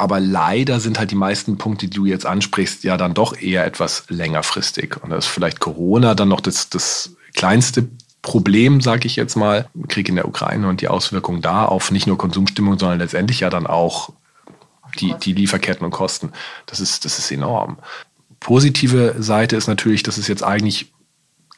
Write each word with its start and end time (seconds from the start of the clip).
Aber 0.00 0.18
leider 0.18 0.80
sind 0.80 0.98
halt 0.98 1.10
die 1.10 1.14
meisten 1.14 1.58
Punkte, 1.58 1.86
die 1.86 1.94
du 1.94 2.06
jetzt 2.06 2.24
ansprichst, 2.24 2.84
ja 2.84 2.96
dann 2.96 3.12
doch 3.12 3.36
eher 3.38 3.66
etwas 3.66 4.04
längerfristig. 4.08 4.96
Und 5.02 5.10
da 5.10 5.18
ist 5.18 5.26
vielleicht 5.26 5.60
Corona 5.60 6.14
dann 6.14 6.30
noch 6.30 6.40
das, 6.40 6.70
das 6.70 7.16
kleinste 7.34 7.86
Problem, 8.22 8.80
sage 8.80 9.06
ich 9.06 9.16
jetzt 9.16 9.36
mal, 9.36 9.68
Krieg 9.88 10.08
in 10.08 10.16
der 10.16 10.26
Ukraine 10.26 10.70
und 10.70 10.80
die 10.80 10.88
Auswirkungen 10.88 11.42
da 11.42 11.66
auf 11.66 11.90
nicht 11.90 12.06
nur 12.06 12.16
Konsumstimmung, 12.16 12.78
sondern 12.78 12.98
letztendlich 12.98 13.40
ja 13.40 13.50
dann 13.50 13.66
auch 13.66 14.08
die, 14.98 15.14
die 15.20 15.34
Lieferketten 15.34 15.84
und 15.84 15.90
Kosten. 15.90 16.32
Das 16.64 16.80
ist, 16.80 17.04
das 17.04 17.18
ist 17.18 17.30
enorm. 17.30 17.76
Positive 18.40 19.16
Seite 19.18 19.56
ist 19.56 19.66
natürlich, 19.66 20.02
dass 20.02 20.16
es 20.16 20.28
jetzt 20.28 20.42
eigentlich 20.42 20.94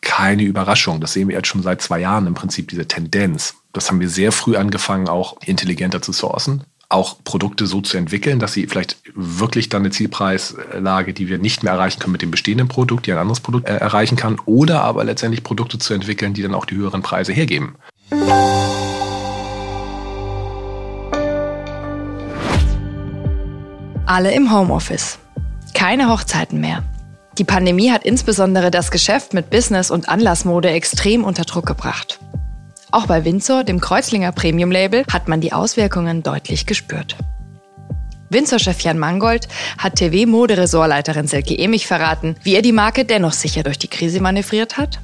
keine 0.00 0.42
Überraschung. 0.42 1.00
Das 1.00 1.12
sehen 1.12 1.28
wir 1.28 1.36
jetzt 1.36 1.46
schon 1.46 1.62
seit 1.62 1.80
zwei 1.80 2.00
Jahren 2.00 2.26
im 2.26 2.34
Prinzip, 2.34 2.66
diese 2.66 2.88
Tendenz. 2.88 3.54
Das 3.72 3.88
haben 3.88 4.00
wir 4.00 4.08
sehr 4.08 4.32
früh 4.32 4.56
angefangen, 4.56 5.08
auch 5.08 5.36
intelligenter 5.42 6.02
zu 6.02 6.10
sourcen 6.10 6.64
auch 6.92 7.16
Produkte 7.24 7.66
so 7.66 7.80
zu 7.80 7.96
entwickeln, 7.96 8.38
dass 8.38 8.52
sie 8.52 8.66
vielleicht 8.66 8.96
wirklich 9.14 9.68
dann 9.68 9.82
eine 9.82 9.90
Zielpreislage, 9.90 11.12
die 11.14 11.28
wir 11.28 11.38
nicht 11.38 11.62
mehr 11.62 11.72
erreichen 11.72 12.00
können 12.00 12.12
mit 12.12 12.22
dem 12.22 12.30
bestehenden 12.30 12.68
Produkt, 12.68 13.06
die 13.06 13.12
ein 13.12 13.18
anderes 13.18 13.40
Produkt 13.40 13.68
äh, 13.68 13.76
erreichen 13.76 14.16
kann, 14.16 14.38
oder 14.44 14.82
aber 14.82 15.04
letztendlich 15.04 15.42
Produkte 15.42 15.78
zu 15.78 15.94
entwickeln, 15.94 16.34
die 16.34 16.42
dann 16.42 16.54
auch 16.54 16.64
die 16.64 16.76
höheren 16.76 17.02
Preise 17.02 17.32
hergeben. 17.32 17.76
Alle 24.06 24.34
im 24.34 24.52
Homeoffice. 24.52 25.18
Keine 25.74 26.10
Hochzeiten 26.10 26.60
mehr. 26.60 26.82
Die 27.38 27.44
Pandemie 27.44 27.90
hat 27.90 28.04
insbesondere 28.04 28.70
das 28.70 28.90
Geschäft 28.90 29.32
mit 29.32 29.48
Business- 29.48 29.90
und 29.90 30.08
Anlassmode 30.08 30.68
extrem 30.68 31.24
unter 31.24 31.44
Druck 31.44 31.64
gebracht. 31.64 32.20
Auch 32.92 33.06
bei 33.06 33.24
Windsor, 33.24 33.64
dem 33.64 33.80
Kreuzlinger 33.80 34.32
Premium-Label, 34.32 35.04
hat 35.10 35.26
man 35.26 35.40
die 35.40 35.54
Auswirkungen 35.54 36.22
deutlich 36.22 36.66
gespürt. 36.66 37.16
Windsor-Chef 38.28 38.80
Jan 38.82 38.98
Mangold 38.98 39.48
hat 39.78 39.96
TV-Moderessortleiterin 39.96 41.26
Silke 41.26 41.58
Emich 41.58 41.86
verraten, 41.86 42.36
wie 42.42 42.54
er 42.54 42.60
die 42.60 42.72
Marke 42.72 43.06
dennoch 43.06 43.32
sicher 43.32 43.62
durch 43.62 43.78
die 43.78 43.88
Krise 43.88 44.20
manövriert 44.20 44.76
hat, 44.76 45.00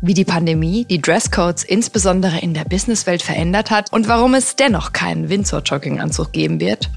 wie 0.00 0.14
die 0.14 0.24
Pandemie 0.24 0.84
die 0.84 1.02
Dresscodes 1.02 1.64
insbesondere 1.64 2.38
in 2.38 2.54
der 2.54 2.64
Businesswelt 2.64 3.22
verändert 3.22 3.72
hat 3.72 3.92
und 3.92 4.06
warum 4.06 4.34
es 4.34 4.54
dennoch 4.54 4.92
keinen 4.92 5.28
Windsor-Jogginganzug 5.28 6.32
geben 6.32 6.60
wird. 6.60 6.90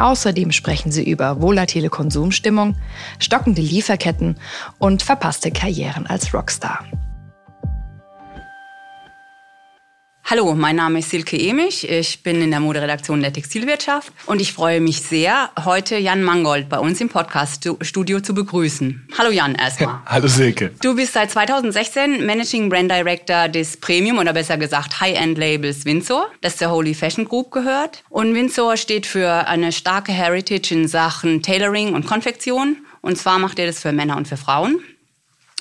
Außerdem 0.00 0.50
sprechen 0.50 0.90
sie 0.90 1.08
über 1.08 1.40
volatile 1.40 1.90
Konsumstimmung, 1.90 2.74
stockende 3.20 3.62
Lieferketten 3.62 4.36
und 4.78 5.04
verpasste 5.04 5.52
Karrieren 5.52 6.08
als 6.08 6.34
Rockstar. 6.34 6.84
Hallo, 10.30 10.54
mein 10.54 10.76
Name 10.76 11.00
ist 11.00 11.10
Silke 11.10 11.36
Emich. 11.36 11.90
Ich 11.90 12.22
bin 12.22 12.40
in 12.40 12.52
der 12.52 12.60
Moderedaktion 12.60 13.20
der 13.20 13.32
Textilwirtschaft 13.32 14.12
und 14.26 14.40
ich 14.40 14.52
freue 14.52 14.80
mich 14.80 15.02
sehr, 15.02 15.50
heute 15.64 15.96
Jan 15.96 16.22
Mangold 16.22 16.68
bei 16.68 16.78
uns 16.78 17.00
im 17.00 17.08
Podcast-Studio 17.08 18.20
zu 18.20 18.32
begrüßen. 18.32 19.08
Hallo 19.18 19.32
Jan 19.32 19.56
erstmal. 19.56 19.98
Hallo 20.06 20.28
Silke. 20.28 20.70
Du 20.82 20.94
bist 20.94 21.14
seit 21.14 21.32
2016 21.32 22.24
Managing 22.24 22.68
Brand 22.68 22.92
Director 22.92 23.48
des 23.48 23.76
Premium 23.78 24.18
oder 24.18 24.32
besser 24.32 24.56
gesagt 24.56 25.00
High-End-Labels 25.00 25.84
Windsor, 25.84 26.30
das 26.42 26.58
zur 26.58 26.70
Holy 26.70 26.94
Fashion 26.94 27.24
Group 27.24 27.50
gehört. 27.50 28.04
Und 28.08 28.32
Windsor 28.32 28.76
steht 28.76 29.06
für 29.06 29.48
eine 29.48 29.72
starke 29.72 30.12
Heritage 30.12 30.72
in 30.72 30.86
Sachen 30.86 31.42
Tailoring 31.42 31.92
und 31.92 32.06
Konfektion. 32.06 32.76
Und 33.00 33.18
zwar 33.18 33.40
macht 33.40 33.58
er 33.58 33.66
das 33.66 33.80
für 33.80 33.90
Männer 33.90 34.16
und 34.16 34.28
für 34.28 34.36
Frauen. 34.36 34.80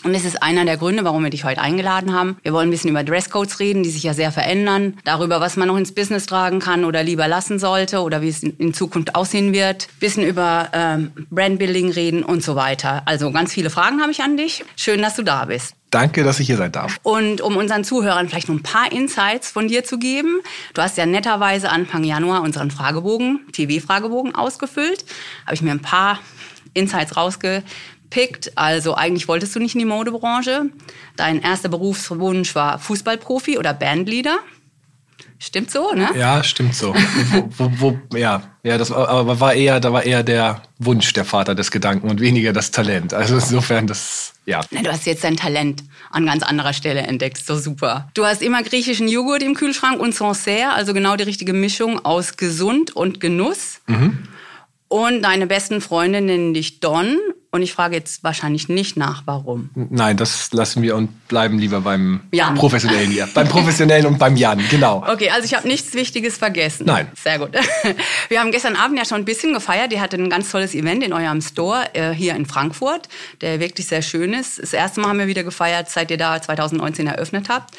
Und 0.04 0.14
das 0.14 0.24
ist 0.24 0.42
einer 0.42 0.64
der 0.64 0.78
Gründe, 0.78 1.04
warum 1.04 1.24
wir 1.24 1.30
dich 1.30 1.44
heute 1.44 1.62
eingeladen 1.62 2.14
haben. 2.14 2.38
Wir 2.42 2.54
wollen 2.54 2.70
ein 2.70 2.72
bisschen 2.72 2.90
über 2.90 3.04
Dresscodes 3.04 3.60
reden, 3.60 3.84
die 3.84 3.90
sich 3.90 4.04
ja 4.04 4.14
sehr 4.14 4.32
verändern, 4.32 4.98
darüber, 5.04 5.42
was 5.42 5.58
man 5.58 5.68
noch 5.68 5.78
ins 5.78 5.94
Business 5.94 6.26
tragen 6.26 6.60
kann 6.60 6.86
oder 6.86 7.04
lieber 7.04 7.28
lassen 7.28 7.60
sollte 7.60 8.02
oder 8.02 8.22
wie 8.22 8.30
es 8.30 8.42
in 8.44 8.74
Zukunft 8.74 9.16
aussehen 9.16 9.52
wird, 9.52 9.88
ein 9.90 10.00
bisschen 10.00 10.24
über 10.24 10.70
ähm, 10.74 11.12
Brandbuilding 11.30 11.92
reden 11.92 12.24
und 12.24 12.44
so 12.44 12.56
weiter. 12.56 13.02
Also 13.06 13.32
ganz 13.32 13.52
viele 13.52 13.70
Fragen 13.70 14.02
habe 14.02 14.12
ich 14.12 14.22
an 14.22 14.38
dich. 14.38 14.64
Schön, 14.78 15.02
dass 15.02 15.16
du 15.16 15.24
da 15.24 15.46
bist. 15.46 15.76
Danke, 15.90 16.24
dass 16.24 16.40
ich 16.40 16.48
hier 16.48 16.58
sein 16.58 16.72
darf. 16.72 17.00
Und 17.04 17.42
um 17.42 17.58
unseren 17.58 17.84
Zuhörern 17.84 18.30
vielleicht 18.30 18.48
noch 18.48 18.56
ein 18.56 18.64
paar 18.64 18.92
Insights 18.92 19.52
von 19.52 19.68
dir 19.68 19.84
zu 19.84 19.98
geben. 19.98 20.40
Du 20.76 20.82
hast 20.82 20.98
ja 20.98 21.06
netterweise 21.06 21.72
Anfang 21.72 22.04
Januar 22.04 22.44
unseren 22.44 22.70
Fragebogen, 22.70 23.42
TV-Fragebogen 23.52 24.36
ausgefüllt. 24.36 25.04
Habe 25.46 25.56
ich 25.56 25.62
mir 25.62 25.72
ein 25.72 25.82
paar 25.82 26.20
Insights 26.74 27.18
rausge 27.18 27.64
gepickt. 28.10 28.52
Also 28.56 28.96
eigentlich 28.96 29.28
wolltest 29.28 29.56
du 29.56 29.60
nicht 29.60 29.76
in 29.76 29.80
die 29.80 29.86
Modebranche. 29.86 30.70
Dein 31.16 31.42
erster 31.42 31.70
Berufswunsch 31.70 32.56
war 32.56 32.80
Fußballprofi 32.80 33.58
oder 33.58 33.74
Bandleader. 33.74 34.40
Stimmt 35.42 35.72
so, 35.72 35.94
ne? 35.94 36.10
Ja, 36.18 36.44
stimmt 36.44 36.76
so. 36.76 36.94
wo, 37.32 37.50
wo, 37.58 38.00
wo, 38.10 38.18
ja, 38.18 38.44
ja, 38.62 38.78
das 38.78 38.92
aber 38.92 39.40
war 39.40 39.54
eher, 39.54 39.80
da 39.80 39.94
war 39.94 40.04
eher 40.04 40.22
der 40.22 40.64
Wunsch 40.80 41.14
der 41.14 41.24
Vater 41.24 41.56
des 41.56 41.72
Gedanken 41.72 42.10
und 42.10 42.20
weniger 42.20 42.52
das 42.52 42.72
Talent. 42.72 43.14
Also 43.14 43.36
insofern 43.36 43.88
das, 43.88 44.34
ja. 44.46 44.60
Na, 44.72 44.82
du 44.82 44.92
hast 44.92 45.06
jetzt 45.06 45.24
dein 45.24 45.38
Talent 45.38 45.84
an 46.12 46.26
ganz 46.26 46.44
anderer 46.44 46.74
Stelle 46.74 47.02
entdeckt, 47.02 47.38
so 47.38 47.58
super. 47.58 48.10
Du 48.16 48.26
hast 48.26 48.42
immer 48.42 48.64
griechischen 48.64 49.08
Joghurt 49.08 49.42
im 49.42 49.54
Kühlschrank 49.54 50.02
und 50.02 50.14
Sancerre, 50.14 50.74
also 50.74 50.94
genau 50.94 51.16
die 51.16 51.24
richtige 51.24 51.54
Mischung 51.54 52.04
aus 52.04 52.36
gesund 52.36 52.94
und 52.94 53.22
Genuss. 53.22 53.80
Mhm. 53.88 54.28
Und 54.90 55.22
deine 55.22 55.48
besten 55.48 55.80
Freunde 55.80 56.20
nennen 56.20 56.54
dich 56.54 56.82
Don 56.82 57.16
und 57.52 57.64
ich 57.64 57.74
frage 57.74 57.96
jetzt 57.96 58.24
wahrscheinlich 58.24 58.70
nicht 58.70 58.96
nach, 58.96 59.24
warum. 59.26 59.72
Nein, 59.74 60.18
das 60.18 60.52
lassen 60.54 60.84
wir 60.84 60.96
und 60.96 61.28
bleiben 61.28 61.58
lieber 61.58 61.82
beim 61.82 62.22
Jan. 62.32 62.54
Professionellen 62.54 63.10
hier. 63.10 63.28
beim 63.34 63.48
Professionellen 63.48 64.06
und 64.06 64.20
beim 64.20 64.36
Jan, 64.36 64.62
genau. 64.70 65.04
Okay, 65.08 65.32
also 65.32 65.46
ich 65.46 65.56
habe 65.56 65.68
nichts 65.68 65.94
Wichtiges 65.96 66.38
vergessen. 66.38 66.86
Nein. 66.86 67.08
Sehr 67.16 67.40
gut. 67.40 67.50
Wir 68.30 68.40
haben 68.40 68.52
gestern 68.52 68.76
Abend 68.76 69.00
ja 69.00 69.06
schon 69.06 69.18
ein 69.18 69.26
bisschen 69.26 69.54
gefeiert. 69.54 69.92
Ihr 69.92 70.00
hattet 70.02 70.20
ein 70.20 70.30
ganz 70.30 70.52
tolles 70.52 70.76
Event 70.76 71.04
in 71.04 71.12
eurem 71.12 71.42
Store 71.42 71.86
äh, 71.94 72.12
hier 72.12 72.36
in 72.36 72.46
Frankfurt, 72.46 73.10
der 73.42 73.60
wirklich 73.60 73.88
sehr 73.88 74.04
schön 74.04 74.34
ist. 74.34 74.62
Das 74.62 74.74
erste 74.74 75.02
Mal 75.02 75.10
haben 75.10 75.20
wir 75.20 75.28
wieder 75.28 75.44
gefeiert, 75.44 75.90
seit 75.90 76.12
ihr 76.12 76.18
da 76.18 76.40
2019 76.40 77.08
eröffnet 77.08 77.50
habt. 77.50 77.74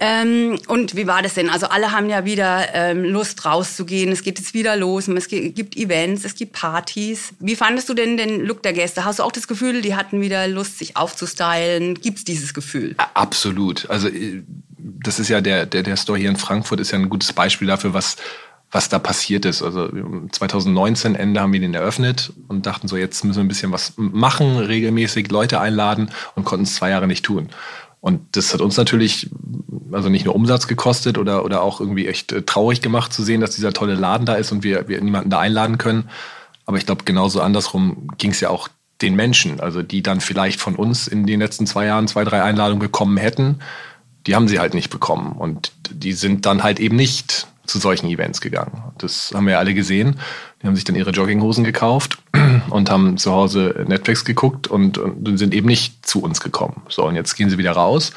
Ähm, 0.00 0.58
und 0.68 0.96
wie 0.96 1.06
war 1.06 1.22
das 1.22 1.34
denn? 1.34 1.50
Also 1.50 1.66
alle 1.66 1.92
haben 1.92 2.08
ja 2.08 2.24
wieder 2.24 2.74
ähm, 2.74 3.04
Lust 3.04 3.44
rauszugehen. 3.44 4.12
Es 4.12 4.22
geht 4.22 4.38
jetzt 4.38 4.54
wieder 4.54 4.76
los. 4.76 5.08
Es 5.08 5.28
gibt 5.28 5.76
Events, 5.76 6.24
es 6.24 6.34
gibt 6.34 6.52
Partys. 6.52 7.34
Wie 7.40 7.56
fandest 7.56 7.88
du 7.88 7.94
denn 7.94 8.16
den 8.16 8.44
Look 8.44 8.62
der 8.62 8.72
Gäste? 8.72 9.04
Hast 9.04 9.18
du 9.18 9.24
auch 9.24 9.32
das 9.32 9.48
Gefühl, 9.48 9.82
die 9.82 9.96
hatten 9.96 10.20
wieder 10.20 10.46
Lust, 10.46 10.78
sich 10.78 10.96
aufzustylen? 10.96 11.94
Gibt 11.94 12.18
es 12.18 12.24
dieses 12.24 12.54
Gefühl? 12.54 12.94
Absolut. 13.14 13.90
Also 13.90 14.08
äh, 14.08 14.42
das 14.78 15.18
ist 15.18 15.28
ja 15.28 15.40
der, 15.40 15.66
der, 15.66 15.82
der 15.82 15.96
Store 15.96 16.18
hier 16.18 16.30
in 16.30 16.36
Frankfurt 16.36 16.80
ist 16.80 16.92
ja 16.92 16.98
ein 16.98 17.08
gutes 17.08 17.32
Beispiel 17.32 17.66
dafür, 17.66 17.94
was 17.94 18.16
was 18.70 18.88
da 18.88 18.98
passiert 18.98 19.46
ist. 19.46 19.62
Also 19.62 19.88
2019 20.30 21.14
Ende 21.14 21.40
haben 21.40 21.52
wir 21.52 21.60
den 21.60 21.74
eröffnet 21.74 22.32
und 22.48 22.66
dachten 22.66 22.86
so, 22.86 22.96
jetzt 22.96 23.24
müssen 23.24 23.38
wir 23.38 23.44
ein 23.44 23.48
bisschen 23.48 23.72
was 23.72 23.94
machen, 23.96 24.58
regelmäßig 24.58 25.30
Leute 25.30 25.60
einladen 25.60 26.10
und 26.34 26.44
konnten 26.44 26.64
es 26.64 26.74
zwei 26.74 26.90
Jahre 26.90 27.06
nicht 27.06 27.24
tun. 27.24 27.48
Und 28.00 28.36
das 28.36 28.54
hat 28.54 28.60
uns 28.60 28.76
natürlich 28.76 29.28
also 29.92 30.08
nicht 30.08 30.24
nur 30.24 30.34
Umsatz 30.34 30.66
gekostet 30.66 31.18
oder, 31.18 31.44
oder 31.44 31.62
auch 31.62 31.80
irgendwie 31.80 32.06
echt 32.06 32.32
äh, 32.32 32.42
traurig 32.42 32.80
gemacht 32.80 33.12
zu 33.12 33.22
sehen, 33.22 33.40
dass 33.40 33.54
dieser 33.54 33.72
tolle 33.72 33.94
Laden 33.94 34.26
da 34.26 34.34
ist 34.34 34.52
und 34.52 34.62
wir, 34.62 34.88
wir 34.88 35.00
niemanden 35.00 35.30
da 35.30 35.40
einladen 35.40 35.78
können. 35.78 36.08
Aber 36.66 36.76
ich 36.76 36.86
glaube, 36.86 37.04
genauso 37.04 37.40
andersrum 37.40 38.08
ging 38.18 38.30
es 38.30 38.40
ja 38.40 38.50
auch 38.50 38.68
den 39.00 39.14
Menschen, 39.14 39.60
also 39.60 39.82
die 39.82 40.02
dann 40.02 40.20
vielleicht 40.20 40.60
von 40.60 40.76
uns 40.76 41.08
in 41.08 41.26
den 41.26 41.40
letzten 41.40 41.66
zwei 41.66 41.86
Jahren 41.86 42.08
zwei, 42.08 42.24
drei 42.24 42.42
Einladungen 42.42 42.80
bekommen 42.80 43.16
hätten, 43.16 43.60
die 44.26 44.34
haben 44.34 44.48
sie 44.48 44.58
halt 44.58 44.74
nicht 44.74 44.90
bekommen. 44.90 45.32
Und 45.32 45.72
die 45.90 46.12
sind 46.12 46.46
dann 46.46 46.62
halt 46.62 46.80
eben 46.80 46.96
nicht 46.96 47.46
zu 47.68 47.78
solchen 47.78 48.08
Events 48.08 48.40
gegangen. 48.40 48.82
Das 48.98 49.32
haben 49.34 49.46
wir 49.46 49.52
ja 49.52 49.58
alle 49.58 49.74
gesehen. 49.74 50.18
Die 50.62 50.66
haben 50.66 50.74
sich 50.74 50.84
dann 50.84 50.96
ihre 50.96 51.10
Jogginghosen 51.10 51.64
gekauft 51.64 52.18
und 52.70 52.90
haben 52.90 53.18
zu 53.18 53.32
Hause 53.32 53.84
Netflix 53.86 54.24
geguckt 54.24 54.66
und, 54.66 54.98
und 54.98 55.36
sind 55.38 55.54
eben 55.54 55.66
nicht 55.66 56.06
zu 56.06 56.22
uns 56.22 56.40
gekommen. 56.40 56.82
So, 56.88 57.06
und 57.06 57.14
jetzt 57.14 57.34
gehen 57.34 57.50
sie 57.50 57.58
wieder 57.58 57.72
raus. 57.72 58.12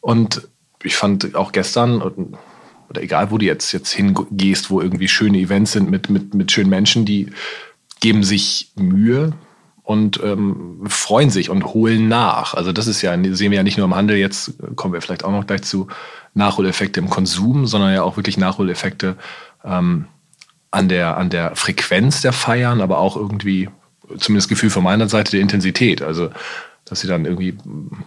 Und 0.00 0.48
ich 0.82 0.96
fand 0.96 1.34
auch 1.34 1.52
gestern, 1.52 2.00
oder 2.00 3.02
egal 3.02 3.30
wo 3.30 3.38
du 3.38 3.44
jetzt, 3.44 3.72
jetzt 3.72 3.92
hingehst, 3.92 4.70
wo 4.70 4.80
irgendwie 4.80 5.08
schöne 5.08 5.38
Events 5.38 5.72
sind 5.72 5.90
mit, 5.90 6.08
mit, 6.08 6.34
mit 6.34 6.52
schönen 6.52 6.70
Menschen, 6.70 7.04
die 7.04 7.32
geben 8.00 8.22
sich 8.22 8.70
Mühe 8.76 9.32
und 9.86 10.20
ähm, 10.24 10.80
freuen 10.88 11.30
sich 11.30 11.48
und 11.48 11.64
holen 11.66 12.08
nach. 12.08 12.54
Also 12.54 12.72
das 12.72 12.88
ist 12.88 13.02
ja, 13.02 13.12
sehen 13.12 13.52
wir 13.52 13.58
ja 13.58 13.62
nicht 13.62 13.78
nur 13.78 13.86
im 13.86 13.94
Handel, 13.94 14.16
jetzt 14.16 14.54
kommen 14.74 14.92
wir 14.92 15.00
vielleicht 15.00 15.24
auch 15.24 15.30
noch 15.30 15.46
gleich 15.46 15.62
zu 15.62 15.86
Nachholeffekte 16.34 16.98
im 16.98 17.08
Konsum, 17.08 17.68
sondern 17.68 17.94
ja 17.94 18.02
auch 18.02 18.16
wirklich 18.16 18.36
Nachholeffekte 18.36 19.16
ähm, 19.64 20.06
an, 20.72 20.88
der, 20.88 21.16
an 21.16 21.30
der 21.30 21.54
Frequenz 21.54 22.20
der 22.20 22.32
Feiern, 22.32 22.80
aber 22.80 22.98
auch 22.98 23.16
irgendwie, 23.16 23.68
zumindest 24.18 24.48
Gefühl 24.48 24.70
von 24.70 24.82
meiner 24.82 25.08
Seite, 25.08 25.30
der 25.30 25.40
Intensität. 25.40 26.02
Also 26.02 26.30
dass 26.84 27.00
sie 27.00 27.08
dann 27.08 27.24
irgendwie 27.24 27.56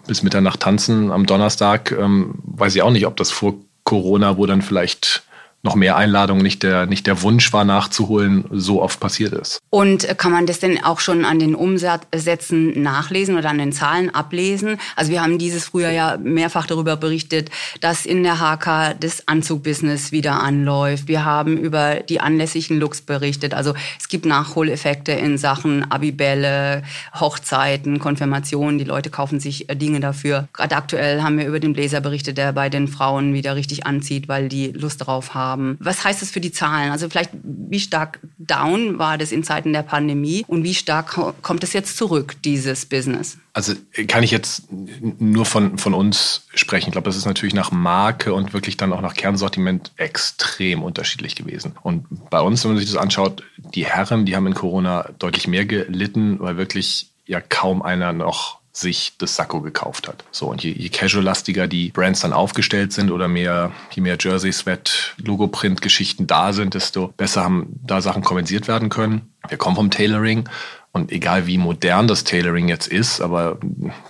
bis 0.05 0.21
Mitternacht 0.21 0.59
tanzen 0.59 1.11
am 1.11 1.25
Donnerstag, 1.25 1.93
ähm, 1.97 2.35
weiß 2.43 2.75
ich 2.75 2.81
auch 2.81 2.91
nicht, 2.91 3.07
ob 3.07 3.15
das 3.15 3.31
vor 3.31 3.55
Corona, 3.85 4.35
wo 4.35 4.45
dann 4.45 4.61
vielleicht 4.61 5.23
noch 5.61 5.75
mehr 5.75 5.97
Einladungen 5.97 6.41
nicht 6.41 6.63
der, 6.63 6.85
nicht 6.85 7.05
der 7.05 7.21
Wunsch 7.21 7.51
war 7.51 7.65
nachzuholen, 7.65 8.45
so 8.51 8.81
oft 8.81 8.99
passiert 8.99 9.33
ist. 9.33 9.59
Und 9.69 10.07
kann 10.17 10.31
man 10.31 10.45
das 10.45 10.59
denn 10.59 10.83
auch 10.83 10.99
schon 10.99 11.25
an 11.25 11.37
den 11.39 11.53
Umsätzen 11.53 12.81
nachlesen 12.81 13.37
oder 13.37 13.49
an 13.49 13.57
den 13.57 13.73
Zahlen 13.73 14.13
ablesen? 14.13 14.77
Also 14.95 15.11
wir 15.11 15.21
haben 15.21 15.37
dieses 15.37 15.65
Frühjahr 15.65 15.91
ja 15.91 16.17
mehrfach 16.17 16.65
darüber 16.65 16.95
berichtet, 16.95 17.49
dass 17.81 18.05
in 18.05 18.23
der 18.23 18.39
HK 18.39 18.95
das 18.99 19.27
Anzugbusiness 19.27 20.13
wieder 20.13 20.41
anläuft. 20.41 21.09
Wir 21.09 21.25
haben 21.25 21.57
über 21.57 21.95
die 21.95 22.21
anlässlichen 22.21 22.79
Looks 22.79 23.01
berichtet. 23.01 23.53
Also 23.53 23.73
es 23.99 24.07
gibt 24.07 24.25
Nachholeffekte 24.25 25.11
in 25.11 25.37
Sachen 25.37 25.91
Abibälle, 25.91 26.83
Hochzeiten, 27.19 27.99
Konfirmationen. 27.99 28.77
Die 28.77 28.85
Leute 28.85 29.09
kaufen 29.09 29.41
sich 29.41 29.67
Dinge 29.73 29.99
dafür. 29.99 30.47
Gerade 30.53 30.77
aktuell 30.77 31.21
haben 31.21 31.37
wir 31.37 31.45
über 31.45 31.59
den 31.59 31.73
Bläser 31.73 31.99
berichtet, 31.99 32.37
der 32.37 32.53
bei 32.53 32.69
den 32.69 32.87
Frauen 32.87 33.33
wieder 33.33 33.57
richtig 33.57 33.85
anzieht, 33.85 34.29
weil 34.29 34.47
die 34.47 34.67
Lust 34.67 35.01
darauf 35.01 35.33
haben 35.33 35.48
haben. 35.49 35.77
Was 35.79 36.03
heißt 36.03 36.21
das 36.21 36.29
für 36.31 36.39
die 36.39 36.51
Zahlen? 36.51 36.91
Also 36.91 37.09
vielleicht, 37.09 37.31
wie 37.43 37.79
stark 37.79 38.19
down 38.37 38.99
war 38.99 39.17
das 39.17 39.31
in 39.31 39.43
Zeiten 39.43 39.73
der 39.73 39.83
Pandemie 39.83 40.45
und 40.47 40.63
wie 40.63 40.75
stark 40.75 41.19
kommt 41.41 41.63
es 41.63 41.73
jetzt 41.73 41.97
zurück, 41.97 42.35
dieses 42.43 42.85
Business? 42.85 43.37
Also 43.53 43.73
kann 44.07 44.23
ich 44.23 44.31
jetzt 44.31 44.63
nur 44.71 45.45
von, 45.45 45.77
von 45.77 45.93
uns 45.93 46.47
sprechen. 46.53 46.89
Ich 46.89 46.91
glaube, 46.93 47.09
das 47.09 47.17
ist 47.17 47.25
natürlich 47.25 47.55
nach 47.55 47.71
Marke 47.71 48.33
und 48.33 48.53
wirklich 48.53 48.77
dann 48.77 48.93
auch 48.93 49.01
nach 49.01 49.15
Kernsortiment 49.15 49.91
extrem 49.97 50.83
unterschiedlich 50.83 51.35
gewesen. 51.35 51.73
Und 51.81 52.29
bei 52.29 52.39
uns, 52.41 52.63
wenn 52.63 52.71
man 52.71 52.79
sich 52.79 52.89
das 52.89 53.01
anschaut, 53.01 53.43
die 53.57 53.85
Herren, 53.85 54.25
die 54.25 54.35
haben 54.35 54.47
in 54.47 54.53
Corona 54.53 55.09
deutlich 55.19 55.47
mehr 55.47 55.65
gelitten, 55.65 56.39
weil 56.39 56.57
wirklich 56.57 57.09
ja 57.25 57.41
kaum 57.41 57.81
einer 57.81 58.13
noch 58.13 58.59
sich 58.79 59.13
das 59.17 59.35
Sakko 59.35 59.61
gekauft 59.61 60.07
hat. 60.07 60.23
So, 60.31 60.47
und 60.47 60.63
je, 60.63 60.71
je 60.71 60.89
casual-lastiger 60.89 61.67
die 61.67 61.89
Brands 61.89 62.21
dann 62.21 62.33
aufgestellt 62.33 62.93
sind 62.93 63.11
oder 63.11 63.27
mehr, 63.27 63.71
je 63.91 64.01
mehr 64.01 64.17
Jersey, 64.19 64.51
Sweat, 64.51 65.15
Logo-Print-Geschichten 65.17 66.27
da 66.27 66.53
sind, 66.53 66.73
desto 66.73 67.13
besser 67.17 67.43
haben 67.43 67.79
da 67.83 68.01
Sachen 68.01 68.23
kompensiert 68.23 68.67
werden 68.67 68.89
können. 68.89 69.33
Wir 69.47 69.57
kommen 69.57 69.75
vom 69.75 69.91
Tailoring 69.91 70.49
und 70.91 71.11
egal 71.11 71.45
wie 71.45 71.59
modern 71.59 72.07
das 72.07 72.23
Tailoring 72.23 72.67
jetzt 72.67 72.87
ist, 72.87 73.21
aber 73.21 73.59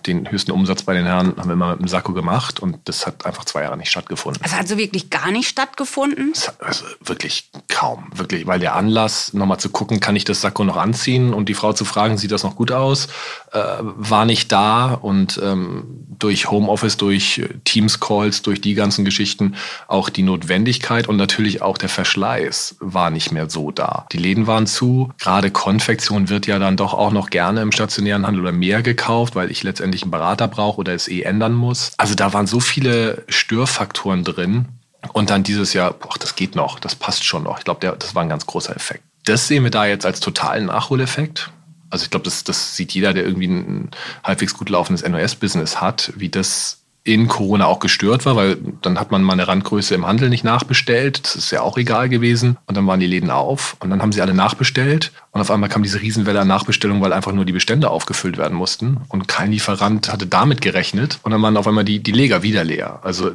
den 0.05 0.31
höchsten 0.31 0.51
Umsatz 0.51 0.83
bei 0.83 0.93
den 0.93 1.05
Herren 1.05 1.35
haben 1.37 1.49
wir 1.49 1.53
immer 1.53 1.71
mit 1.71 1.81
dem 1.81 1.87
Sakko 1.89 2.13
gemacht 2.13 2.61
und 2.61 2.77
das 2.85 3.05
hat 3.05 3.25
einfach 3.25 3.43
zwei 3.43 3.63
Jahre 3.63 3.75
nicht 3.75 3.89
stattgefunden. 3.89 4.41
Also 4.41 4.55
hat 4.55 4.67
so 4.67 4.77
wirklich 4.77 5.09
gar 5.09 5.29
nicht 5.31 5.49
stattgefunden? 5.49 6.33
Also 6.59 6.85
wirklich 7.03 7.51
kaum. 7.67 8.07
Wirklich, 8.15 8.47
weil 8.47 8.59
der 8.59 8.75
Anlass, 8.75 9.33
nochmal 9.33 9.59
zu 9.59 9.69
gucken, 9.69 9.99
kann 9.99 10.15
ich 10.15 10.23
das 10.23 10.39
Sakko 10.39 10.63
noch 10.63 10.77
anziehen 10.77 11.33
und 11.33 11.49
die 11.49 11.53
Frau 11.53 11.73
zu 11.73 11.83
fragen, 11.83 12.17
sieht 12.17 12.31
das 12.31 12.43
noch 12.43 12.55
gut 12.55 12.71
aus, 12.71 13.07
äh, 13.51 13.59
war 13.81 14.23
nicht 14.23 14.49
da 14.53 14.93
und 14.93 15.39
ähm, 15.43 16.05
durch 16.17 16.49
Homeoffice, 16.49 16.95
durch 16.95 17.41
Teams-Calls, 17.65 18.41
durch 18.41 18.61
die 18.61 18.73
ganzen 18.73 19.03
Geschichten 19.03 19.55
auch 19.87 20.07
die 20.07 20.23
Notwendigkeit 20.23 21.07
und 21.07 21.17
natürlich 21.17 21.61
auch 21.61 21.77
der 21.77 21.89
Verschleiß 21.89 22.77
war 22.79 23.09
nicht 23.09 23.33
mehr 23.33 23.49
so 23.49 23.71
da. 23.71 24.05
Die 24.13 24.17
Läden 24.17 24.47
waren 24.47 24.65
zu, 24.65 25.11
gerade 25.19 25.51
Konfektion 25.51 26.29
wird 26.29 26.47
ja 26.47 26.57
dann 26.57 26.68
dann 26.69 26.77
doch 26.77 26.93
auch 26.93 27.11
noch 27.11 27.31
gerne 27.31 27.61
im 27.61 27.71
stationären 27.71 28.27
Handel 28.27 28.43
oder 28.43 28.51
mehr 28.51 28.83
gekauft, 28.83 29.35
weil 29.35 29.49
ich 29.49 29.63
letztendlich 29.63 30.03
einen 30.03 30.11
Berater 30.11 30.47
brauche 30.47 30.77
oder 30.77 30.93
es 30.93 31.07
eh 31.07 31.23
ändern 31.23 31.53
muss. 31.53 31.91
Also 31.97 32.13
da 32.13 32.31
waren 32.33 32.45
so 32.45 32.59
viele 32.59 33.23
Störfaktoren 33.27 34.23
drin. 34.23 34.67
Und 35.13 35.29
dann 35.29 35.43
dieses 35.43 35.73
Jahr, 35.73 35.93
boah, 35.93 36.13
das 36.19 36.35
geht 36.35 36.55
noch, 36.55 36.79
das 36.79 36.93
passt 36.93 37.23
schon 37.23 37.43
noch. 37.43 37.59
Ich 37.59 37.63
glaube, 37.63 37.95
das 37.97 38.15
war 38.15 38.21
ein 38.21 38.29
ganz 38.29 38.45
großer 38.45 38.75
Effekt. 38.75 39.03
Das 39.25 39.47
sehen 39.47 39.63
wir 39.63 39.71
da 39.71 39.85
jetzt 39.85 40.05
als 40.05 40.19
totalen 40.19 40.65
Nachholeffekt. 40.65 41.51
Also 41.89 42.03
ich 42.03 42.11
glaube, 42.11 42.25
das, 42.25 42.43
das 42.43 42.75
sieht 42.75 42.91
jeder, 42.93 43.13
der 43.13 43.23
irgendwie 43.23 43.47
ein 43.47 43.91
halbwegs 44.23 44.53
gut 44.53 44.69
laufendes 44.69 45.07
NOS-Business 45.07 45.81
hat, 45.81 46.13
wie 46.17 46.29
das 46.29 46.81
in 47.03 47.27
Corona 47.27 47.65
auch 47.65 47.79
gestört 47.79 48.25
war, 48.25 48.35
weil 48.35 48.57
dann 48.81 48.99
hat 48.99 49.11
man 49.11 49.23
mal 49.23 49.33
eine 49.33 49.47
Randgröße 49.47 49.95
im 49.95 50.05
Handel 50.05 50.29
nicht 50.29 50.43
nachbestellt. 50.43 51.23
Das 51.23 51.35
ist 51.35 51.51
ja 51.51 51.61
auch 51.61 51.77
egal 51.77 52.09
gewesen. 52.09 52.57
Und 52.65 52.75
dann 52.77 52.85
waren 52.87 52.99
die 52.99 53.07
Läden 53.07 53.31
auf 53.31 53.77
und 53.79 53.89
dann 53.89 54.01
haben 54.01 54.11
sie 54.11 54.21
alle 54.21 54.33
nachbestellt. 54.33 55.11
Und 55.31 55.41
auf 55.41 55.49
einmal 55.49 55.69
kam 55.69 55.81
diese 55.81 56.01
Riesenwelle 56.01 56.41
an 56.41 56.47
Nachbestellungen, 56.47 57.01
weil 57.01 57.13
einfach 57.13 57.31
nur 57.31 57.45
die 57.45 57.53
Bestände 57.53 57.89
aufgefüllt 57.89 58.37
werden 58.37 58.57
mussten. 58.57 58.97
Und 59.07 59.27
kein 59.27 59.51
Lieferant 59.51 60.11
hatte 60.11 60.27
damit 60.27 60.61
gerechnet. 60.61 61.19
Und 61.23 61.31
dann 61.31 61.41
waren 61.41 61.57
auf 61.57 61.67
einmal 61.67 61.85
die, 61.85 61.99
die 61.99 62.11
Leger 62.11 62.43
wieder 62.43 62.63
leer. 62.63 62.99
Also 63.01 63.31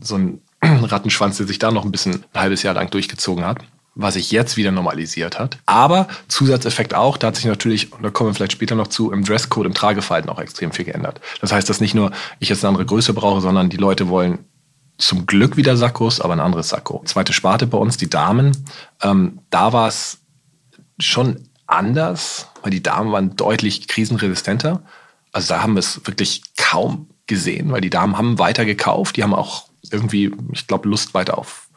so 0.00 0.14
ein 0.14 0.40
Rattenschwanz, 0.62 1.36
der 1.36 1.46
sich 1.46 1.58
da 1.58 1.70
noch 1.70 1.84
ein 1.84 1.92
bisschen 1.92 2.24
ein 2.32 2.40
halbes 2.40 2.62
Jahr 2.62 2.74
lang 2.74 2.90
durchgezogen 2.90 3.44
hat 3.44 3.58
was 3.98 4.14
sich 4.14 4.30
jetzt 4.30 4.56
wieder 4.56 4.70
normalisiert 4.70 5.38
hat. 5.38 5.58
Aber 5.66 6.06
Zusatzeffekt 6.28 6.94
auch, 6.94 7.16
da 7.16 7.26
hat 7.26 7.36
sich 7.36 7.46
natürlich, 7.46 7.92
und 7.92 8.02
da 8.02 8.10
kommen 8.10 8.30
wir 8.30 8.34
vielleicht 8.34 8.52
später 8.52 8.76
noch 8.76 8.86
zu, 8.86 9.10
im 9.10 9.24
Dresscode, 9.24 9.66
im 9.66 9.74
Trageverhalten 9.74 10.30
auch 10.30 10.38
extrem 10.38 10.70
viel 10.70 10.84
geändert. 10.84 11.20
Das 11.40 11.52
heißt, 11.52 11.68
dass 11.68 11.80
nicht 11.80 11.94
nur 11.94 12.12
ich 12.38 12.48
jetzt 12.48 12.64
eine 12.64 12.68
andere 12.68 12.86
Größe 12.86 13.12
brauche, 13.12 13.40
sondern 13.40 13.70
die 13.70 13.76
Leute 13.76 14.08
wollen 14.08 14.38
zum 14.98 15.26
Glück 15.26 15.56
wieder 15.56 15.76
Sakkos, 15.76 16.20
aber 16.20 16.32
ein 16.32 16.40
anderes 16.40 16.68
Sakko. 16.68 17.02
Zweite 17.06 17.32
Sparte 17.32 17.66
bei 17.66 17.76
uns, 17.76 17.96
die 17.96 18.08
Damen. 18.08 18.56
Ähm, 19.02 19.40
da 19.50 19.72
war 19.72 19.88
es 19.88 20.18
schon 21.00 21.48
anders, 21.66 22.46
weil 22.62 22.70
die 22.70 22.82
Damen 22.82 23.10
waren 23.10 23.34
deutlich 23.34 23.88
krisenresistenter. 23.88 24.82
Also 25.32 25.54
da 25.54 25.62
haben 25.62 25.74
wir 25.74 25.80
es 25.80 26.06
wirklich 26.06 26.42
kaum 26.56 27.08
gesehen, 27.26 27.72
weil 27.72 27.80
die 27.80 27.90
Damen 27.90 28.16
haben 28.16 28.38
weiter 28.38 28.64
gekauft, 28.64 29.16
die 29.16 29.24
haben 29.24 29.34
auch 29.34 29.68
irgendwie, 29.90 30.32
ich 30.52 30.66
glaube, 30.66 30.88
Lust 30.88 31.14
weiter 31.14 31.36
auf 31.36 31.67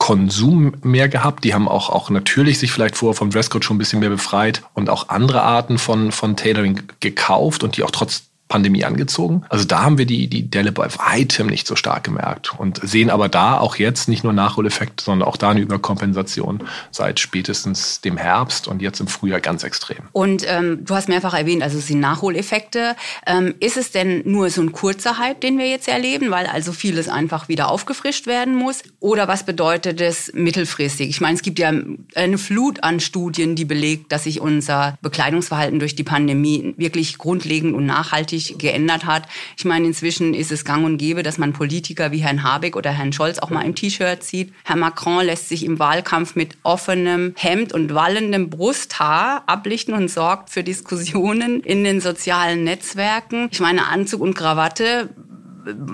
Konsum 0.00 0.72
mehr 0.82 1.10
gehabt. 1.10 1.44
Die 1.44 1.52
haben 1.54 1.68
auch, 1.68 1.90
auch 1.90 2.08
natürlich 2.08 2.58
sich 2.58 2.72
vielleicht 2.72 2.96
vorher 2.96 3.14
vom 3.14 3.30
Dresscode 3.30 3.64
schon 3.64 3.76
ein 3.76 3.78
bisschen 3.78 4.00
mehr 4.00 4.08
befreit 4.08 4.62
und 4.72 4.88
auch 4.88 5.10
andere 5.10 5.42
Arten 5.42 5.78
von, 5.78 6.10
von 6.10 6.36
Tailoring 6.36 6.82
gekauft 7.00 7.62
und 7.62 7.76
die 7.76 7.84
auch 7.84 7.90
trotz 7.90 8.29
Pandemie 8.50 8.84
angezogen. 8.84 9.44
Also 9.48 9.64
da 9.64 9.82
haben 9.82 9.96
wir 9.96 10.04
die, 10.04 10.28
die 10.28 10.50
Delle 10.50 10.72
bei 10.72 10.88
weitem 10.96 11.46
nicht 11.46 11.66
so 11.66 11.76
stark 11.76 12.04
gemerkt 12.04 12.52
und 12.58 12.80
sehen 12.82 13.08
aber 13.08 13.28
da 13.30 13.58
auch 13.58 13.76
jetzt 13.76 14.08
nicht 14.08 14.24
nur 14.24 14.32
Nachholeffekt, 14.32 15.00
sondern 15.00 15.26
auch 15.26 15.36
da 15.36 15.50
eine 15.50 15.60
Überkompensation 15.60 16.64
seit 16.90 17.20
spätestens 17.20 18.00
dem 18.00 18.16
Herbst 18.16 18.66
und 18.68 18.82
jetzt 18.82 19.00
im 19.00 19.06
Frühjahr 19.06 19.40
ganz 19.40 19.62
extrem. 19.62 20.08
Und 20.12 20.44
ähm, 20.48 20.84
du 20.84 20.94
hast 20.94 21.08
mehrfach 21.08 21.32
erwähnt, 21.32 21.62
also 21.62 21.78
es 21.78 21.86
sind 21.86 22.00
Nachholeffekte. 22.00 22.96
Ähm, 23.24 23.54
ist 23.60 23.76
es 23.76 23.92
denn 23.92 24.22
nur 24.24 24.50
so 24.50 24.60
ein 24.62 24.72
kurzer 24.72 25.18
Hype, 25.18 25.40
den 25.40 25.56
wir 25.56 25.68
jetzt 25.68 25.86
erleben, 25.86 26.32
weil 26.32 26.46
also 26.46 26.72
vieles 26.72 27.08
einfach 27.08 27.48
wieder 27.48 27.70
aufgefrischt 27.70 28.26
werden 28.26 28.56
muss? 28.56 28.82
Oder 28.98 29.28
was 29.28 29.46
bedeutet 29.46 30.00
es 30.00 30.32
mittelfristig? 30.34 31.08
Ich 31.08 31.20
meine, 31.20 31.36
es 31.36 31.42
gibt 31.42 31.60
ja 31.60 31.72
eine 32.16 32.38
Flut 32.38 32.82
an 32.82 32.98
Studien, 32.98 33.54
die 33.54 33.64
belegt, 33.64 34.10
dass 34.10 34.24
sich 34.24 34.40
unser 34.40 34.98
Bekleidungsverhalten 35.02 35.78
durch 35.78 35.94
die 35.94 36.02
Pandemie 36.02 36.74
wirklich 36.76 37.16
grundlegend 37.16 37.74
und 37.74 37.86
nachhaltig 37.86 38.39
sich 38.40 38.58
geändert 38.58 39.04
hat. 39.04 39.28
Ich 39.56 39.64
meine, 39.64 39.86
inzwischen 39.86 40.34
ist 40.34 40.52
es 40.52 40.64
gang 40.64 40.84
und 40.84 40.98
gäbe, 40.98 41.22
dass 41.22 41.38
man 41.38 41.52
Politiker 41.52 42.12
wie 42.12 42.18
Herrn 42.18 42.42
Habeck 42.42 42.76
oder 42.76 42.90
Herrn 42.90 43.12
Scholz 43.12 43.38
auch 43.38 43.50
mal 43.50 43.62
im 43.62 43.74
T-Shirt 43.74 44.22
sieht. 44.22 44.52
Herr 44.64 44.76
Macron 44.76 45.24
lässt 45.24 45.48
sich 45.48 45.64
im 45.64 45.78
Wahlkampf 45.78 46.34
mit 46.34 46.56
offenem 46.62 47.34
Hemd 47.36 47.72
und 47.72 47.94
wallendem 47.94 48.50
Brusthaar 48.50 49.44
ablichten 49.46 49.94
und 49.94 50.08
sorgt 50.08 50.50
für 50.50 50.64
Diskussionen 50.64 51.60
in 51.60 51.84
den 51.84 52.00
sozialen 52.00 52.64
Netzwerken. 52.64 53.48
Ich 53.50 53.60
meine, 53.60 53.86
Anzug 53.88 54.20
und 54.20 54.34
Krawatte 54.34 55.10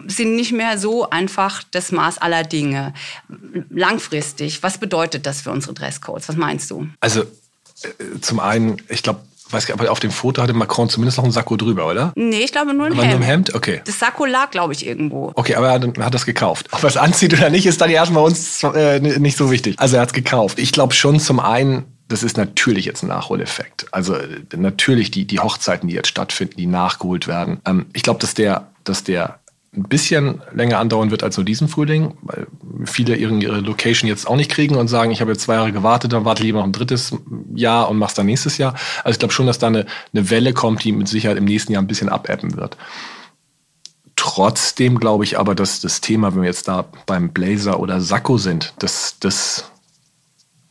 sind 0.07 0.37
nicht 0.37 0.53
mehr 0.53 0.79
so 0.79 1.11
einfach 1.11 1.63
das 1.71 1.93
Maß 1.93 2.19
aller 2.19 2.45
Dinge. 2.45 2.95
Langfristig, 3.71 4.63
was 4.63 4.79
bedeutet 4.79 5.27
das 5.27 5.41
für 5.41 5.51
unsere 5.51 5.75
Dresscodes? 5.75 6.29
Was 6.29 6.37
meinst 6.37 6.71
du? 6.71 6.89
Also 7.01 7.23
äh, 7.23 8.21
zum 8.21 8.41
einen, 8.41 8.81
ich 8.89 9.03
glaube, 9.03 9.21
weiß 9.51 9.67
gar 9.67 9.75
nicht, 9.75 9.83
aber 9.83 9.93
auf 9.93 10.01
dem 10.01 10.11
Foto 10.11 10.43
hatte 10.43 10.53
Macron 10.53 10.89
zumindest 10.89 11.19
noch 11.19 11.25
einen 11.25 11.33
Sakko 11.33 11.57
drüber, 11.57 11.87
oder? 11.87 12.13
Nee, 12.17 12.41
ich 12.41 12.53
glaube 12.53 12.75
nur 12.75 12.87
ein 12.87 12.93
aber 12.93 13.03
Hemd. 13.03 13.13
Nur 13.13 13.21
ein 13.21 13.27
Hemd? 13.27 13.55
Okay. 13.55 13.81
Das 13.85 13.99
Sakko 13.99 14.25
lag, 14.25 14.51
glaube 14.51 14.73
ich, 14.73 14.87
irgendwo. 14.87 15.33
Okay, 15.35 15.55
aber 15.55 15.69
er 15.69 15.73
hat, 15.75 15.99
hat 15.99 16.15
das 16.15 16.27
gekauft. 16.27 16.69
Ob 16.73 16.83
er 16.83 16.89
es 16.89 16.97
anzieht 16.97 17.33
oder 17.35 17.51
nicht, 17.51 17.67
ist 17.67 17.81
dann 17.81 17.91
erstmal 17.91 18.25
uns 18.25 18.63
äh, 18.63 19.01
nicht 19.01 19.37
so 19.37 19.51
wichtig. 19.51 19.77
Also 19.79 19.97
er 19.97 20.03
hat 20.03 20.09
es 20.09 20.15
gekauft. 20.15 20.59
Ich 20.59 20.73
glaube 20.73 20.95
schon 20.95 21.21
zum 21.21 21.41
einen, 21.41 21.85
das 22.09 22.23
ist 22.23 22.37
natürlich 22.37 22.85
jetzt 22.85 23.03
ein 23.03 23.09
Nachholeffekt. 23.09 23.87
Also 23.93 24.15
äh, 24.15 24.27
natürlich 24.57 25.11
die, 25.11 25.27
die 25.27 25.41
Hochzeiten, 25.41 25.89
die 25.89 25.95
jetzt 25.95 26.09
stattfinden, 26.09 26.57
die 26.57 26.67
nachgeholt 26.67 27.27
werden. 27.27 27.61
Ähm, 27.67 27.87
ich 27.93 28.03
glaube, 28.03 28.21
dass 28.21 28.35
der, 28.35 28.69
dass 28.85 29.05
der 29.05 29.41
ein 29.77 29.85
bisschen 29.85 30.43
länger 30.53 30.79
andauern 30.79 31.11
wird 31.11 31.23
als 31.23 31.37
nur 31.37 31.45
diesen 31.45 31.69
Frühling, 31.69 32.17
weil 32.23 32.47
viele 32.85 33.17
ihren, 33.17 33.41
ihre 33.41 33.61
Location 33.61 34.09
jetzt 34.09 34.27
auch 34.27 34.37
nicht 34.37 34.51
kriegen 34.51 34.77
und 34.77 34.89
sagen, 34.89 35.11
ich 35.11 35.21
habe 35.21 35.33
jetzt 35.33 35.43
zwei 35.43 35.55
Jahre 35.55 35.73
gewartet, 35.73 36.13
dann 36.13 36.25
warte 36.25 36.43
lieber 36.43 36.59
noch 36.59 36.67
ein 36.67 36.73
drittes 36.73 37.15
Jahr 37.55 37.89
und 37.89 37.99
mach's 37.99 38.15
dann 38.15 38.27
nächstes 38.27 38.59
Jahr. 38.59 38.75
Also 39.05 39.15
ich 39.15 39.19
glaube 39.19 39.35
schon, 39.35 39.47
dass 39.47 39.59
da 39.59 39.67
eine, 39.67 39.87
eine 40.15 40.31
Welle 40.31 40.53
kommt, 40.53 40.85
die 40.85 40.93
mit 40.93 41.09
Sicherheit 41.09 41.37
im 41.37 41.45
nächsten 41.45 41.73
Jahr 41.73 41.83
ein 41.83 41.87
bisschen 41.87 42.09
abebben 42.09 42.57
wird. 42.57 42.77
Trotzdem 44.17 44.99
glaube 44.99 45.25
ich 45.25 45.39
aber, 45.39 45.55
dass 45.55 45.81
das 45.81 46.01
Thema, 46.01 46.35
wenn 46.35 46.43
wir 46.43 46.49
jetzt 46.49 46.69
da 46.69 46.87
beim 47.05 47.31
Blazer 47.31 47.79
oder 47.79 48.01
Sakko 48.01 48.39
sind, 48.39 48.73
dass 48.79 49.17
das 49.21 49.71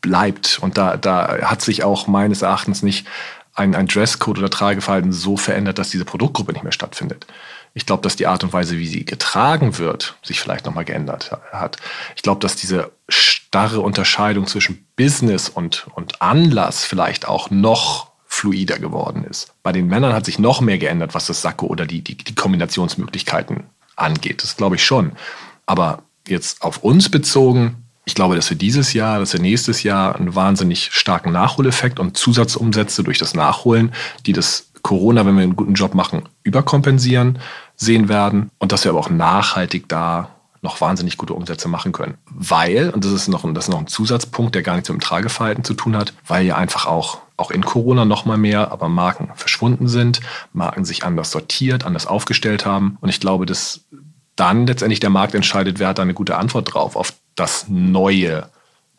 bleibt. 0.01 0.59
Und 0.61 0.77
da, 0.77 0.97
da 0.97 1.41
hat 1.43 1.61
sich 1.61 1.83
auch 1.83 2.07
meines 2.07 2.41
Erachtens 2.41 2.83
nicht 2.83 3.07
ein, 3.55 3.73
ein 3.73 3.87
Dresscode 3.87 4.39
oder 4.39 4.49
Trageverhalten 4.49 5.11
so 5.11 5.37
verändert, 5.37 5.79
dass 5.79 5.89
diese 5.89 6.05
Produktgruppe 6.05 6.53
nicht 6.53 6.63
mehr 6.63 6.71
stattfindet. 6.71 7.25
Ich 7.77 7.85
glaube, 7.85 8.01
dass 8.01 8.15
die 8.15 8.25
Art 8.25 8.43
und 8.43 8.53
Weise, 8.53 8.77
wie 8.77 8.87
sie 8.87 9.03
getragen 9.03 9.77
wird, 9.77 10.15
sich 10.23 10.39
vielleicht 10.39 10.65
nochmal 10.65 10.85
geändert 10.85 11.31
hat. 11.51 11.77
Ich 12.15 12.23
glaube, 12.23 12.39
dass 12.39 12.55
diese 12.55 12.91
starre 13.09 13.81
Unterscheidung 13.81 14.47
zwischen 14.47 14.87
Business 14.95 15.49
und, 15.49 15.85
und 15.93 16.21
Anlass 16.21 16.85
vielleicht 16.85 17.27
auch 17.27 17.51
noch 17.51 18.11
fluider 18.25 18.79
geworden 18.79 19.25
ist. 19.25 19.53
Bei 19.61 19.73
den 19.73 19.87
Männern 19.87 20.13
hat 20.13 20.25
sich 20.25 20.39
noch 20.39 20.61
mehr 20.61 20.77
geändert, 20.77 21.13
was 21.13 21.27
das 21.27 21.41
Sakko 21.41 21.67
oder 21.67 21.85
die, 21.85 22.01
die, 22.01 22.15
die 22.15 22.33
Kombinationsmöglichkeiten 22.33 23.65
angeht. 23.97 24.41
Das 24.41 24.55
glaube 24.55 24.77
ich 24.77 24.85
schon. 24.85 25.11
Aber 25.65 26.03
jetzt 26.27 26.61
auf 26.61 26.77
uns 26.77 27.09
bezogen, 27.09 27.85
Ich 28.07 28.13
glaube, 28.13 28.35
dass 28.35 28.49
wir 28.51 28.57
dieses 28.57 28.93
Jahr, 28.93 29.19
dass 29.19 29.33
wir 29.33 29.39
nächstes 29.41 29.81
Jahr 29.81 30.15
einen 30.15 30.35
wahnsinnig 30.35 30.91
starken 30.91 31.31
Nachholeffekt 31.31 31.99
und 31.99 32.15
Zusatzumsätze 32.15 33.03
durch 33.03 33.17
das 33.17 33.33
Nachholen, 33.33 33.93
die 34.27 34.33
das 34.33 34.71
Corona, 34.85 35.25
wenn 35.25 35.35
wir 35.35 35.41
einen 35.41 35.55
guten 35.55 35.73
Job 35.73 35.95
machen, 35.95 36.29
überkompensieren 36.43 37.39
sehen 37.75 38.07
werden 38.07 38.51
und 38.59 38.71
dass 38.71 38.83
wir 38.83 38.91
aber 38.91 38.99
auch 38.99 39.09
nachhaltig 39.09 39.89
da 39.89 40.29
noch 40.61 40.79
wahnsinnig 40.79 41.17
gute 41.17 41.33
Umsätze 41.33 41.67
machen 41.67 41.91
können. 41.91 42.19
Weil, 42.29 42.91
und 42.91 43.03
das 43.03 43.11
ist 43.11 43.27
noch, 43.27 43.51
das 43.51 43.65
ist 43.65 43.71
noch 43.71 43.79
ein 43.79 43.87
Zusatzpunkt, 43.87 44.53
der 44.53 44.61
gar 44.61 44.75
nichts 44.75 44.87
mit 44.89 45.01
dem 45.01 45.03
Trageverhalten 45.03 45.63
zu 45.63 45.73
tun 45.73 45.97
hat, 45.97 46.13
weil 46.27 46.45
ja 46.45 46.55
einfach 46.55 46.85
auch, 46.85 47.17
auch 47.35 47.49
in 47.49 47.65
Corona 47.65 48.05
noch 48.05 48.25
mal 48.25 48.37
mehr, 48.37 48.71
aber 48.71 48.87
Marken 48.87 49.29
verschwunden 49.33 49.87
sind, 49.87 50.21
Marken 50.53 50.85
sich 50.85 51.03
anders 51.03 51.31
sortiert, 51.31 51.83
anders 51.83 52.05
aufgestellt 52.05 52.67
haben. 52.67 52.99
Und 53.01 53.09
ich 53.09 53.19
glaube, 53.19 53.47
dass 53.47 53.81
dann 54.35 54.67
letztendlich 54.67 54.99
der 54.99 55.09
Markt 55.09 55.33
entscheidet, 55.33 55.79
wer 55.79 55.87
hat 55.87 55.97
da 55.97 56.03
eine 56.03 56.13
gute 56.13 56.37
Antwort 56.37 56.75
drauf, 56.75 56.95
auf 56.95 57.13
das 57.33 57.65
neue 57.69 58.49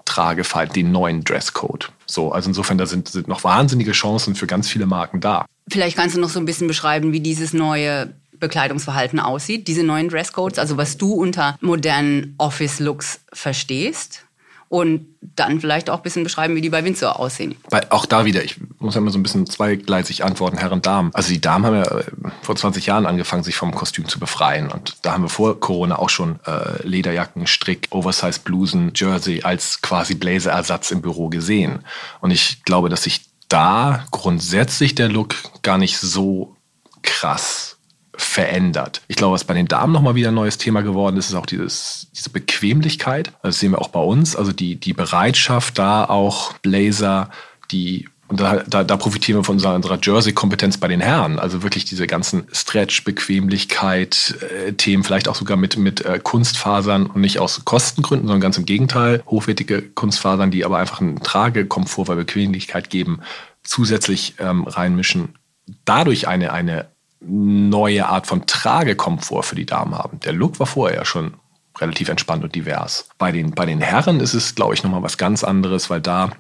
Trageverhalten, 0.06 0.75
den 0.75 0.92
neuen 0.92 1.22
Dresscode. 1.22 1.92
So, 2.06 2.32
also 2.32 2.48
insofern, 2.48 2.78
da 2.78 2.86
sind, 2.86 3.08
sind 3.08 3.28
noch 3.28 3.44
wahnsinnige 3.44 3.92
Chancen 3.92 4.34
für 4.34 4.46
ganz 4.46 4.68
viele 4.68 4.86
Marken 4.86 5.20
da. 5.20 5.44
Vielleicht 5.68 5.96
kannst 5.96 6.16
du 6.16 6.20
noch 6.20 6.30
so 6.30 6.40
ein 6.40 6.46
bisschen 6.46 6.68
beschreiben, 6.68 7.12
wie 7.12 7.20
dieses 7.20 7.52
neue 7.52 8.14
Bekleidungsverhalten 8.38 9.20
aussieht, 9.20 9.66
diese 9.68 9.82
neuen 9.82 10.08
Dresscodes, 10.08 10.58
also 10.58 10.76
was 10.76 10.96
du 10.96 11.12
unter 11.12 11.56
modernen 11.60 12.34
Office-Looks 12.38 13.20
verstehst 13.32 14.25
und 14.68 15.06
dann 15.20 15.61
vielleicht 15.61 15.90
auch 15.90 15.99
ein 15.99 16.02
bisschen 16.02 16.25
beschreiben, 16.25 16.56
wie 16.56 16.61
die 16.61 16.70
bei 16.70 16.85
Windsor 16.85 17.20
aussehen. 17.20 17.56
Weil 17.70 17.87
auch 17.90 18.06
da 18.06 18.25
wieder, 18.25 18.42
ich 18.42 18.56
muss 18.78 18.94
ja 18.94 19.00
immer 19.00 19.11
so 19.11 19.18
ein 19.18 19.23
bisschen 19.23 19.46
zweigleisig 19.46 20.25
antworten, 20.25 20.58
Herren 20.58 20.82
Damen. 20.82 21.11
Also 21.14 21.32
die 21.32 21.40
Damen 21.40 21.66
haben 21.66 21.76
ja 21.76 21.85
äh, 21.85 22.04
vor 22.42 22.56
20 22.56 22.87
Jahren 22.87 23.06
angefangen, 23.06 23.42
sich 23.42 23.56
vom 23.56 23.75
Kostüm 23.75 24.08
zu 24.08 24.18
befreien. 24.18 24.70
Und 24.70 24.96
da 25.02 25.12
haben 25.12 25.23
wir 25.23 25.28
vor 25.28 25.61
Corona 25.61 25.99
auch 25.99 26.11
schon 26.11 26.40
äh, 26.46 26.87
Lederjacken, 26.87 27.46
Strick, 27.46 27.88
Oversize 27.90 28.40
Blusen, 28.42 28.92
Jersey 28.94 29.42
als 29.42 29.82
quasi 29.82 30.14
Blazerersatz 30.14 30.90
im 30.90 31.02
Büro 31.02 31.28
gesehen. 31.28 31.80
Und 32.20 32.30
ich 32.30 32.62
glaube, 32.64 32.88
dass 32.88 33.04
sich 33.04 33.23
da 33.49 34.04
grundsätzlich 34.11 34.94
der 34.94 35.08
Look 35.08 35.37
gar 35.62 35.78
nicht 35.78 35.99
so 35.99 36.56
krass 37.02 37.75
verändert. 38.16 39.02
Ich 39.08 39.16
glaube, 39.16 39.35
was 39.35 39.44
bei 39.44 39.54
den 39.54 39.68
Damen 39.68 39.92
nochmal 39.92 40.14
wieder 40.14 40.28
ein 40.28 40.35
neues 40.35 40.58
Thema 40.58 40.82
geworden 40.82 41.16
ist, 41.16 41.28
ist 41.28 41.35
auch 41.35 41.46
dieses, 41.46 42.08
diese 42.16 42.30
Bequemlichkeit. 42.30 43.32
Das 43.42 43.58
sehen 43.61 43.73
wir 43.73 43.80
auch 43.80 43.88
bei 43.88 44.00
uns. 44.00 44.37
Also 44.37 44.52
die, 44.52 44.76
die 44.76 44.92
Bereitschaft, 44.92 45.78
da 45.78 46.04
auch 46.04 46.52
Blazer, 46.54 47.30
die 47.70 48.08
und 48.28 48.40
da, 48.40 48.64
da, 48.66 48.82
da 48.82 48.96
profitieren 48.96 49.38
wir 49.38 49.44
von 49.44 49.54
unserer, 49.54 49.75
unserer 49.76 49.99
Jersey-Kompetenz 50.02 50.78
bei 50.78 50.88
den 50.88 51.00
Herren. 51.00 51.38
Also 51.38 51.62
wirklich 51.62 51.85
diese 51.85 52.08
ganzen 52.08 52.49
Stretch, 52.52 53.04
Bequemlichkeit, 53.04 54.35
äh, 54.66 54.73
Themen, 54.73 55.04
vielleicht 55.04 55.28
auch 55.28 55.37
sogar 55.37 55.56
mit, 55.56 55.76
mit 55.76 56.04
äh, 56.04 56.18
Kunstfasern 56.20 57.06
und 57.06 57.20
nicht 57.20 57.38
aus 57.38 57.64
Kostengründen, 57.64 58.26
sondern 58.26 58.40
ganz 58.40 58.58
im 58.58 58.66
Gegenteil. 58.66 59.23
Hochwertige 59.26 59.80
Kunstfasern, 59.80 60.50
die 60.50 60.64
aber 60.64 60.78
einfach 60.78 61.00
einen 61.00 61.23
Tragekomfort 61.23 62.06
bei 62.06 62.16
Bequemlichkeit 62.16 62.90
geben, 62.90 63.20
zusätzlich 63.62 64.35
ähm, 64.40 64.64
reinmischen. 64.64 65.37
Dadurch 65.85 66.26
eine, 66.26 66.52
eine 66.52 66.88
neue 67.20 68.06
Art 68.06 68.26
von 68.26 68.46
Tragekomfort 68.46 69.42
für 69.42 69.54
die 69.54 69.66
Damen 69.66 69.94
haben. 69.94 70.20
Der 70.20 70.32
Look 70.32 70.58
war 70.61 70.66
vorher 70.66 70.99
ja 70.99 71.04
schon 71.04 71.35
relativ 71.78 72.08
entspannt 72.08 72.44
und 72.44 72.54
divers. 72.54 73.08
Bei 73.18 73.32
den, 73.32 73.52
bei 73.52 73.66
den 73.66 73.80
Herren 73.80 74.20
ist 74.20 74.35
es, 74.35 74.54
glaube 74.54 74.75
ich, 74.75 74.82
nochmal 74.82 75.02
was 75.02 75.18
ganz 75.18 75.44
anderes, 75.44 75.90
weil 75.90 76.00
da 76.00 76.30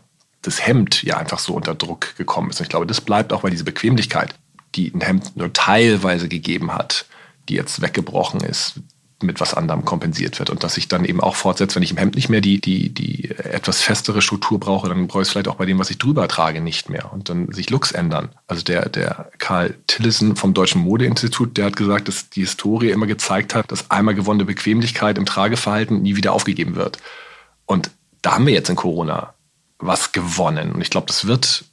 das 0.42 0.66
Hemd 0.66 1.02
ja 1.02 1.16
einfach 1.16 1.38
so 1.38 1.54
unter 1.54 1.74
Druck 1.74 2.16
gekommen 2.16 2.50
ist. 2.50 2.60
Und 2.60 2.64
ich 2.64 2.70
glaube, 2.70 2.86
das 2.86 3.00
bleibt 3.00 3.32
auch, 3.32 3.42
weil 3.42 3.50
diese 3.50 3.64
Bequemlichkeit, 3.64 4.34
die 4.74 4.92
ein 4.94 5.00
Hemd 5.00 5.36
nur 5.36 5.52
teilweise 5.52 6.28
gegeben 6.28 6.72
hat, 6.72 7.06
die 7.48 7.54
jetzt 7.54 7.80
weggebrochen 7.80 8.40
ist, 8.40 8.80
mit 9.22 9.40
was 9.40 9.54
anderem 9.54 9.84
kompensiert 9.84 10.38
wird 10.38 10.50
und 10.50 10.62
dass 10.62 10.74
sich 10.74 10.88
dann 10.88 11.04
eben 11.04 11.22
auch 11.22 11.36
fortsetzt, 11.36 11.74
wenn 11.74 11.82
ich 11.82 11.90
im 11.90 11.96
Hemd 11.96 12.16
nicht 12.16 12.28
mehr 12.28 12.42
die, 12.42 12.60
die, 12.60 12.90
die 12.90 13.30
etwas 13.30 13.80
festere 13.80 14.20
Struktur 14.20 14.60
brauche, 14.60 14.88
dann 14.88 15.06
brauche 15.06 15.22
ich 15.22 15.28
es 15.28 15.32
vielleicht 15.32 15.48
auch 15.48 15.54
bei 15.56 15.64
dem, 15.64 15.78
was 15.78 15.88
ich 15.90 15.96
drüber 15.96 16.28
trage, 16.28 16.60
nicht 16.60 16.90
mehr 16.90 17.12
und 17.12 17.30
dann 17.30 17.50
sich 17.50 17.70
Looks 17.70 17.92
ändern. 17.92 18.28
Also 18.46 18.62
der, 18.62 18.90
der 18.90 19.30
Karl 19.38 19.74
Tillison 19.86 20.36
vom 20.36 20.52
Deutschen 20.52 20.82
Modeinstitut, 20.82 21.56
der 21.56 21.66
hat 21.66 21.76
gesagt, 21.76 22.08
dass 22.08 22.28
die 22.28 22.40
Historie 22.40 22.90
immer 22.90 23.06
gezeigt 23.06 23.54
hat, 23.54 23.72
dass 23.72 23.90
einmal 23.90 24.14
gewonnene 24.14 24.44
Bequemlichkeit 24.44 25.16
im 25.16 25.24
Trageverhalten 25.24 26.02
nie 26.02 26.16
wieder 26.16 26.32
aufgegeben 26.32 26.76
wird. 26.76 26.98
Und 27.64 27.90
da 28.20 28.34
haben 28.34 28.46
wir 28.46 28.52
jetzt 28.52 28.68
in 28.68 28.76
Corona 28.76 29.32
was 29.78 30.12
gewonnen. 30.12 30.72
Und 30.72 30.82
ich 30.82 30.90
glaube, 30.90 31.06
das 31.06 31.26
wird 31.26 31.64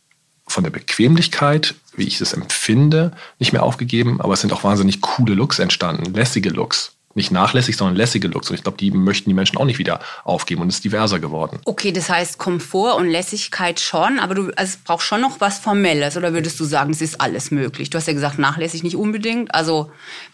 von 0.48 0.64
der 0.64 0.72
Bequemlichkeit, 0.72 1.76
wie 1.96 2.08
ich 2.08 2.20
es 2.22 2.34
empfinde, 2.34 3.12
nicht 3.40 3.54
mehr 3.54 3.64
aufgegeben, 3.64 4.22
aber 4.22 4.34
es 4.34 4.42
sind 4.42 4.54
auch 4.54 4.64
wahnsinnig 4.64 5.02
coole 5.02 5.34
Looks 5.34 5.60
entstanden, 5.60 6.14
lässige 6.14 6.50
Looks 6.50 6.93
nicht 7.16 7.32
nachlässig, 7.32 7.78
sondern 7.78 7.96
lässige 7.96 8.28
Looks. 8.28 8.50
Und 8.50 8.56
ich 8.56 8.64
glaube, 8.64 8.78
die 8.78 8.92
möchten 8.92 9.30
die 9.30 9.34
Menschen 9.34 9.58
auch 9.58 9.66
nicht 9.66 9.80
wieder 9.80 10.00
aufgeben 10.24 10.62
und 10.62 10.70
es 10.70 10.76
ist 10.76 10.84
diverser 10.84 11.20
geworden. 11.20 11.60
Okay, 11.66 11.92
das 11.92 12.10
heißt 12.10 12.38
Komfort 12.38 12.96
und 12.96 13.08
Lässigkeit 13.08 13.80
schon, 13.80 14.20
aber 14.20 14.36
du, 14.36 14.52
also 14.56 14.74
es 14.74 14.78
braucht 14.78 15.04
schon 15.04 15.22
noch 15.22 15.40
was 15.40 15.60
Formelles 15.60 16.18
oder 16.18 16.34
würdest 16.34 16.60
du 16.60 16.66
sagen, 16.66 16.92
es 16.92 17.02
ist 17.02 17.22
alles 17.22 17.52
möglich? 17.52 17.90
Du 17.90 17.98
hast 17.98 18.08
ja 18.08 18.14
gesagt, 18.14 18.40
nachlässig 18.40 18.84
nicht 18.84 18.96
unbedingt. 18.96 19.54
Also 19.54 19.92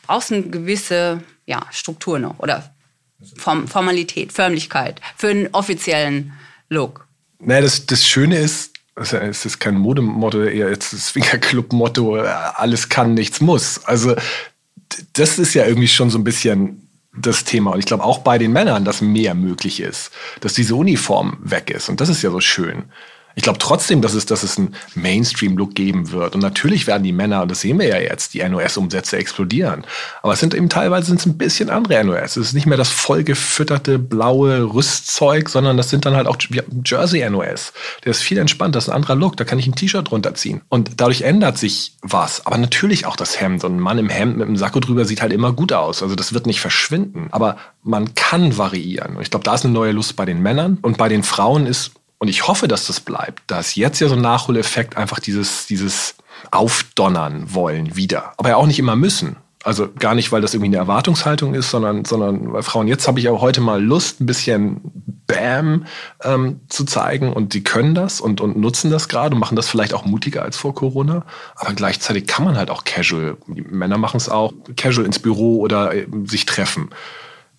brauchst 0.08 0.32
du 0.32 0.36
eine 0.36 0.44
gewisse 0.44 1.22
ja, 1.46 1.62
Struktur 1.72 2.20
noch 2.20 2.40
oder 2.40 2.74
Form, 3.36 3.68
Formalität, 3.68 4.32
Förmlichkeit 4.32 5.02
für 5.18 5.30
einen 5.30 5.50
offiziellen 5.52 6.34
Look. 6.70 7.08
Naja, 7.40 7.62
das, 7.62 7.86
das 7.86 8.08
Schöne 8.08 8.38
ist, 8.38 8.74
es 8.96 9.46
ist 9.46 9.60
kein 9.60 9.76
Modemotto, 9.76 10.44
eher 10.44 10.70
jetzt 10.70 10.94
das 10.94 11.08
Swingerclub-Motto, 11.08 12.16
alles 12.16 12.90
kann, 12.90 13.14
nichts 13.14 13.42
muss. 13.42 13.84
Also 13.86 14.16
das 15.14 15.40
ist 15.40 15.54
ja 15.54 15.66
irgendwie 15.66 15.88
schon 15.88 16.10
so 16.10 16.18
ein 16.18 16.24
bisschen 16.24 16.88
das 17.18 17.44
Thema. 17.44 17.72
Und 17.72 17.80
ich 17.80 17.86
glaube 17.86 18.04
auch 18.04 18.20
bei 18.20 18.38
den 18.38 18.52
Männern, 18.52 18.86
dass 18.86 19.02
mehr 19.02 19.34
möglich 19.34 19.80
ist, 19.80 20.12
dass 20.42 20.54
diese 20.54 20.76
Uniform 20.76 21.38
weg 21.42 21.70
ist. 21.70 21.90
Und 21.90 22.02
das 22.02 22.10
ist 22.10 22.22
ja 22.22 22.32
so 22.32 22.40
schön. 22.40 22.86
Ich 23.40 23.44
glaube 23.44 23.58
trotzdem, 23.58 24.02
dass 24.02 24.16
es, 24.16 24.26
dass 24.26 24.44
es 24.44 24.58
einen 24.58 24.76
Mainstream-Look 24.96 25.74
geben 25.74 26.12
wird. 26.12 26.36
Und 26.36 26.42
natürlich 26.42 26.88
werden 26.88 27.04
die 27.04 27.14
Männer, 27.14 27.44
und 27.44 27.50
das 27.50 27.62
sehen 27.62 27.80
wir 27.80 27.88
ja 27.88 27.98
jetzt, 27.98 28.34
die 28.34 28.44
NOS-Umsätze 28.44 29.16
explodieren. 29.16 29.86
Aber 30.22 30.34
es 30.34 30.42
sind 30.42 30.54
eben 30.54 30.68
teilweise 30.68 31.08
sind 31.08 31.22
es 31.22 31.26
ein 31.26 31.38
bisschen 31.38 31.70
andere 31.70 32.04
NOS. 32.04 32.36
Es 32.36 32.48
ist 32.48 32.54
nicht 32.54 32.66
mehr 32.66 32.78
das 32.78 32.90
vollgefütterte 32.90 33.98
blaue 33.98 34.74
Rüstzeug, 34.74 35.48
sondern 35.48 35.78
das 35.78 35.90
sind 35.90 36.06
dann 36.06 36.18
halt 36.18 36.28
auch 36.28 36.36
Jersey-NOS. 36.84 37.72
Der 38.04 38.12
ist 38.12 38.22
viel 38.22 38.40
entspannter, 38.40 38.76
das 38.76 38.88
ist 38.88 38.90
ein 38.90 38.96
anderer 38.98 39.16
Look. 39.16 39.38
Da 39.38 39.46
kann 39.46 39.58
ich 39.58 39.68
ein 39.68 39.76
T-Shirt 39.76 40.12
drunter 40.12 40.36
ziehen. 40.36 40.60
Und 40.68 40.92
dadurch 40.98 41.22
ändert 41.22 41.58
sich 41.58 41.94
was. 42.02 42.46
Aber 42.46 42.58
natürlich 42.58 43.06
auch 43.06 43.16
das 43.16 43.40
Hemd. 43.40 43.64
Und 43.64 43.78
ein 43.78 43.80
Mann 43.80 44.00
im 44.00 44.10
Hemd 44.10 44.36
mit 44.36 44.48
einem 44.48 44.58
Sakko 44.58 44.82
drüber 44.82 45.06
sieht 45.06 45.22
halt 45.22 45.32
immer 45.32 45.54
gut 45.54 45.72
aus. 45.72 46.04
Also 46.04 46.16
das 46.16 46.34
wird 46.34 46.46
nicht 46.46 46.60
verschwinden. 46.60 47.30
Aber 47.32 47.56
man 47.84 48.16
kann 48.16 48.58
variieren. 48.58 49.16
Und 49.16 49.22
ich 49.22 49.32
glaube, 49.32 49.46
da 49.46 49.56
ist 49.56 49.64
eine 49.64 49.74
neue 49.74 49.94
Lust 49.94 50.18
bei 50.18 50.26
den 50.26 50.42
Männern. 50.42 50.78
Und 50.82 50.98
bei 50.98 51.08
den 51.08 51.24
Frauen 51.24 51.66
ist 51.66 51.92
und 52.20 52.28
ich 52.28 52.48
hoffe, 52.48 52.68
dass 52.68 52.86
das 52.86 53.00
bleibt. 53.00 53.44
Da 53.48 53.60
ist 53.60 53.76
jetzt 53.76 54.00
ja 54.00 54.10
so 54.10 54.16
ein 54.16 54.22
Nachholeffekt, 54.22 54.98
einfach 54.98 55.20
dieses, 55.20 55.66
dieses 55.68 56.16
Aufdonnern 56.52 57.54
wollen 57.54 57.96
wieder. 57.96 58.34
Aber 58.38 58.50
ja 58.50 58.58
auch 58.58 58.68
nicht 58.68 58.80
immer 58.80 58.96
müssen. 58.96 59.38
Also 59.64 59.90
gar 60.00 60.16
nicht, 60.16 60.32
weil 60.32 60.42
das 60.42 60.54
irgendwie 60.54 60.70
eine 60.70 60.78
Erwartungshaltung 60.78 61.54
ist, 61.54 61.70
sondern, 61.70 62.06
sondern 62.06 62.54
weil 62.54 62.64
Frauen, 62.64 62.88
jetzt 62.88 63.08
habe 63.08 63.20
ich 63.20 63.28
aber 63.28 63.42
heute 63.42 63.60
mal 63.60 63.84
Lust, 63.84 64.22
ein 64.22 64.26
bisschen 64.26 64.80
Bam 65.28 65.86
ähm, 66.24 66.62
zu 66.70 66.86
zeigen 66.86 67.34
und 67.34 67.54
die 67.54 67.64
können 67.64 67.94
das 67.94 68.22
und, 68.22 68.40
und 68.42 68.58
nutzen 68.58 68.90
das 68.90 69.10
gerade 69.10 69.36
und 69.36 69.40
machen 69.40 69.58
das 69.58 69.70
vielleicht 69.70 69.94
auch 69.94 70.06
mutiger 70.06 70.44
als 70.44 70.58
vor 70.58 70.74
Corona. 70.74 71.26
Aber 71.56 71.74
gleichzeitig 71.74 72.26
kann 72.26 72.46
man 72.46 72.58
halt 72.58 72.70
auch 72.70 72.86
casual, 72.86 73.38
die 73.48 73.62
Männer 73.62 73.98
machen 73.98 74.18
es 74.18 74.30
auch, 74.30 74.54
casual 74.78 75.06
ins 75.06 75.20
Büro 75.20 75.60
oder 75.60 75.94
äh, 75.94 76.08
sich 76.26 76.46
treffen 76.46 76.90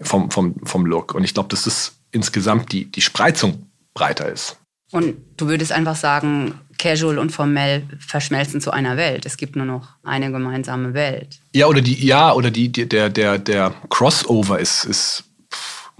vom, 0.00 0.30
vom, 0.30 0.54
vom 0.64 0.86
Look. 0.86 1.14
Und 1.14 1.24
ich 1.24 1.34
glaube, 1.34 1.50
das 1.50 1.66
ist 1.66 1.96
insgesamt 2.12 2.72
die, 2.72 2.90
die 2.90 3.02
Spreizung 3.02 3.69
breiter 3.94 4.30
ist. 4.30 4.56
Und 4.92 5.16
du 5.36 5.46
würdest 5.46 5.72
einfach 5.72 5.96
sagen, 5.96 6.54
casual 6.78 7.18
und 7.18 7.30
formell 7.30 7.84
verschmelzen 7.98 8.60
zu 8.60 8.72
einer 8.72 8.96
Welt. 8.96 9.26
Es 9.26 9.36
gibt 9.36 9.54
nur 9.54 9.66
noch 9.66 9.88
eine 10.02 10.32
gemeinsame 10.32 10.94
Welt. 10.94 11.38
Ja, 11.54 11.66
oder 11.66 11.80
die, 11.80 12.04
ja, 12.04 12.32
oder 12.32 12.50
die, 12.50 12.70
die 12.70 12.88
der, 12.88 13.08
der, 13.08 13.38
der 13.38 13.74
Crossover 13.88 14.58
ist, 14.58 14.84
ist 14.84 15.24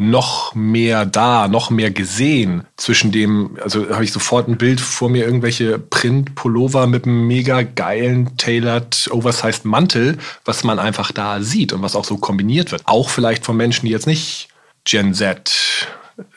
noch 0.01 0.55
mehr 0.55 1.05
da, 1.05 1.47
noch 1.47 1.69
mehr 1.69 1.91
gesehen 1.91 2.65
zwischen 2.79 3.13
dem, 3.13 3.59
also 3.63 3.91
habe 3.91 4.03
ich 4.03 4.13
sofort 4.13 4.49
ein 4.49 4.57
Bild 4.57 4.81
vor 4.81 5.11
mir, 5.11 5.27
irgendwelche 5.27 5.79
Print-Pullover 5.79 6.87
mit 6.87 7.05
einem 7.05 7.27
mega 7.27 7.63
geilen, 7.63 8.35
tailored, 8.39 9.11
oversized 9.13 9.67
Mantel, 9.67 10.17
was 10.47 10.65
man 10.65 10.79
einfach 10.79 11.13
da 11.13 11.43
sieht 11.43 11.75
und 11.75 11.83
was 11.83 11.95
auch 11.95 12.07
so 12.07 12.17
kombiniert 12.17 12.73
wird. 12.73 12.83
Auch 12.87 13.11
vielleicht 13.11 13.45
von 13.45 13.59
Menschen, 13.59 13.87
die 13.87 13.93
jetzt 13.93 14.07
nicht 14.07 14.49
Gen 14.85 15.13
Z 15.13 15.87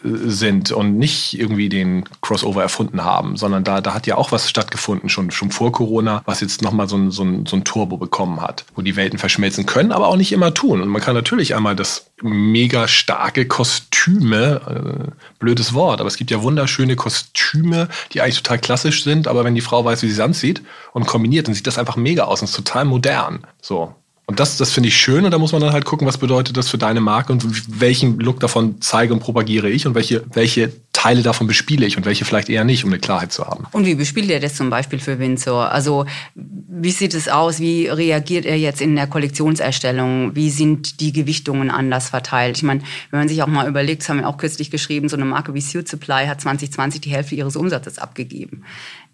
sind 0.03 0.71
und 0.71 0.97
nicht 0.97 1.39
irgendwie 1.39 1.69
den 1.69 2.05
Crossover 2.21 2.61
erfunden 2.61 3.03
haben, 3.03 3.37
sondern 3.37 3.63
da, 3.63 3.81
da 3.81 3.93
hat 3.93 4.07
ja 4.07 4.17
auch 4.17 4.31
was 4.31 4.49
stattgefunden, 4.49 5.09
schon, 5.09 5.31
schon 5.31 5.51
vor 5.51 5.71
Corona, 5.71 6.21
was 6.25 6.41
jetzt 6.41 6.61
nochmal 6.61 6.87
so 6.87 6.97
ein, 6.97 7.11
so, 7.11 7.23
ein, 7.23 7.45
so 7.45 7.55
ein 7.55 7.63
Turbo 7.63 7.97
bekommen 7.97 8.41
hat, 8.41 8.65
wo 8.75 8.81
die 8.81 8.95
Welten 8.95 9.19
verschmelzen 9.19 9.65
können, 9.65 9.91
aber 9.91 10.07
auch 10.07 10.15
nicht 10.15 10.31
immer 10.31 10.53
tun. 10.53 10.81
Und 10.81 10.89
man 10.89 11.01
kann 11.01 11.15
natürlich 11.15 11.55
einmal 11.55 11.75
das 11.75 12.11
mega 12.21 12.87
starke 12.87 13.47
Kostüme, 13.47 14.61
äh, 14.67 15.11
blödes 15.39 15.73
Wort, 15.73 15.99
aber 15.99 16.07
es 16.07 16.17
gibt 16.17 16.31
ja 16.31 16.43
wunderschöne 16.43 16.95
Kostüme, 16.95 17.89
die 18.13 18.21
eigentlich 18.21 18.41
total 18.41 18.59
klassisch 18.59 19.03
sind, 19.03 19.27
aber 19.27 19.43
wenn 19.43 19.55
die 19.55 19.61
Frau 19.61 19.83
weiß, 19.83 20.03
wie 20.03 20.07
sie 20.07 20.13
es 20.13 20.19
anzieht 20.19 20.61
und 20.93 21.07
kombiniert, 21.07 21.47
dann 21.47 21.55
sieht 21.55 21.67
das 21.67 21.77
einfach 21.77 21.95
mega 21.95 22.25
aus 22.25 22.41
und 22.41 22.45
ist 22.45 22.55
total 22.55 22.85
modern. 22.85 23.45
So. 23.61 23.95
Und 24.25 24.39
das, 24.39 24.57
das 24.57 24.71
finde 24.71 24.87
ich 24.87 24.95
schön 24.95 25.25
und 25.25 25.31
da 25.31 25.37
muss 25.37 25.51
man 25.51 25.61
dann 25.61 25.73
halt 25.73 25.83
gucken, 25.83 26.07
was 26.07 26.17
bedeutet 26.17 26.55
das 26.55 26.69
für 26.69 26.77
deine 26.77 27.01
Marke 27.01 27.33
und 27.33 27.45
welchen 27.79 28.19
Look 28.19 28.39
davon 28.39 28.79
zeige 28.79 29.13
und 29.13 29.19
propagiere 29.19 29.69
ich 29.69 29.85
und 29.85 29.95
welche, 29.95 30.23
welche 30.31 30.71
Teile 30.93 31.23
davon 31.23 31.47
bespiele 31.47 31.85
ich 31.85 31.97
und 31.97 32.05
welche 32.05 32.23
vielleicht 32.23 32.47
eher 32.47 32.63
nicht, 32.63 32.85
um 32.85 32.91
eine 32.91 32.99
Klarheit 32.99 33.33
zu 33.33 33.45
haben. 33.45 33.65
Und 33.73 33.85
wie 33.85 33.95
bespielt 33.95 34.29
er 34.29 34.39
das 34.39 34.55
zum 34.55 34.69
Beispiel 34.69 34.99
für 34.99 35.19
Windsor? 35.19 35.69
Also 35.71 36.05
wie 36.35 36.91
sieht 36.91 37.13
es 37.13 37.27
aus? 37.27 37.59
Wie 37.59 37.87
reagiert 37.87 38.45
er 38.45 38.57
jetzt 38.57 38.79
in 38.79 38.95
der 38.95 39.07
Kollektionserstellung? 39.07 40.33
Wie 40.35 40.49
sind 40.49 41.01
die 41.01 41.11
Gewichtungen 41.11 41.69
anders 41.69 42.09
verteilt? 42.09 42.55
Ich 42.55 42.63
meine, 42.63 42.81
wenn 43.11 43.19
man 43.19 43.27
sich 43.27 43.43
auch 43.43 43.47
mal 43.47 43.67
überlegt, 43.67 44.03
das 44.03 44.09
haben 44.09 44.19
wir 44.19 44.29
auch 44.29 44.37
kürzlich 44.37 44.71
geschrieben, 44.71 45.09
so 45.09 45.17
eine 45.17 45.25
Marke 45.25 45.53
wie 45.53 45.61
Suit 45.61 45.89
Supply 45.89 46.27
hat 46.27 46.39
2020 46.39 47.01
die 47.01 47.11
Hälfte 47.11 47.35
ihres 47.35 47.57
Umsatzes 47.57 47.99
abgegeben. 47.99 48.63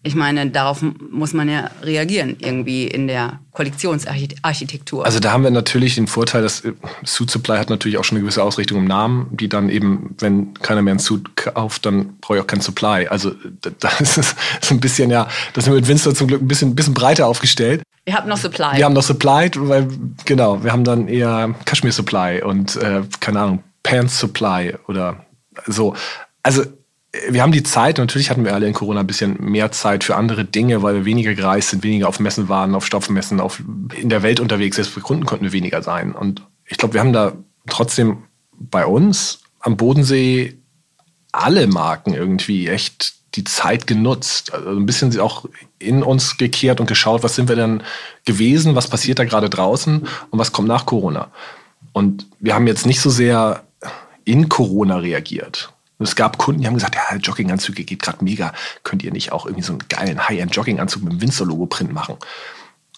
Ich 0.01 0.15
meine, 0.15 0.49
darauf 0.49 0.81
muss 0.81 1.33
man 1.33 1.49
ja 1.49 1.69
reagieren, 1.83 2.37
irgendwie 2.39 2.87
in 2.87 3.07
der 3.07 3.39
Kollektionsarchitektur. 3.51 5.05
Also 5.05 5.19
da 5.19 5.33
haben 5.33 5.43
wir 5.43 5.51
natürlich 5.51 5.95
den 5.95 6.07
Vorteil, 6.07 6.41
dass 6.41 6.63
äh, 6.63 6.71
Suit 7.03 7.29
Supply 7.29 7.57
hat 7.57 7.69
natürlich 7.69 7.97
auch 7.97 8.05
schon 8.05 8.15
eine 8.15 8.23
gewisse 8.23 8.41
Ausrichtung 8.41 8.77
im 8.77 8.85
Namen, 8.85 9.27
die 9.31 9.49
dann 9.49 9.69
eben, 9.69 10.15
wenn 10.19 10.53
keiner 10.53 10.81
mehr 10.81 10.93
einen 10.93 10.99
Suit 10.99 11.35
kauft, 11.35 11.85
dann 11.85 12.17
brauche 12.21 12.37
ich 12.37 12.43
auch 12.43 12.47
kein 12.47 12.61
Supply. 12.61 13.07
Also 13.09 13.31
das 13.79 14.17
ist 14.17 14.35
ein 14.71 14.79
bisschen, 14.79 15.09
ja, 15.09 15.27
das 15.53 15.65
sind 15.65 15.73
wir 15.73 15.79
mit 15.81 15.89
Winster 15.89 16.15
zum 16.15 16.27
Glück 16.27 16.41
ein 16.41 16.47
bisschen, 16.47 16.75
bisschen 16.75 16.93
breiter 16.93 17.27
aufgestellt. 17.27 17.83
Wir 18.05 18.15
haben 18.15 18.29
noch 18.29 18.37
Supply. 18.37 18.77
Wir 18.77 18.85
haben 18.85 18.93
noch 18.93 19.03
Supply, 19.03 19.51
weil, 19.55 19.89
genau, 20.23 20.63
wir 20.63 20.71
haben 20.71 20.85
dann 20.85 21.09
eher 21.09 21.53
Kashmir 21.65 21.91
Supply 21.91 22.41
und, 22.41 22.77
äh, 22.77 23.01
keine 23.19 23.41
Ahnung, 23.41 23.63
Pants 23.83 24.17
Supply 24.17 24.75
oder 24.87 25.25
so. 25.67 25.93
Also 26.41 26.63
wir 27.29 27.41
haben 27.41 27.51
die 27.51 27.63
Zeit, 27.63 27.97
natürlich 27.97 28.29
hatten 28.29 28.45
wir 28.45 28.53
alle 28.53 28.67
in 28.67 28.73
Corona 28.73 28.99
ein 28.99 29.07
bisschen 29.07 29.37
mehr 29.39 29.71
Zeit 29.71 30.03
für 30.03 30.15
andere 30.15 30.45
Dinge, 30.45 30.83
weil 30.83 30.95
wir 30.95 31.05
weniger 31.05 31.33
gereist 31.33 31.69
sind, 31.69 31.83
weniger 31.83 32.07
auf 32.07 32.19
Messen 32.19 32.49
waren, 32.49 32.75
auf 32.75 32.85
Stoffmessen, 32.85 33.39
auf, 33.39 33.63
in 33.95 34.09
der 34.09 34.21
Welt 34.21 34.39
unterwegs. 34.39 34.75
Selbst 34.75 34.93
für 34.93 35.01
Kunden 35.01 35.25
konnten 35.25 35.45
wir 35.45 35.51
weniger 35.51 35.81
sein. 35.81 36.13
Und 36.13 36.43
ich 36.65 36.77
glaube, 36.77 36.93
wir 36.93 37.01
haben 37.01 37.13
da 37.13 37.33
trotzdem 37.67 38.23
bei 38.53 38.85
uns 38.85 39.41
am 39.59 39.75
Bodensee 39.75 40.57
alle 41.31 41.67
Marken 41.67 42.13
irgendwie 42.13 42.67
echt 42.67 43.13
die 43.35 43.43
Zeit 43.43 43.87
genutzt. 43.87 44.53
Also 44.53 44.69
ein 44.69 44.85
bisschen 44.85 45.17
auch 45.19 45.45
in 45.79 46.03
uns 46.03 46.37
gekehrt 46.37 46.79
und 46.79 46.87
geschaut, 46.87 47.23
was 47.23 47.35
sind 47.35 47.49
wir 47.49 47.55
denn 47.55 47.83
gewesen, 48.25 48.75
was 48.75 48.87
passiert 48.87 49.19
da 49.19 49.23
gerade 49.23 49.49
draußen 49.49 50.07
und 50.29 50.39
was 50.39 50.51
kommt 50.51 50.67
nach 50.67 50.85
Corona. 50.85 51.31
Und 51.91 52.27
wir 52.39 52.53
haben 52.53 52.67
jetzt 52.67 52.85
nicht 52.85 53.01
so 53.01 53.09
sehr 53.09 53.63
in 54.25 54.49
Corona 54.49 54.97
reagiert, 54.97 55.73
und 55.99 56.07
es 56.07 56.15
gab 56.15 56.37
Kunden, 56.37 56.61
die 56.61 56.67
haben 56.67 56.73
gesagt, 56.75 56.95
ja, 56.95 57.17
Jogginganzüge 57.17 57.83
geht 57.83 58.01
gerade 58.01 58.23
mega. 58.23 58.53
Könnt 58.83 59.03
ihr 59.03 59.11
nicht 59.11 59.33
auch 59.33 59.45
irgendwie 59.45 59.63
so 59.63 59.73
einen 59.73 59.83
geilen 59.89 60.27
High-End-Jogginganzug 60.27 61.03
mit 61.03 61.13
dem 61.13 61.21
Winzer-Logo-Print 61.21 61.93
machen? 61.93 62.15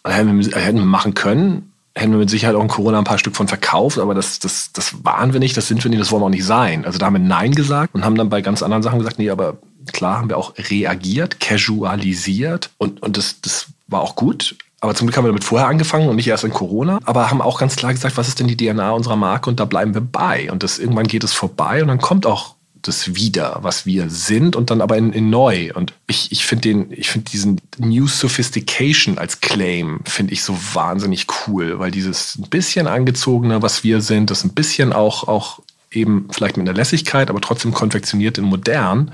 Hätten 0.05 0.39
wir, 0.39 0.55
hätten 0.55 0.77
wir 0.77 0.85
machen 0.85 1.15
können, 1.15 1.71
hätten 1.95 2.11
wir 2.11 2.19
mit 2.19 2.29
Sicherheit 2.29 2.55
auch 2.55 2.61
in 2.61 2.67
Corona 2.67 2.99
ein 2.99 3.03
paar 3.03 3.17
Stück 3.17 3.35
von 3.35 3.47
verkauft, 3.47 3.97
aber 3.97 4.13
das, 4.13 4.39
das, 4.39 4.71
das 4.71 5.03
waren 5.03 5.33
wir 5.33 5.39
nicht, 5.39 5.57
das 5.57 5.67
sind 5.67 5.83
wir 5.83 5.89
nicht, 5.89 5.99
das 5.99 6.11
wollen 6.11 6.21
wir 6.21 6.27
auch 6.27 6.29
nicht 6.29 6.45
sein. 6.45 6.85
Also 6.85 6.99
da 6.99 7.07
haben 7.07 7.13
wir 7.13 7.19
Nein 7.19 7.53
gesagt 7.53 7.95
und 7.95 8.05
haben 8.05 8.15
dann 8.15 8.29
bei 8.29 8.41
ganz 8.41 8.61
anderen 8.61 8.83
Sachen 8.83 8.99
gesagt, 8.99 9.17
nee, 9.17 9.31
aber 9.31 9.57
klar 9.91 10.19
haben 10.19 10.29
wir 10.29 10.37
auch 10.37 10.53
reagiert, 10.57 11.39
casualisiert 11.39 12.69
und, 12.77 13.01
und 13.01 13.17
das, 13.17 13.41
das 13.41 13.67
war 13.87 14.01
auch 14.01 14.15
gut. 14.15 14.55
Aber 14.79 14.95
zum 14.95 15.07
Glück 15.07 15.17
haben 15.17 15.25
wir 15.25 15.29
damit 15.29 15.43
vorher 15.43 15.67
angefangen 15.67 16.07
und 16.07 16.15
nicht 16.15 16.27
erst 16.27 16.43
in 16.43 16.51
Corona. 16.51 16.99
Aber 17.05 17.29
haben 17.29 17.41
auch 17.41 17.59
ganz 17.59 17.75
klar 17.75 17.93
gesagt, 17.93 18.17
was 18.17 18.27
ist 18.27 18.39
denn 18.39 18.47
die 18.47 18.57
DNA 18.57 18.91
unserer 18.91 19.15
Marke 19.15 19.49
und 19.49 19.59
da 19.59 19.65
bleiben 19.65 19.93
wir 19.93 20.01
bei. 20.01 20.51
Und 20.51 20.63
das 20.63 20.79
irgendwann 20.79 21.05
geht 21.05 21.23
es 21.23 21.33
vorbei 21.33 21.83
und 21.83 21.87
dann 21.87 21.99
kommt 21.99 22.25
auch 22.25 22.55
das 22.81 23.15
wieder, 23.15 23.59
was 23.61 23.85
wir 23.85 24.09
sind 24.09 24.55
und 24.55 24.69
dann 24.69 24.81
aber 24.81 24.97
in, 24.97 25.13
in 25.13 25.29
neu. 25.29 25.71
Und 25.73 25.93
ich, 26.07 26.31
ich 26.31 26.45
finde 26.45 26.61
den, 26.61 26.91
ich 26.91 27.09
finde 27.09 27.29
diesen 27.29 27.61
New 27.77 28.07
Sophistication 28.07 29.17
als 29.17 29.41
Claim 29.41 30.01
finde 30.05 30.33
ich 30.33 30.43
so 30.43 30.57
wahnsinnig 30.73 31.27
cool, 31.47 31.79
weil 31.79 31.91
dieses 31.91 32.37
ein 32.37 32.49
bisschen 32.49 32.87
angezogene, 32.87 33.61
was 33.61 33.83
wir 33.83 34.01
sind, 34.01 34.29
das 34.29 34.43
ein 34.43 34.53
bisschen 34.53 34.93
auch, 34.93 35.27
auch 35.27 35.59
eben 35.91 36.27
vielleicht 36.31 36.57
mit 36.57 36.67
einer 36.67 36.77
Lässigkeit, 36.77 37.29
aber 37.29 37.41
trotzdem 37.41 37.73
konfektioniert 37.73 38.37
in 38.37 38.45
modern, 38.45 39.11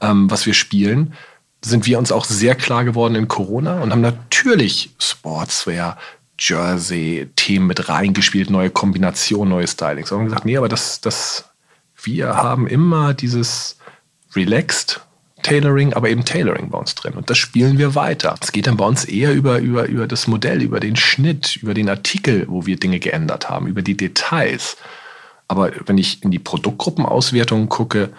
ähm, 0.00 0.30
was 0.30 0.46
wir 0.46 0.54
spielen, 0.54 1.14
sind 1.62 1.86
wir 1.86 1.98
uns 1.98 2.12
auch 2.12 2.24
sehr 2.24 2.54
klar 2.54 2.84
geworden 2.84 3.14
in 3.14 3.28
Corona 3.28 3.80
und 3.80 3.90
haben 3.90 4.00
natürlich 4.00 4.90
Sportswear, 4.98 5.96
Jersey, 6.38 7.28
Themen 7.36 7.66
mit 7.66 7.88
reingespielt, 7.88 8.50
neue 8.50 8.70
Kombinationen, 8.70 9.50
neue 9.50 9.68
Stylings. 9.68 10.10
Und 10.10 10.18
haben 10.18 10.24
gesagt, 10.26 10.44
nee, 10.44 10.56
aber 10.56 10.68
das, 10.68 11.00
das 11.00 11.44
wir 12.04 12.36
haben 12.36 12.66
immer 12.66 13.14
dieses 13.14 13.76
relaxed 14.34 15.00
Tailoring, 15.42 15.92
aber 15.92 16.08
eben 16.08 16.24
Tailoring 16.24 16.70
bei 16.70 16.78
uns 16.78 16.94
drin. 16.94 17.12
Und 17.14 17.28
das 17.30 17.38
spielen 17.38 17.78
wir 17.78 17.94
weiter. 17.94 18.34
Es 18.40 18.50
geht 18.50 18.66
dann 18.66 18.78
bei 18.78 18.86
uns 18.86 19.04
eher 19.04 19.32
über, 19.34 19.58
über, 19.58 19.86
über 19.86 20.06
das 20.06 20.26
Modell, 20.26 20.62
über 20.62 20.80
den 20.80 20.96
Schnitt, 20.96 21.56
über 21.56 21.74
den 21.74 21.88
Artikel, 21.88 22.46
wo 22.48 22.66
wir 22.66 22.76
Dinge 22.76 22.98
geändert 22.98 23.50
haben, 23.50 23.66
über 23.66 23.82
die 23.82 23.96
Details. 23.96 24.76
Aber 25.46 25.70
wenn 25.86 25.98
ich 25.98 26.22
in 26.22 26.30
die 26.30 26.38
Produktgruppenauswertungen 26.38 27.68
gucke, 27.68 28.10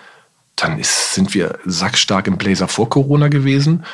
dann 0.56 0.80
ist, 0.80 1.16
sind 1.16 1.34
wir 1.34 1.60
sackstark 1.66 2.28
im 2.28 2.38
Blazer 2.38 2.68
vor 2.68 2.90
Corona 2.90 3.28
gewesen. 3.28 3.86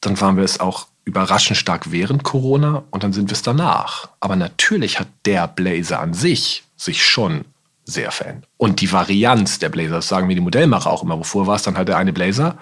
Dann 0.00 0.20
waren 0.20 0.36
wir 0.36 0.44
es 0.44 0.58
auch 0.58 0.86
überraschend 1.04 1.56
stark 1.56 1.92
während 1.92 2.22
Corona 2.22 2.84
und 2.90 3.02
dann 3.02 3.12
sind 3.12 3.30
wir 3.30 3.34
es 3.34 3.42
danach. 3.42 4.08
Aber 4.20 4.36
natürlich 4.36 4.98
hat 4.98 5.08
der 5.26 5.46
Blazer 5.46 6.00
an 6.00 6.14
sich 6.14 6.64
sich 6.76 7.04
schon 7.04 7.44
sehr 7.88 8.10
Fan. 8.10 8.44
Und 8.58 8.80
die 8.80 8.92
Varianz 8.92 9.58
der 9.58 9.70
Blazer, 9.70 9.96
das 9.96 10.08
sagen 10.08 10.26
mir 10.26 10.34
die 10.34 10.40
Modellmacher 10.40 10.90
auch 10.90 11.02
immer. 11.02 11.18
Wovor 11.18 11.46
war 11.46 11.56
es 11.56 11.62
dann 11.62 11.76
halt 11.76 11.88
der 11.88 11.96
eine 11.96 12.12
Blazer 12.12 12.58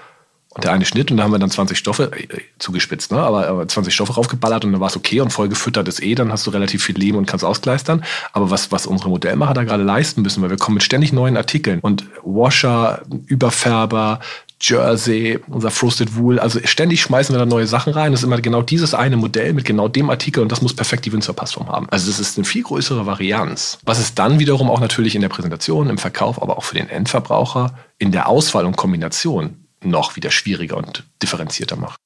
und 0.51 0.65
der 0.65 0.73
eine 0.73 0.85
Schnitt 0.85 1.11
und 1.11 1.17
da 1.17 1.25
haben 1.25 1.33
wir 1.33 1.39
dann 1.39 1.51
20 1.51 1.77
Stoffe, 1.77 2.13
äh, 2.15 2.23
äh, 2.23 2.41
zugespitzt, 2.59 3.11
ne? 3.13 3.19
aber, 3.19 3.49
aber 3.49 3.69
20 3.69 3.93
Stoffe 3.93 4.15
raufgeballert 4.15 4.65
und 4.65 4.73
dann 4.73 4.81
war 4.81 4.89
es 4.89 4.97
okay 4.97 5.21
und 5.21 5.31
voll 5.31 5.49
gefüttert 5.49 5.89
ist 5.89 6.03
eh, 6.03 6.15
dann 6.15 6.33
hast 6.33 6.47
du 6.47 6.51
relativ 6.51 6.85
viel 6.85 6.97
Leben 6.97 7.19
und 7.19 7.27
kannst 7.27 7.45
ausgleistern. 7.45 8.05
Aber 8.33 8.51
was, 8.51 8.71
was 8.73 8.87
unsere 8.87 9.11
Modellmacher 9.11 9.53
da 9.53 9.65
gerade 9.65 9.83
leisten 9.83 10.23
müssen, 10.23 10.43
weil 10.43 10.51
wir 10.51 10.57
kommen 10.57 10.77
mit 10.77 10.85
ständig 10.85 11.13
neuen 11.13 11.37
Artikeln 11.37 11.81
und 11.81 12.07
Washer, 12.23 13.03
Überfärber, 13.27 14.21
Jersey, 14.61 15.39
unser 15.49 15.71
Frosted 15.71 16.17
Wool. 16.17 16.39
Also 16.39 16.61
ständig 16.65 17.03
schmeißen 17.03 17.35
wir 17.35 17.39
da 17.39 17.47
neue 17.47 17.67
Sachen 17.67 17.93
rein. 17.93 18.13
Das 18.13 18.21
ist 18.21 18.25
immer 18.25 18.41
genau 18.41 18.63
dieses 18.63 18.95
eine 18.95 19.17
Modell 19.17 19.53
mit 19.53 19.65
genau 19.65 19.89
dem 19.89 20.09
Artikel 20.09 20.43
und 20.43 20.51
das 20.51 20.63
muss 20.63 20.75
perfekt 20.75 21.05
die 21.05 21.13
Windsor-Passform 21.13 21.69
haben. 21.69 21.89
Also 21.91 22.11
das 22.11 22.19
ist 22.19 22.39
eine 22.39 22.47
viel 22.47 22.63
größere 22.63 23.07
Varianz. 23.07 23.79
Was 23.85 23.99
es 23.99 24.15
dann 24.15 24.39
wiederum 24.39 24.71
auch 24.71 24.81
natürlich 24.81 25.15
in 25.15 25.21
der 25.21 25.29
Präsentation, 25.29 25.91
im 25.91 25.99
Verkauf, 25.99 26.41
aber 26.41 26.57
auch 26.57 26.65
für 26.65 26.75
den 26.75 26.89
Endverbraucher 26.89 27.75
in 27.99 28.13
der 28.13 28.29
Auswahl 28.29 28.65
und 28.65 28.77
Kombination 28.77 29.67
noch 29.83 30.17
wieder 30.17 30.31
schwieriger 30.31 30.77
und 30.77 31.05
differenzierter 31.23 31.77
macht. 31.77 32.01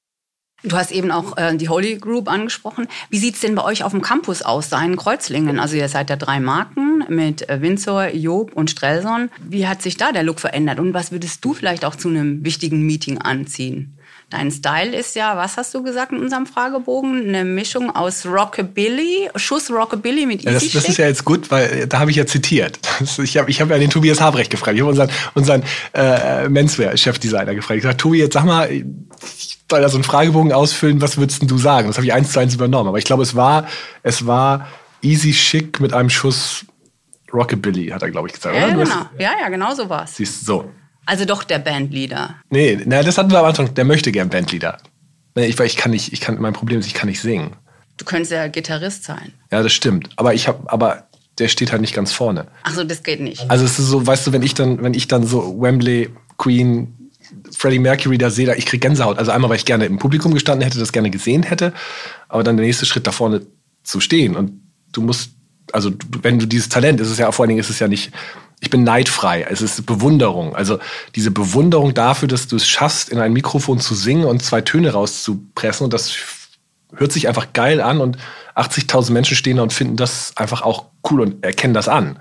Du 0.63 0.77
hast 0.77 0.93
eben 0.93 1.11
auch 1.11 1.37
äh, 1.39 1.57
die 1.57 1.69
Holy 1.69 1.97
Group 1.97 2.31
angesprochen. 2.31 2.87
Wie 3.09 3.19
sieht's 3.19 3.41
denn 3.41 3.55
bei 3.55 3.65
euch 3.65 3.83
auf 3.83 3.93
dem 3.93 4.03
Campus 4.03 4.43
aus, 4.43 4.69
da 4.69 4.83
in 4.83 4.97
Kreuzlingen? 4.97 5.59
Also 5.59 5.77
ihr 5.77 5.89
seid 5.89 6.11
ja 6.11 6.17
drei 6.17 6.39
Marken 6.39 7.05
mit 7.09 7.49
äh, 7.49 7.63
Windsor, 7.63 8.09
Job 8.09 8.53
und 8.55 8.71
Strelson. 8.71 9.31
Wie 9.43 9.67
hat 9.67 9.81
sich 9.81 9.97
da 9.97 10.13
der 10.13 10.23
Look 10.23 10.41
verändert? 10.41 10.79
Und 10.79 10.93
was 10.93 11.13
würdest 11.13 11.45
du 11.45 11.55
vielleicht 11.55 11.85
auch 11.85 11.97
zu 11.97 12.09
einem 12.09 12.45
wichtigen 12.45 12.83
Meeting 12.83 13.19
anziehen? 13.19 13.97
Dein 14.31 14.53
Style 14.53 14.97
ist 14.97 15.17
ja, 15.17 15.37
was 15.37 15.57
hast 15.57 15.75
du 15.75 15.83
gesagt 15.83 16.13
in 16.13 16.19
unserem 16.19 16.47
Fragebogen? 16.47 17.29
Eine 17.29 17.45
Mischung 17.45 17.95
aus 17.95 18.25
Rockabilly, 18.25 19.29
Schuss 19.35 19.73
Rockabilly 19.73 20.25
mit 20.25 20.45
Easy 20.45 20.47
ja, 20.47 20.53
das, 20.53 20.71
das 20.71 20.89
ist 20.89 20.99
ja 20.99 21.07
jetzt 21.09 21.25
gut, 21.25 21.51
weil 21.51 21.65
äh, 21.65 21.87
da 21.89 21.99
habe 21.99 22.13
ich 22.13 22.17
ja 22.17 22.27
zitiert. 22.27 22.79
ich 23.19 23.37
habe 23.37 23.51
ich 23.51 23.61
hab 23.61 23.71
ja 23.71 23.79
den 23.79 23.91
Tobias 23.91 24.21
Habrecht 24.21 24.53
gefragt. 24.53 24.77
Ich 24.77 24.83
habe 24.83 24.91
unseren, 24.91 25.11
unseren 25.35 25.65
äh, 25.95 26.49
Menswear-Chefdesigner 26.49 27.57
gefragt. 27.57 27.79
Ich 27.79 27.85
habe 27.85 27.95
gesagt, 27.95 28.01
Tobi, 28.01 28.19
jetzt 28.19 28.35
sag 28.35 28.45
mal, 28.45 28.71
ich 28.71 29.59
soll 29.69 29.81
da 29.81 29.89
so 29.89 29.97
einen 29.97 30.05
Fragebogen 30.05 30.53
ausfüllen, 30.53 31.01
was 31.01 31.19
würdest 31.19 31.43
du 31.51 31.59
sagen? 31.59 31.89
Das 31.89 31.97
habe 31.97 32.07
ich 32.07 32.13
eins 32.13 32.31
zu 32.31 32.39
eins 32.39 32.55
übernommen. 32.55 32.89
Aber 32.89 32.99
ich 32.99 33.05
glaube, 33.05 33.25
es 33.25 33.35
war, 33.35 33.67
es 34.05 34.27
war 34.27 34.69
easy 35.03 35.33
schick 35.33 35.81
mit 35.81 35.93
einem 35.93 36.09
Schuss 36.09 36.65
Rockabilly, 37.33 37.89
hat 37.89 38.03
er, 38.03 38.11
glaube 38.11 38.29
ich, 38.29 38.35
gesagt. 38.35 38.55
Ja, 38.55 38.67
oder? 38.67 38.85
genau. 38.85 39.07
Ja, 39.19 39.33
ja, 39.41 39.49
genau 39.49 39.75
so 39.75 39.89
war's. 39.89 40.17
Siehst 40.17 40.43
du, 40.43 40.47
so. 40.47 40.71
Also 41.11 41.25
doch 41.25 41.43
der 41.43 41.59
Bandleader. 41.59 42.37
Nee, 42.51 42.79
na, 42.85 43.03
das 43.03 43.19
hatten 43.19 43.33
wir 43.33 43.41
am 43.41 43.45
Anfang. 43.45 43.75
Der 43.75 43.85
möchte 43.85 44.13
gern 44.13 44.29
Bandleader. 44.29 44.79
Ich, 45.35 45.59
ich 45.59 45.77
kann 45.77 45.91
nicht, 45.91 46.13
ich 46.13 46.21
kann, 46.21 46.41
mein 46.41 46.53
Problem 46.53 46.79
ist, 46.79 46.87
ich 46.87 46.95
kann 46.95 47.09
nicht 47.09 47.21
singen. 47.21 47.57
Du 47.97 48.05
könntest 48.05 48.31
ja 48.31 48.47
Gitarrist 48.47 49.03
sein. 49.03 49.33
Ja, 49.51 49.61
das 49.65 49.73
stimmt. 49.73 50.11
Aber 50.15 50.35
ich 50.35 50.47
habe, 50.47 50.73
aber 50.73 51.09
der 51.41 51.49
steht 51.49 51.73
halt 51.73 51.81
nicht 51.81 51.95
ganz 51.95 52.13
vorne. 52.13 52.47
Ach 52.63 52.75
so, 52.75 52.85
das 52.85 53.03
geht 53.03 53.19
nicht. 53.19 53.51
Also 53.51 53.65
es 53.65 53.77
ist 53.81 53.89
so, 53.89 54.07
weißt 54.07 54.29
du, 54.29 54.33
wenn 54.33 54.45
ich 54.45 54.55
dann, 54.55 54.85
wenn 54.85 54.95
ich 54.95 55.09
dann 55.09 55.27
so 55.27 55.61
Wembley, 55.61 56.11
Queen, 56.39 57.11
Freddie 57.57 57.81
Mercury 57.81 58.17
da 58.17 58.31
sehe, 58.31 58.55
ich 58.55 58.67
kriege 58.67 58.87
Gänsehaut. 58.87 59.19
Also 59.19 59.33
einmal, 59.33 59.51
weil 59.51 59.57
ich 59.57 59.65
gerne 59.65 59.87
im 59.87 59.99
Publikum 59.99 60.33
gestanden 60.33 60.63
hätte, 60.63 60.79
das 60.79 60.93
gerne 60.93 61.11
gesehen 61.11 61.43
hätte, 61.43 61.73
aber 62.29 62.45
dann 62.45 62.57
der 62.57 62.67
nächste 62.67 62.87
Schritt 62.87 63.09
da 63.09 63.11
vorne 63.11 63.45
zu 63.83 63.99
stehen 63.99 64.37
und 64.37 64.53
du 64.93 65.03
musst, 65.03 65.33
also 65.73 65.91
wenn 66.23 66.39
du 66.39 66.47
dieses 66.47 66.69
Talent, 66.69 67.01
ist 67.01 67.11
es 67.11 67.19
ja 67.19 67.33
vor 67.33 67.43
allen 67.43 67.49
Dingen, 67.49 67.61
ist 67.61 67.71
es 67.71 67.81
ja 67.81 67.89
nicht 67.89 68.13
ich 68.61 68.71
bin 68.71 68.85
neidfrei. 68.85 69.47
Es 69.49 69.63
ist 69.63 69.87
Bewunderung. 69.87 70.55
Also 70.55 70.79
diese 71.15 71.31
Bewunderung 71.31 71.95
dafür, 71.95 72.29
dass 72.29 72.47
du 72.47 72.57
es 72.57 72.69
schaffst, 72.69 73.09
in 73.09 73.19
ein 73.19 73.33
Mikrofon 73.33 73.81
zu 73.81 73.95
singen 73.95 74.25
und 74.25 74.43
zwei 74.43 74.61
Töne 74.61 74.93
rauszupressen. 74.93 75.85
Und 75.85 75.95
das 75.95 76.15
hört 76.95 77.13
sich 77.13 77.27
einfach 77.27 77.53
geil 77.53 77.81
an 77.81 78.01
und 78.01 78.19
80.000 78.57 79.13
Menschen 79.13 79.37
stehen 79.37 79.57
da 79.57 79.63
und 79.63 79.73
finden 79.73 79.97
das 79.97 80.37
einfach 80.37 80.63
auch 80.63 80.87
cool 81.11 81.23
und 81.23 81.43
erkennen 81.43 81.73
das 81.73 81.89
an. 81.89 82.19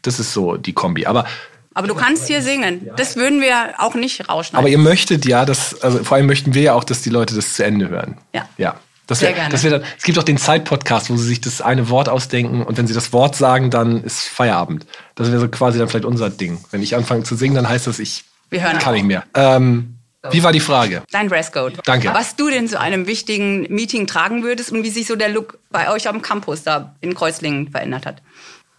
Das 0.00 0.18
ist 0.18 0.32
so 0.32 0.56
die 0.56 0.72
Kombi. 0.72 1.06
Aber 1.06 1.26
aber 1.74 1.88
du 1.88 1.94
kannst 1.94 2.26
hier 2.26 2.42
singen. 2.42 2.90
Das 2.96 3.16
würden 3.16 3.40
wir 3.40 3.74
auch 3.78 3.94
nicht 3.94 4.28
rausschneiden. 4.28 4.58
Aber 4.58 4.68
ihr 4.68 4.78
möchtet 4.78 5.24
ja, 5.24 5.46
dass, 5.46 5.80
also 5.80 6.04
vor 6.04 6.18
allem 6.18 6.26
möchten 6.26 6.52
wir 6.52 6.60
ja 6.60 6.74
auch, 6.74 6.84
dass 6.84 7.00
die 7.00 7.08
Leute 7.08 7.34
das 7.34 7.54
zu 7.54 7.64
Ende 7.64 7.88
hören. 7.88 8.18
Ja. 8.34 8.46
Ja. 8.58 8.74
Das 9.12 9.18
Sehr 9.18 9.34
gerne. 9.34 9.50
Das 9.50 9.62
dann, 9.62 9.82
es 9.98 10.04
gibt 10.04 10.18
auch 10.18 10.22
den 10.22 10.38
Zeit-Podcast, 10.38 11.10
wo 11.10 11.16
sie 11.16 11.26
sich 11.26 11.40
das 11.40 11.60
eine 11.60 11.90
Wort 11.90 12.08
ausdenken 12.08 12.62
und 12.62 12.78
wenn 12.78 12.86
sie 12.86 12.94
das 12.94 13.12
Wort 13.12 13.36
sagen, 13.36 13.70
dann 13.70 14.02
ist 14.02 14.22
Feierabend. 14.22 14.86
Das 15.14 15.30
wäre 15.30 15.38
so 15.40 15.48
quasi 15.48 15.78
dann 15.78 15.88
vielleicht 15.88 16.06
unser 16.06 16.30
Ding. 16.30 16.64
Wenn 16.70 16.82
ich 16.82 16.96
anfange 16.96 17.24
zu 17.24 17.36
singen, 17.36 17.54
dann 17.54 17.68
heißt 17.68 17.86
das, 17.86 17.98
ich 17.98 18.24
Wir 18.48 18.60
kann 18.60 18.94
nicht 18.94 19.04
mehr. 19.04 19.24
Ähm, 19.34 19.98
wie 20.30 20.42
war 20.42 20.52
die 20.52 20.60
Frage? 20.60 21.02
Dein 21.10 21.28
Dresscode. 21.28 21.80
Danke. 21.84 22.08
Was 22.14 22.36
du 22.36 22.48
denn 22.48 22.68
zu 22.68 22.80
einem 22.80 23.06
wichtigen 23.06 23.62
Meeting 23.74 24.06
tragen 24.06 24.44
würdest 24.44 24.72
und 24.72 24.84
wie 24.84 24.90
sich 24.90 25.06
so 25.06 25.16
der 25.16 25.28
Look 25.28 25.58
bei 25.70 25.90
euch 25.90 26.08
am 26.08 26.22
Campus 26.22 26.62
da 26.62 26.94
in 27.00 27.14
Kreuzlingen 27.14 27.70
verändert 27.70 28.06
hat? 28.06 28.22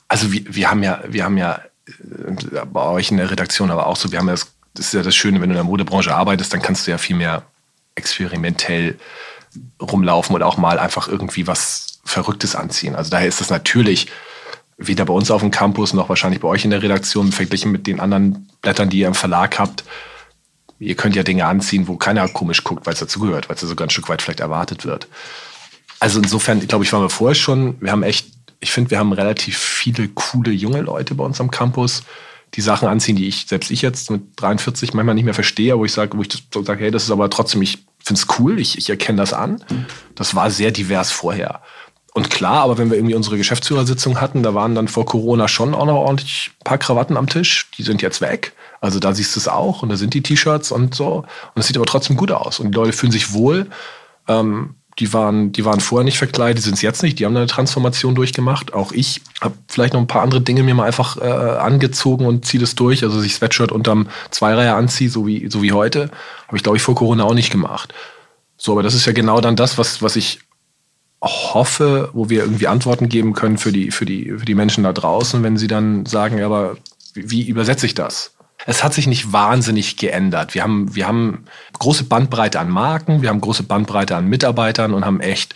Also 0.08 0.32
wir, 0.32 0.41
wir 0.48 0.72
haben 0.72 0.82
ja, 0.82 1.02
wir 1.08 1.26
haben 1.26 1.38
ja 1.38 1.60
äh, 1.88 2.65
bei 2.65 2.82
euch 2.82 3.12
in 3.12 3.17
der 3.17 3.30
Redaktion 3.30 3.72
aber 3.72 3.88
auch 3.88 3.98
so, 3.98 4.12
wir 4.12 4.19
haben 4.19 4.28
ja 4.28 4.34
das, 4.34 4.54
das 4.74 4.88
ist 4.88 4.93
ja 4.93 5.04
das 5.04 5.15
Schöne, 5.15 5.41
wenn 5.41 5.50
du 5.50 5.54
in 5.54 5.58
der 5.58 5.63
Modebranche 5.63 6.15
arbeitest, 6.15 6.54
dann 6.54 6.62
kannst 6.62 6.88
du 6.88 6.91
ja 6.91 6.98
viel 6.98 7.15
mehr 7.15 7.43
experimentell 7.96 8.98
rumlaufen 9.82 10.36
oder 10.36 10.48
auch 10.48 10.58
mal 10.58 10.80
einfach 10.80 11.08
irgendwie 11.08 11.48
was 11.48 12.00
Verrücktes 12.04 12.56
anziehen. 12.56 12.96
Also 12.96 13.12
daher 13.12 13.28
ist 13.28 13.42
das 13.42 13.50
natürlich 13.50 14.08
weder 14.78 15.06
bei 15.06 15.13
uns 15.13 15.32
auf 15.32 15.42
dem 15.42 15.52
Campus 15.52 15.94
noch 15.94 16.10
wahrscheinlich 16.10 16.42
bei 16.42 16.48
euch 16.48 16.66
in 16.66 16.72
der 16.72 16.82
Redaktion 16.82 17.32
verglichen 17.32 17.72
mit 17.72 17.88
den 17.88 18.00
anderen 18.00 18.50
Blättern, 18.62 18.89
die 18.89 19.00
ihr 19.00 19.08
im 19.08 19.13
Verlag 19.13 19.60
habt. 19.60 19.84
Ihr 20.80 20.96
könnt 20.96 21.16
ja 21.16 21.24
Dinge 21.24 21.46
anziehen, 21.46 21.88
wo 21.88 21.96
keiner 21.96 22.28
komisch 22.28 22.63
guckt, 22.63 22.86
weil 22.86 22.94
es 22.94 23.00
dazugehört, 23.00 23.48
weil 23.48 23.56
es 23.56 23.62
ja 23.62 23.68
sogar 23.68 23.88
ein 23.88 23.92
Stück 23.92 24.10
weit 24.10 24.22
vielleicht 24.22 24.42
erwartet 24.42 24.86
wird. 24.86 25.08
Also 26.00 26.20
insofern, 26.20 26.66
glaube 26.68 26.84
ich, 26.84 26.92
waren 26.92 27.02
wir 27.02 27.10
vorher 27.10 27.36
schon, 27.36 27.80
wir 27.80 27.92
haben 27.92 28.04
echt, 28.04 28.28
ich 28.60 28.72
finde, 28.72 28.92
wir 28.92 29.00
haben 29.00 29.13
relativ 29.13 29.58
viele 29.58 30.10
coole 30.10 30.52
junge 30.52 30.82
Leute 30.82 31.16
bei 31.16 31.24
uns 31.24 31.39
am 31.39 31.52
Campus, 31.52 32.04
die 32.56 32.62
Sachen 32.62 32.88
anziehen, 32.88 33.16
die 33.16 33.28
ich, 33.28 33.46
selbst 33.48 33.72
ich 33.72 33.82
jetzt 33.82 34.12
mit 34.12 34.22
43 34.36 34.94
manchmal 34.94 35.16
nicht 35.16 35.24
mehr 35.24 35.34
verstehe, 35.34 35.78
wo 35.78 35.86
ich 35.86 35.94
sage, 35.94 36.18
wo 36.18 36.22
ich 36.22 36.30
sage, 36.54 36.84
hey, 36.84 36.92
das 36.92 37.06
ist 37.06 37.12
aber 37.12 37.30
trotzdem, 37.30 37.62
ich 37.62 37.86
finde 38.04 38.22
es 38.22 38.39
cool, 38.39 38.60
ich, 38.60 38.78
ich 38.78 38.89
erkenne 38.89 39.18
das 39.18 39.34
an. 39.34 39.63
Das 40.16 40.36
war 40.36 40.52
sehr 40.52 40.72
divers 40.72 41.12
vorher. 41.12 41.62
Und 42.13 42.30
klar, 42.30 42.62
aber 42.62 42.78
wenn 42.78 42.92
wir 42.92 42.98
irgendwie 42.98 43.16
unsere 43.16 43.38
Geschäftsführersitzung 43.38 44.22
hatten, 44.22 44.44
da 44.44 44.54
waren 44.54 44.76
dann 44.76 44.88
vor 44.88 45.06
Corona 45.06 45.48
schon 45.48 45.74
auch 45.74 45.86
noch 45.86 45.96
ordentlich 45.96 46.52
ein 46.60 46.63
paar 46.63 46.78
Krawatten 46.78 47.18
am 47.18 47.28
Tisch. 47.28 47.72
Die 47.78 47.84
sind 47.84 48.04
jetzt 48.04 48.22
weg. 48.22 48.54
Also 48.82 49.00
da 49.00 49.16
siehst 49.16 49.36
du 49.36 49.39
es 49.39 49.48
auch 49.48 49.82
und 49.82 49.89
da 49.89 49.96
sind 49.96 50.13
die 50.13 50.22
T-Shirts 50.22 50.72
und 50.72 50.94
so. 50.94 51.26
Und 51.56 51.60
es 51.60 51.68
sieht 51.68 51.78
aber 51.78 51.88
trotzdem 51.88 52.16
gut 52.16 52.32
aus. 52.32 52.60
Und 52.60 52.72
die 52.72 52.76
Leute 52.76 52.94
fühlen 52.94 53.12
sich 53.12 53.34
wohl. 53.34 53.68
Ähm, 54.28 54.76
die 54.99 55.12
waren, 55.12 55.51
die 55.51 55.65
waren 55.65 55.79
vorher 55.79 56.03
nicht 56.03 56.17
verkleidet, 56.17 56.60
die 56.60 56.62
sind 56.62 56.75
es 56.75 56.82
jetzt 56.82 57.03
nicht. 57.03 57.17
Die 57.19 57.25
haben 57.25 57.36
eine 57.36 57.47
Transformation 57.47 58.15
durchgemacht. 58.15 58.73
Auch 58.73 58.91
ich 58.91 59.21
habe 59.41 59.56
vielleicht 59.67 59.93
noch 59.93 60.01
ein 60.01 60.08
paar 60.08 60.21
andere 60.21 60.41
Dinge 60.41 60.63
mir 60.63 60.75
mal 60.75 60.86
einfach 60.86 61.17
äh, 61.17 61.25
angezogen 61.25 62.25
und 62.25 62.45
ziehe 62.45 62.62
das 62.62 62.75
durch. 62.75 63.03
Also 63.03 63.19
sich 63.19 63.36
Sweatshirt 63.36 63.71
unterm 63.71 64.08
Zweireiher 64.29 64.75
anziehe, 64.75 65.10
so 65.10 65.25
wie, 65.25 65.49
so 65.49 65.62
wie 65.62 65.71
heute, 65.71 66.12
habe 66.47 66.58
ich, 66.58 66.63
glaube 66.63 66.77
ich, 66.77 66.84
vor 66.84 66.95
Corona 66.95 67.23
auch 67.23 67.34
nicht 67.34 67.51
gemacht. 67.51 67.93
So, 68.58 68.73
aber 68.73 68.84
das 68.84 68.93
ist 68.93 69.06
ja 69.06 69.13
genau 69.13 69.41
dann 69.41 69.56
das, 69.56 69.77
was, 69.77 70.01
was 70.01 70.15
ich 70.15 70.41
hoffe, 71.21 72.10
wo 72.13 72.29
wir 72.29 72.41
irgendwie 72.41 72.67
Antworten 72.67 73.10
geben 73.10 73.34
können 73.34 73.58
für 73.58 73.71
die, 73.71 73.91
für 73.91 74.06
die, 74.06 74.32
für 74.38 74.45
die 74.45 74.56
Menschen 74.56 74.84
da 74.84 74.93
draußen, 74.93 75.41
wenn 75.41 75.58
sie 75.58 75.67
dann 75.67 76.06
sagen, 76.06 76.41
aber 76.43 76.77
wie, 77.13 77.32
wie 77.32 77.47
übersetze 77.47 77.86
ich 77.86 77.95
das? 77.95 78.36
Es 78.65 78.84
hat 78.84 78.93
sich 78.93 79.08
nicht 79.08 79.34
wahnsinnig 79.34 79.97
geändert. 79.97 80.54
Wir 80.54 80.63
haben, 80.63 80.95
wir 80.95 81.08
haben 81.08 81.45
große 81.78 82.06
Bandbreite 82.06 82.60
an 82.60 82.69
Marken, 82.69 83.21
wir 83.21 83.30
haben 83.30 83.41
große 83.41 83.63
Bandbreite 83.63 84.15
an 84.15 84.28
Mitarbeitern 84.28 84.93
und 84.93 85.06
haben 85.06 85.19
echt 85.19 85.56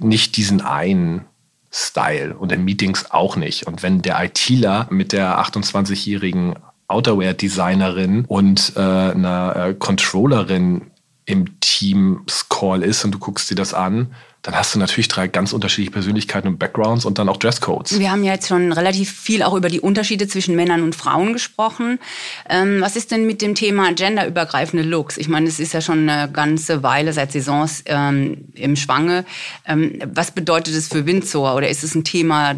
nicht 0.00 0.36
diesen 0.36 0.60
einen 0.60 1.24
Style 1.70 2.36
und 2.36 2.52
in 2.52 2.64
Meetings 2.64 3.10
auch 3.10 3.36
nicht. 3.36 3.66
Und 3.66 3.82
wenn 3.82 4.02
der 4.02 4.22
ITler 4.22 4.86
mit 4.90 5.12
der 5.12 5.38
28-jährigen 5.38 6.56
Outerwear-Designerin 6.88 8.26
und 8.26 8.74
äh, 8.76 8.80
einer 8.80 9.56
äh, 9.56 9.74
Controllerin 9.74 10.90
im 11.24 11.58
Teams-Call 11.60 12.82
ist 12.82 13.04
und 13.04 13.12
du 13.12 13.18
guckst 13.18 13.50
dir 13.50 13.54
das 13.54 13.72
an, 13.72 14.14
dann 14.42 14.56
hast 14.56 14.74
du 14.74 14.80
natürlich 14.80 15.06
drei 15.06 15.28
ganz 15.28 15.52
unterschiedliche 15.52 15.92
Persönlichkeiten 15.92 16.48
und 16.48 16.58
Backgrounds 16.58 17.04
und 17.04 17.18
dann 17.18 17.28
auch 17.28 17.36
Dresscodes. 17.36 18.00
Wir 18.00 18.10
haben 18.10 18.24
ja 18.24 18.32
jetzt 18.32 18.48
schon 18.48 18.72
relativ 18.72 19.12
viel 19.12 19.44
auch 19.44 19.54
über 19.54 19.68
die 19.68 19.80
Unterschiede 19.80 20.26
zwischen 20.26 20.56
Männern 20.56 20.82
und 20.82 20.96
Frauen 20.96 21.32
gesprochen. 21.32 22.00
Ähm, 22.48 22.80
was 22.80 22.96
ist 22.96 23.12
denn 23.12 23.24
mit 23.24 23.40
dem 23.40 23.54
Thema 23.54 23.92
genderübergreifende 23.92 24.82
Looks? 24.82 25.16
Ich 25.16 25.28
meine, 25.28 25.46
es 25.46 25.60
ist 25.60 25.74
ja 25.74 25.80
schon 25.80 26.08
eine 26.08 26.30
ganze 26.30 26.82
Weile 26.82 27.12
seit 27.12 27.30
Saisons 27.30 27.84
ähm, 27.86 28.48
im 28.54 28.74
Schwange. 28.74 29.24
Ähm, 29.64 30.00
was 30.12 30.32
bedeutet 30.32 30.74
es 30.74 30.88
für 30.88 31.06
Windsor 31.06 31.54
oder 31.54 31.68
ist 31.68 31.84
es 31.84 31.94
ein 31.94 32.02
Thema 32.02 32.56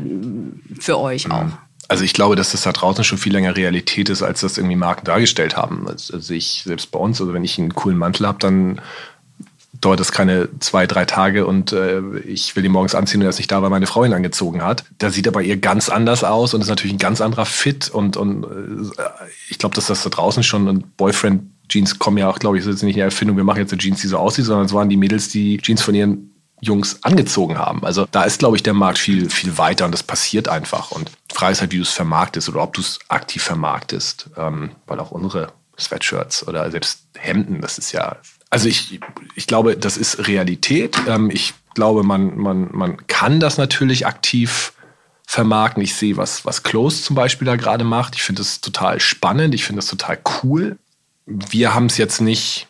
für 0.81 0.99
euch 0.99 1.31
auch? 1.31 1.49
Also 1.88 2.03
ich 2.03 2.14
glaube, 2.14 2.35
dass 2.35 2.53
das 2.53 2.62
da 2.62 2.73
draußen 2.73 3.05
schon 3.05 3.18
viel 3.18 3.33
länger 3.33 3.57
Realität 3.57 4.09
ist, 4.09 4.23
als 4.23 4.40
das 4.40 4.57
irgendwie 4.57 4.77
Marken 4.77 5.05
dargestellt 5.05 5.57
haben. 5.57 5.87
Also 5.87 6.33
ich 6.33 6.62
selbst 6.64 6.90
bei 6.90 6.99
uns, 6.99 7.20
also 7.20 7.35
wenn 7.35 7.44
ich 7.44 7.59
einen 7.59 7.75
coolen 7.75 7.99
Mantel 7.99 8.27
habe, 8.27 8.38
dann 8.38 8.81
dauert 9.80 10.00
das 10.00 10.12
keine 10.12 10.48
zwei, 10.60 10.87
drei 10.87 11.04
Tage 11.04 11.46
und 11.46 11.72
äh, 11.72 12.00
ich 12.20 12.54
will 12.56 12.64
ihn 12.64 12.72
morgens 12.72 12.94
anziehen 12.94 13.20
und 13.20 13.26
er 13.26 13.30
ist 13.30 13.38
nicht 13.38 13.50
da, 13.50 13.62
weil 13.62 13.70
meine 13.70 13.87
Frau 13.87 14.04
ihn 14.04 14.12
angezogen 14.12 14.62
hat. 14.62 14.84
Da 14.98 15.10
sieht 15.10 15.26
er 15.26 15.32
bei 15.32 15.42
ihr 15.42 15.56
ganz 15.56 15.88
anders 15.88 16.24
aus 16.24 16.54
und 16.54 16.60
ist 16.60 16.68
natürlich 16.68 16.94
ein 16.94 16.98
ganz 16.98 17.20
anderer 17.20 17.46
Fit 17.46 17.90
und, 17.90 18.16
und 18.16 18.44
äh, 18.44 19.04
ich 19.50 19.58
glaube, 19.58 19.74
dass 19.74 19.87
das 19.87 20.02
da 20.02 20.10
draußen 20.10 20.42
schon 20.42 20.68
und 20.68 20.96
Boyfriend 20.96 21.50
Jeans 21.68 21.98
kommen 21.98 22.18
ja 22.18 22.28
auch, 22.28 22.38
glaube 22.38 22.58
ich, 22.58 22.64
das 22.64 22.74
ist 22.74 22.82
nicht 22.82 22.96
eine 22.96 23.04
Erfindung, 23.04 23.37
wir 23.37 23.44
machen 23.44 23.58
jetzt 23.58 23.72
eine 23.72 23.80
Jeans, 23.80 24.00
die 24.00 24.06
so 24.06 24.18
aussieht, 24.18 24.44
sondern 24.44 24.66
es 24.66 24.74
waren 24.74 24.88
die 24.88 24.96
Mädels, 24.96 25.28
die 25.28 25.58
Jeans 25.58 25.82
von 25.82 25.94
ihren 25.94 26.30
Jungs 26.60 27.02
angezogen 27.02 27.58
haben. 27.58 27.84
Also 27.84 28.06
da 28.10 28.24
ist, 28.24 28.38
glaube 28.38 28.56
ich, 28.56 28.62
der 28.62 28.74
Markt 28.74 28.98
viel, 28.98 29.28
viel 29.30 29.58
weiter 29.58 29.84
und 29.84 29.92
das 29.92 30.02
passiert 30.02 30.48
einfach. 30.48 30.90
Und 30.90 31.10
die 31.30 31.34
Frage 31.34 31.52
ist 31.52 31.60
halt, 31.60 31.72
wie 31.72 31.76
du 31.76 31.82
es 31.82 31.90
vermarktest 31.90 32.48
oder 32.48 32.62
ob 32.62 32.74
du 32.74 32.80
es 32.80 32.98
aktiv 33.08 33.42
vermarktest, 33.42 34.30
ähm, 34.37 34.70
weil 34.87 35.00
auch 35.00 35.10
unsere 35.10 35.52
Sweatshirts 35.78 36.46
oder 36.46 36.70
selbst 36.70 37.06
Hemden, 37.16 37.60
das 37.60 37.78
ist 37.78 37.92
ja 37.92 38.16
also 38.54 38.68
ich, 38.68 39.00
ich 39.34 39.48
glaube, 39.48 39.76
das 39.76 39.96
ist 39.96 40.28
Realität. 40.28 40.96
Ähm, 41.08 41.28
ich 41.28 41.54
glaube, 41.74 42.04
man, 42.04 42.38
man, 42.38 42.68
man 42.70 43.04
kann 43.08 43.40
das 43.40 43.58
natürlich 43.58 44.06
aktiv 44.06 44.72
vermarkten. 45.26 45.82
Ich 45.82 45.96
sehe, 45.96 46.16
was, 46.16 46.44
was 46.44 46.62
Close 46.62 47.02
zum 47.02 47.16
Beispiel 47.16 47.46
da 47.46 47.56
gerade 47.56 47.82
macht. 47.82 48.14
Ich 48.14 48.22
finde 48.22 48.42
das 48.42 48.60
total 48.60 49.00
spannend. 49.00 49.56
Ich 49.56 49.64
finde 49.64 49.80
das 49.80 49.88
total 49.88 50.20
cool. 50.44 50.78
Wir 51.26 51.74
haben 51.74 51.86
es 51.86 51.96
jetzt 51.96 52.20
nicht 52.20 52.68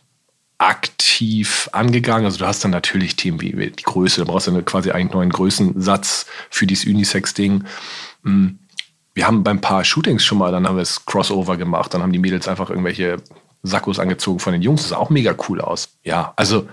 aktiv 0.56 1.68
angegangen. 1.72 2.24
Also 2.24 2.38
du 2.38 2.46
hast 2.46 2.64
dann 2.64 2.70
natürlich 2.70 3.16
Themen 3.16 3.42
wie 3.42 3.50
die 3.52 3.82
Größe. 3.82 4.22
Du 4.22 4.26
brauchst 4.26 4.46
dann 4.46 4.64
quasi 4.64 4.90
einen 4.90 5.10
neuen 5.10 5.28
Größensatz 5.28 6.24
für 6.48 6.66
dieses 6.66 6.86
Unisex-Ding. 6.86 7.64
Hm. 8.22 8.58
Wir 9.12 9.26
haben 9.26 9.44
beim 9.44 9.60
paar 9.60 9.84
Shootings 9.84 10.24
schon 10.24 10.38
mal, 10.38 10.50
dann 10.50 10.66
haben 10.66 10.76
wir 10.76 10.82
es 10.82 11.04
Crossover 11.04 11.58
gemacht. 11.58 11.92
Dann 11.92 12.02
haben 12.02 12.12
die 12.12 12.18
Mädels 12.18 12.48
einfach 12.48 12.70
irgendwelche 12.70 13.18
Sakkos 13.64 13.98
angezogen 13.98 14.38
von 14.38 14.52
den 14.52 14.62
Jungs. 14.62 14.82
Das 14.82 14.90
sah 14.90 14.96
auch 14.98 15.10
mega 15.10 15.34
cool 15.48 15.60
aus. 15.60 15.88
Ja, 16.04 16.32
also 16.36 16.68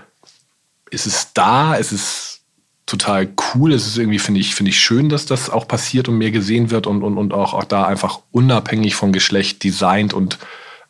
es 0.90 1.06
ist 1.06 1.30
da, 1.34 1.76
es 1.76 1.90
ist 1.90 2.42
total 2.86 3.28
cool. 3.54 3.72
Es 3.72 3.86
ist 3.86 3.96
irgendwie, 3.96 4.18
finde 4.18 4.40
ich, 4.40 4.54
finde 4.54 4.70
ich 4.70 4.78
schön, 4.78 5.08
dass 5.08 5.26
das 5.26 5.50
auch 5.50 5.66
passiert 5.66 6.08
und 6.08 6.18
mehr 6.18 6.30
gesehen 6.30 6.70
wird 6.70 6.86
und, 6.86 7.02
und, 7.02 7.16
und 7.16 7.32
auch, 7.32 7.54
auch 7.54 7.64
da 7.64 7.86
einfach 7.86 8.20
unabhängig 8.30 8.94
von 8.94 9.12
Geschlecht 9.12 9.64
designt 9.64 10.12
und 10.12 10.38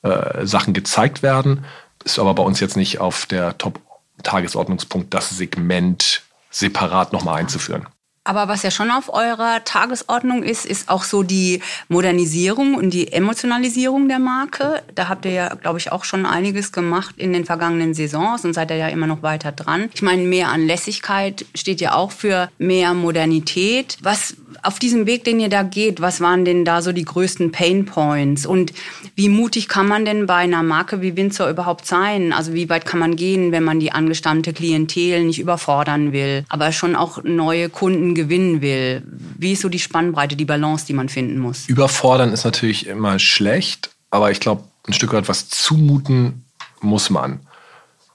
äh, 0.02 0.44
Sachen 0.44 0.74
gezeigt 0.74 1.22
werden. 1.22 1.64
Ist 2.04 2.18
aber 2.18 2.34
bei 2.34 2.42
uns 2.42 2.58
jetzt 2.58 2.76
nicht 2.76 2.98
auf 2.98 3.26
der 3.26 3.56
Top-Tagesordnungspunkt, 3.56 5.14
das 5.14 5.30
Segment 5.30 6.22
separat 6.50 7.12
nochmal 7.12 7.38
einzuführen. 7.38 7.86
Aber 8.24 8.46
was 8.46 8.62
ja 8.62 8.70
schon 8.70 8.92
auf 8.92 9.12
eurer 9.12 9.64
Tagesordnung 9.64 10.44
ist, 10.44 10.64
ist 10.64 10.88
auch 10.88 11.02
so 11.02 11.24
die 11.24 11.60
Modernisierung 11.88 12.74
und 12.76 12.90
die 12.90 13.12
Emotionalisierung 13.12 14.06
der 14.06 14.20
Marke. 14.20 14.80
Da 14.94 15.08
habt 15.08 15.24
ihr 15.24 15.32
ja, 15.32 15.54
glaube 15.54 15.80
ich, 15.80 15.90
auch 15.90 16.04
schon 16.04 16.24
einiges 16.24 16.70
gemacht 16.70 17.16
in 17.18 17.32
den 17.32 17.44
vergangenen 17.44 17.94
Saisons 17.94 18.44
und 18.44 18.52
seid 18.52 18.70
ihr 18.70 18.76
ja 18.76 18.88
immer 18.88 19.08
noch 19.08 19.24
weiter 19.24 19.50
dran. 19.50 19.90
Ich 19.92 20.02
meine, 20.02 20.22
mehr 20.22 20.50
Anlässigkeit 20.50 21.44
steht 21.56 21.80
ja 21.80 21.94
auch 21.94 22.12
für 22.12 22.48
mehr 22.58 22.94
Modernität. 22.94 23.98
Was 24.02 24.36
auf 24.62 24.78
diesem 24.78 25.06
Weg, 25.06 25.24
den 25.24 25.40
ihr 25.40 25.48
da 25.48 25.64
geht, 25.64 26.00
was 26.00 26.20
waren 26.20 26.44
denn 26.44 26.64
da 26.64 26.80
so 26.80 26.92
die 26.92 27.04
größten 27.04 27.50
Pain 27.50 27.86
Points? 27.86 28.46
Und 28.46 28.72
wie 29.16 29.28
mutig 29.28 29.66
kann 29.66 29.88
man 29.88 30.04
denn 30.04 30.26
bei 30.26 30.36
einer 30.36 30.62
Marke 30.62 31.02
wie 31.02 31.16
Windsor 31.16 31.48
überhaupt 31.48 31.86
sein? 31.86 32.32
Also 32.32 32.54
wie 32.54 32.68
weit 32.68 32.86
kann 32.86 33.00
man 33.00 33.16
gehen, 33.16 33.50
wenn 33.50 33.64
man 33.64 33.80
die 33.80 33.90
angestammte 33.90 34.52
Klientel 34.52 35.24
nicht 35.24 35.40
überfordern 35.40 36.12
will, 36.12 36.44
aber 36.48 36.70
schon 36.70 36.94
auch 36.94 37.24
neue 37.24 37.68
Kunden 37.68 38.11
gewinnen 38.14 38.60
will? 38.60 39.02
Wie 39.38 39.52
ist 39.52 39.62
so 39.62 39.68
die 39.68 39.78
Spannbreite, 39.78 40.36
die 40.36 40.44
Balance, 40.44 40.86
die 40.86 40.92
man 40.92 41.08
finden 41.08 41.38
muss? 41.38 41.68
Überfordern 41.68 42.32
ist 42.32 42.44
natürlich 42.44 42.86
immer 42.86 43.18
schlecht, 43.18 43.90
aber 44.10 44.30
ich 44.30 44.40
glaube, 44.40 44.64
ein 44.86 44.92
Stück 44.92 45.12
weit 45.12 45.28
was 45.28 45.48
zumuten 45.48 46.44
muss 46.80 47.10
man. 47.10 47.40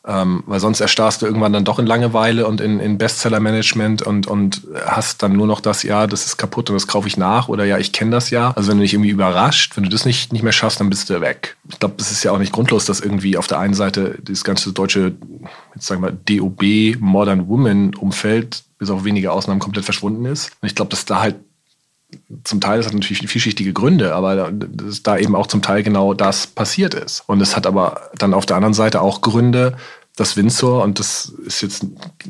Ähm, 0.09 0.43
weil 0.45 0.61
sonst 0.61 0.79
erstarrst 0.79 1.21
du 1.21 1.25
irgendwann 1.25 1.51
dann 1.51 1.65
doch 1.65 1.79
in 1.79 1.85
Langeweile 1.85 2.47
und 2.47 2.61
in, 2.61 2.79
in 2.79 2.97
Bestseller-Management 2.97 4.03
und, 4.03 4.25
und 4.25 4.61
hast 4.85 5.21
dann 5.21 5.33
nur 5.33 5.47
noch 5.47 5.59
das, 5.59 5.83
ja, 5.83 6.07
das 6.07 6.25
ist 6.25 6.37
kaputt 6.37 6.69
und 6.69 6.75
das 6.75 6.87
kaufe 6.87 7.09
ich 7.09 7.17
nach 7.17 7.49
oder 7.49 7.65
ja, 7.65 7.77
ich 7.77 7.91
kenne 7.91 8.11
das 8.11 8.29
ja. 8.29 8.51
Also 8.55 8.69
wenn 8.69 8.77
du 8.77 8.83
dich 8.83 8.93
irgendwie 8.93 9.09
überrascht, 9.09 9.75
wenn 9.75 9.83
du 9.83 9.89
das 9.89 10.05
nicht, 10.05 10.31
nicht 10.31 10.43
mehr 10.43 10.53
schaffst, 10.53 10.79
dann 10.79 10.89
bist 10.89 11.09
du 11.09 11.19
weg. 11.19 11.57
Ich 11.69 11.79
glaube, 11.79 11.95
es 11.97 12.09
ist 12.09 12.23
ja 12.23 12.31
auch 12.31 12.37
nicht 12.37 12.53
grundlos, 12.53 12.85
dass 12.85 13.01
irgendwie 13.01 13.35
auf 13.35 13.47
der 13.47 13.59
einen 13.59 13.73
Seite 13.73 14.17
das 14.23 14.45
ganze 14.45 14.71
deutsche, 14.71 15.11
jetzt 15.75 15.87
sagen 15.87 16.01
wir, 16.01 16.11
DOB, 16.11 17.01
Modern 17.01 17.49
Woman 17.49 17.93
Umfeld, 17.95 18.63
bis 18.77 18.89
auf 18.89 19.03
wenige 19.03 19.33
Ausnahmen 19.33 19.59
komplett 19.59 19.83
verschwunden 19.83 20.23
ist. 20.23 20.51
Und 20.61 20.67
ich 20.67 20.75
glaube, 20.75 20.89
dass 20.89 21.03
da 21.03 21.19
halt 21.19 21.35
zum 22.43 22.61
Teil, 22.61 22.77
das 22.77 22.87
hat 22.87 22.93
natürlich 22.93 23.27
vielschichtige 23.27 23.73
Gründe, 23.73 24.15
aber 24.15 24.51
dass 24.51 25.03
da 25.03 25.17
eben 25.17 25.35
auch 25.35 25.47
zum 25.47 25.61
Teil 25.61 25.83
genau 25.83 26.13
das 26.13 26.47
passiert 26.47 26.93
ist. 26.93 27.23
Und 27.27 27.41
es 27.41 27.55
hat 27.55 27.67
aber 27.67 28.09
dann 28.17 28.33
auf 28.33 28.45
der 28.45 28.55
anderen 28.55 28.73
Seite 28.73 29.01
auch 29.01 29.21
Gründe, 29.21 29.75
dass 30.17 30.35
Windsor, 30.35 30.83
und 30.83 30.99
das 30.99 31.31
ist 31.45 31.61
jetzt 31.61 31.85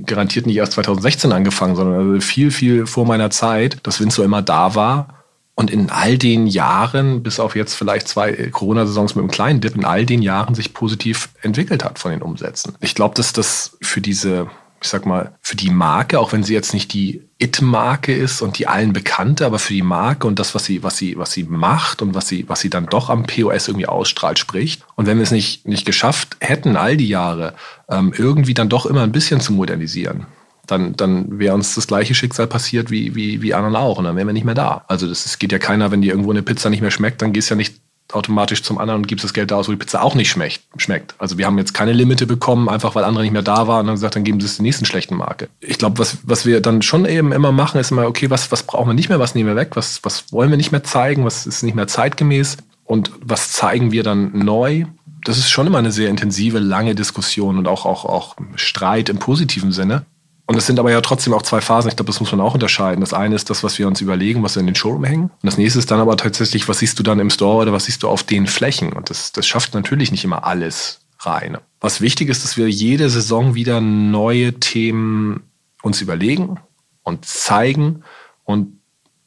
garantiert 0.05 0.45
nicht 0.45 0.57
erst 0.57 0.73
2016 0.73 1.31
angefangen, 1.31 1.75
sondern 1.75 1.99
also 1.99 2.21
viel, 2.21 2.51
viel 2.51 2.85
vor 2.85 3.05
meiner 3.05 3.31
Zeit, 3.31 3.79
dass 3.83 3.99
Windsor 3.99 4.25
immer 4.25 4.41
da 4.41 4.75
war. 4.75 5.23
Und 5.55 5.71
in 5.71 5.89
all 5.89 6.19
den 6.19 6.45
Jahren, 6.45 7.23
bis 7.23 7.39
auf 7.39 7.55
jetzt 7.55 7.73
vielleicht 7.73 8.07
zwei 8.07 8.31
Corona-Saisons 8.51 9.15
mit 9.15 9.23
einem 9.23 9.31
kleinen 9.31 9.61
Dip, 9.61 9.75
in 9.75 9.85
all 9.85 10.05
den 10.05 10.21
Jahren 10.21 10.53
sich 10.53 10.73
positiv 10.73 11.29
entwickelt 11.41 11.83
hat 11.83 11.97
von 11.97 12.11
den 12.11 12.21
Umsätzen. 12.21 12.75
Ich 12.79 12.93
glaube, 12.93 13.15
dass 13.15 13.33
das 13.33 13.75
für 13.81 14.01
diese 14.01 14.47
ich 14.81 14.87
sag 14.87 15.05
mal, 15.05 15.33
für 15.41 15.55
die 15.55 15.69
Marke, 15.69 16.19
auch 16.19 16.33
wenn 16.33 16.43
sie 16.43 16.53
jetzt 16.53 16.73
nicht 16.73 16.93
die 16.93 17.23
It-Marke 17.39 18.13
ist 18.13 18.41
und 18.41 18.59
die 18.59 18.67
allen 18.67 18.93
bekannte, 18.93 19.45
aber 19.45 19.59
für 19.59 19.73
die 19.73 19.81
Marke 19.81 20.27
und 20.27 20.39
das, 20.39 20.55
was 20.55 20.65
sie, 20.65 20.83
was 20.83 20.97
sie, 20.97 21.17
was 21.17 21.31
sie 21.31 21.43
macht 21.43 22.01
und 22.01 22.13
was 22.13 22.27
sie, 22.27 22.47
was 22.47 22.59
sie 22.59 22.69
dann 22.69 22.85
doch 22.85 23.09
am 23.09 23.23
POS 23.23 23.67
irgendwie 23.67 23.87
ausstrahlt, 23.87 24.39
spricht. 24.39 24.83
Und 24.95 25.07
wenn 25.07 25.17
wir 25.17 25.23
es 25.23 25.31
nicht, 25.31 25.67
nicht 25.67 25.85
geschafft 25.85 26.37
hätten, 26.39 26.75
all 26.75 26.97
die 26.97 27.07
Jahre, 27.07 27.53
ähm, 27.89 28.13
irgendwie 28.15 28.53
dann 28.53 28.69
doch 28.69 28.85
immer 28.85 29.03
ein 29.03 29.11
bisschen 29.11 29.39
zu 29.39 29.53
modernisieren, 29.53 30.27
dann, 30.67 30.95
dann 30.95 31.39
wäre 31.39 31.55
uns 31.55 31.75
das 31.75 31.87
gleiche 31.87 32.13
Schicksal 32.13 32.47
passiert 32.47 32.91
wie, 32.91 33.15
wie, 33.15 33.41
wie 33.41 33.53
anderen 33.53 33.75
auch 33.75 33.97
und 33.97 34.03
dann 34.03 34.15
wären 34.15 34.27
wir 34.27 34.33
nicht 34.33 34.45
mehr 34.45 34.53
da. 34.53 34.83
Also 34.87 35.07
das, 35.07 35.23
das 35.23 35.39
geht 35.39 35.51
ja 35.51 35.59
keiner, 35.59 35.91
wenn 35.91 36.01
dir 36.01 36.11
irgendwo 36.11 36.31
eine 36.31 36.43
Pizza 36.43 36.69
nicht 36.69 36.81
mehr 36.81 36.91
schmeckt, 36.91 37.21
dann 37.21 37.33
gehst 37.33 37.49
du 37.49 37.53
ja 37.53 37.57
nicht 37.57 37.75
automatisch 38.13 38.63
zum 38.63 38.77
anderen 38.77 39.01
und 39.01 39.07
gibst 39.07 39.25
das 39.25 39.33
Geld 39.33 39.51
da 39.51 39.57
aus, 39.57 39.67
wo 39.67 39.71
die 39.71 39.77
Pizza 39.77 40.01
auch 40.01 40.15
nicht 40.15 40.29
schmeckt. 40.29 41.15
Also 41.17 41.37
wir 41.37 41.45
haben 41.45 41.57
jetzt 41.57 41.73
keine 41.73 41.93
Limite 41.93 42.25
bekommen, 42.25 42.69
einfach 42.69 42.95
weil 42.95 43.03
andere 43.03 43.23
nicht 43.23 43.33
mehr 43.33 43.41
da 43.41 43.67
waren 43.67 43.81
und 43.81 43.87
dann 43.87 43.95
gesagt, 43.95 44.15
dann 44.15 44.23
geben 44.23 44.39
sie 44.39 44.45
es 44.45 44.57
der 44.57 44.63
nächsten 44.63 44.85
schlechten 44.85 45.15
Marke. 45.15 45.49
Ich 45.59 45.77
glaube, 45.77 45.99
was, 45.99 46.19
was 46.23 46.45
wir 46.45 46.61
dann 46.61 46.81
schon 46.81 47.05
eben 47.05 47.31
immer 47.31 47.51
machen, 47.51 47.79
ist 47.79 47.91
immer, 47.91 48.07
okay, 48.07 48.29
was, 48.29 48.51
was 48.51 48.63
brauchen 48.63 48.89
wir 48.89 48.93
nicht 48.93 49.09
mehr, 49.09 49.19
was 49.19 49.35
nehmen 49.35 49.49
wir 49.49 49.55
weg, 49.55 49.71
was, 49.75 50.03
was 50.03 50.31
wollen 50.31 50.49
wir 50.49 50.57
nicht 50.57 50.71
mehr 50.71 50.83
zeigen, 50.83 51.25
was 51.25 51.45
ist 51.45 51.63
nicht 51.63 51.75
mehr 51.75 51.87
zeitgemäß 51.87 52.57
und 52.85 53.11
was 53.21 53.51
zeigen 53.51 53.91
wir 53.91 54.03
dann 54.03 54.31
neu. 54.37 54.85
Das 55.23 55.37
ist 55.37 55.49
schon 55.49 55.67
immer 55.67 55.79
eine 55.79 55.91
sehr 55.91 56.09
intensive, 56.09 56.59
lange 56.59 56.95
Diskussion 56.95 57.57
und 57.57 57.67
auch, 57.67 57.85
auch, 57.85 58.05
auch 58.05 58.35
Streit 58.55 59.09
im 59.09 59.19
positiven 59.19 59.73
Sinne. 59.73 60.05
Und 60.47 60.55
es 60.55 60.65
sind 60.65 60.79
aber 60.79 60.91
ja 60.91 61.01
trotzdem 61.01 61.33
auch 61.33 61.41
zwei 61.41 61.59
Phasen. 61.59 61.89
Ich 61.89 61.97
glaube, 61.97 62.07
das 62.07 62.21
muss 62.21 62.31
man 62.31 62.39
auch 62.39 62.53
unterscheiden. 62.53 63.01
Das 63.01 63.13
eine 63.13 63.35
ist 63.35 63.49
das, 63.49 63.63
was 63.63 63.77
wir 63.77 63.85
uns 63.85 63.99
überlegen, 63.99 64.43
was 64.43 64.55
wir 64.55 64.61
in 64.61 64.65
den 64.65 64.75
Showroom 64.75 65.03
hängen. 65.03 65.23
Und 65.25 65.43
das 65.43 65.57
nächste 65.57 65.77
ist 65.77 65.91
dann 65.91 65.99
aber 65.99 66.15
tatsächlich, 66.15 66.69
was 66.69 66.79
siehst 66.79 66.97
du 66.97 67.03
dann 67.03 67.19
im 67.19 67.29
Store 67.29 67.57
oder 67.57 67.73
was 67.73 67.85
siehst 67.85 68.01
du 68.01 68.07
auf 68.07 68.23
den 68.23 68.47
Flächen? 68.47 68.93
Und 68.93 69.09
das, 69.09 69.33
das 69.33 69.45
schafft 69.45 69.73
natürlich 69.73 70.09
nicht 70.09 70.23
immer 70.23 70.45
alles 70.45 71.01
rein. 71.19 71.57
Was 71.81 71.99
wichtig 71.99 72.29
ist, 72.29 72.45
dass 72.45 72.55
wir 72.55 72.69
jede 72.69 73.09
Saison 73.09 73.55
wieder 73.55 73.81
neue 73.81 74.53
Themen 74.53 75.43
uns 75.81 76.01
überlegen 76.01 76.59
und 77.03 77.25
zeigen. 77.25 78.03
Und 78.45 78.79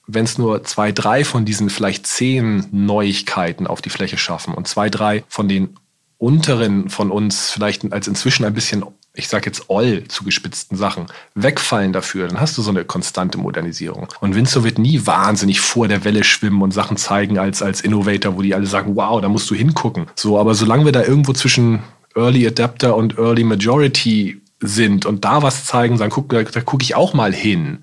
wenn 0.06 0.24
es 0.24 0.38
nur 0.38 0.64
zwei, 0.64 0.90
drei 0.90 1.24
von 1.24 1.44
diesen 1.44 1.68
vielleicht 1.68 2.06
zehn 2.06 2.66
Neuigkeiten 2.72 3.66
auf 3.66 3.82
die 3.82 3.90
Fläche 3.90 4.16
schaffen 4.16 4.54
und 4.54 4.68
zwei, 4.68 4.88
drei 4.88 5.24
von 5.28 5.48
den 5.48 5.76
unteren 6.18 6.90
von 6.90 7.10
uns 7.10 7.50
vielleicht 7.50 7.92
als 7.92 8.08
inzwischen 8.08 8.44
ein 8.44 8.54
bisschen 8.54 8.84
ich 9.14 9.28
sage 9.28 9.46
jetzt 9.46 9.64
all 9.68 10.04
zugespitzten 10.08 10.76
Sachen 10.76 11.06
wegfallen 11.34 11.92
dafür, 11.92 12.28
dann 12.28 12.40
hast 12.40 12.56
du 12.56 12.62
so 12.62 12.70
eine 12.70 12.84
konstante 12.84 13.38
Modernisierung. 13.38 14.08
Und 14.20 14.34
Windsor 14.34 14.62
wird 14.62 14.78
nie 14.78 15.04
wahnsinnig 15.04 15.60
vor 15.60 15.88
der 15.88 16.04
Welle 16.04 16.22
schwimmen 16.22 16.62
und 16.62 16.72
Sachen 16.72 16.96
zeigen 16.96 17.38
als, 17.38 17.60
als 17.62 17.80
Innovator, 17.80 18.36
wo 18.36 18.42
die 18.42 18.54
alle 18.54 18.66
sagen, 18.66 18.94
wow, 18.94 19.20
da 19.20 19.28
musst 19.28 19.50
du 19.50 19.54
hingucken. 19.54 20.06
So, 20.14 20.38
aber 20.38 20.54
solange 20.54 20.84
wir 20.84 20.92
da 20.92 21.02
irgendwo 21.02 21.32
zwischen 21.32 21.82
Early 22.14 22.46
Adapter 22.46 22.96
und 22.96 23.18
Early 23.18 23.44
Majority 23.44 24.40
sind 24.60 25.06
und 25.06 25.24
da 25.24 25.42
was 25.42 25.64
zeigen, 25.64 25.96
sagen, 25.96 26.12
guck, 26.12 26.28
da, 26.28 26.42
da 26.42 26.60
gucke 26.60 26.84
ich 26.84 26.94
auch 26.94 27.12
mal 27.12 27.32
hin. 27.32 27.78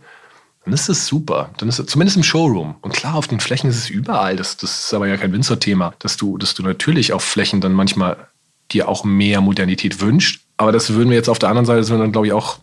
Dann 0.63 0.73
ist 0.73 0.89
es 0.89 1.07
super. 1.07 1.51
Dann 1.57 1.69
ist 1.69 1.79
es 1.79 1.87
zumindest 1.87 2.17
im 2.17 2.23
Showroom. 2.23 2.75
Und 2.81 2.93
klar, 2.93 3.15
auf 3.15 3.27
den 3.27 3.39
Flächen 3.39 3.69
ist 3.69 3.77
es 3.77 3.89
überall. 3.89 4.35
Das, 4.35 4.57
das 4.57 4.85
ist 4.85 4.93
aber 4.93 5.07
ja 5.07 5.17
kein 5.17 5.31
Windsor-Thema, 5.31 5.93
dass 5.99 6.17
du, 6.17 6.37
dass 6.37 6.53
du 6.53 6.63
natürlich 6.63 7.13
auf 7.13 7.23
Flächen 7.23 7.61
dann 7.61 7.73
manchmal 7.73 8.27
dir 8.71 8.89
auch 8.89 9.03
mehr 9.03 9.41
Modernität 9.41 10.01
wünscht. 10.01 10.41
Aber 10.57 10.71
das 10.71 10.91
würden 10.93 11.09
wir 11.09 11.17
jetzt 11.17 11.29
auf 11.29 11.39
der 11.39 11.49
anderen 11.49 11.65
Seite, 11.65 11.79
das 11.79 11.89
würden 11.89 12.01
dann, 12.01 12.11
glaube 12.11 12.27
ich, 12.27 12.33
auch 12.33 12.59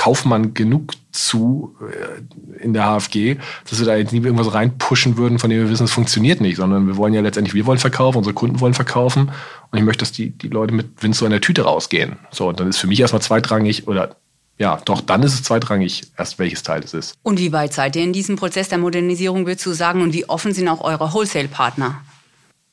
Kaufmann 0.00 0.54
genug 0.54 0.92
zu 1.12 1.76
äh, 1.82 2.62
in 2.62 2.72
der 2.72 2.84
HFG, 2.84 3.36
dass 3.68 3.78
wir 3.78 3.86
da 3.86 3.96
jetzt 3.96 4.12
nie 4.12 4.20
irgendwas 4.20 4.54
reinpushen 4.54 5.18
würden, 5.18 5.38
von 5.38 5.50
dem 5.50 5.60
wir 5.60 5.68
wissen, 5.68 5.84
es 5.84 5.92
funktioniert 5.92 6.40
nicht, 6.40 6.56
sondern 6.56 6.86
wir 6.86 6.96
wollen 6.96 7.12
ja 7.12 7.20
letztendlich, 7.20 7.54
wir 7.54 7.66
wollen 7.66 7.78
verkaufen, 7.78 8.16
unsere 8.16 8.32
Kunden 8.32 8.60
wollen 8.60 8.72
verkaufen 8.72 9.30
und 9.70 9.78
ich 9.78 9.84
möchte, 9.84 10.00
dass 10.00 10.12
die, 10.12 10.30
die 10.30 10.48
Leute 10.48 10.72
mit 10.72 11.02
Windsor 11.02 11.26
in 11.26 11.32
der 11.32 11.42
Tüte 11.42 11.62
rausgehen. 11.62 12.16
So, 12.30 12.48
und 12.48 12.60
dann 12.60 12.68
ist 12.68 12.78
für 12.78 12.86
mich 12.86 13.00
erstmal 13.00 13.20
zweitrangig 13.20 13.88
oder 13.88 14.16
ja, 14.56 14.80
doch 14.86 15.02
dann 15.02 15.22
ist 15.22 15.34
es 15.34 15.42
zweitrangig, 15.42 16.04
erst 16.16 16.38
welches 16.38 16.62
Teil 16.62 16.82
es 16.82 16.94
ist. 16.94 17.14
Und 17.22 17.38
wie 17.38 17.52
weit 17.52 17.74
seid 17.74 17.94
ihr 17.94 18.02
in 18.02 18.14
diesem 18.14 18.36
Prozess 18.36 18.70
der 18.70 18.78
Modernisierung, 18.78 19.46
würdest 19.46 19.66
du 19.66 19.72
sagen, 19.72 20.00
und 20.00 20.14
wie 20.14 20.28
offen 20.28 20.54
sind 20.54 20.68
auch 20.68 20.80
eure 20.80 21.12
Wholesale-Partner? 21.12 22.00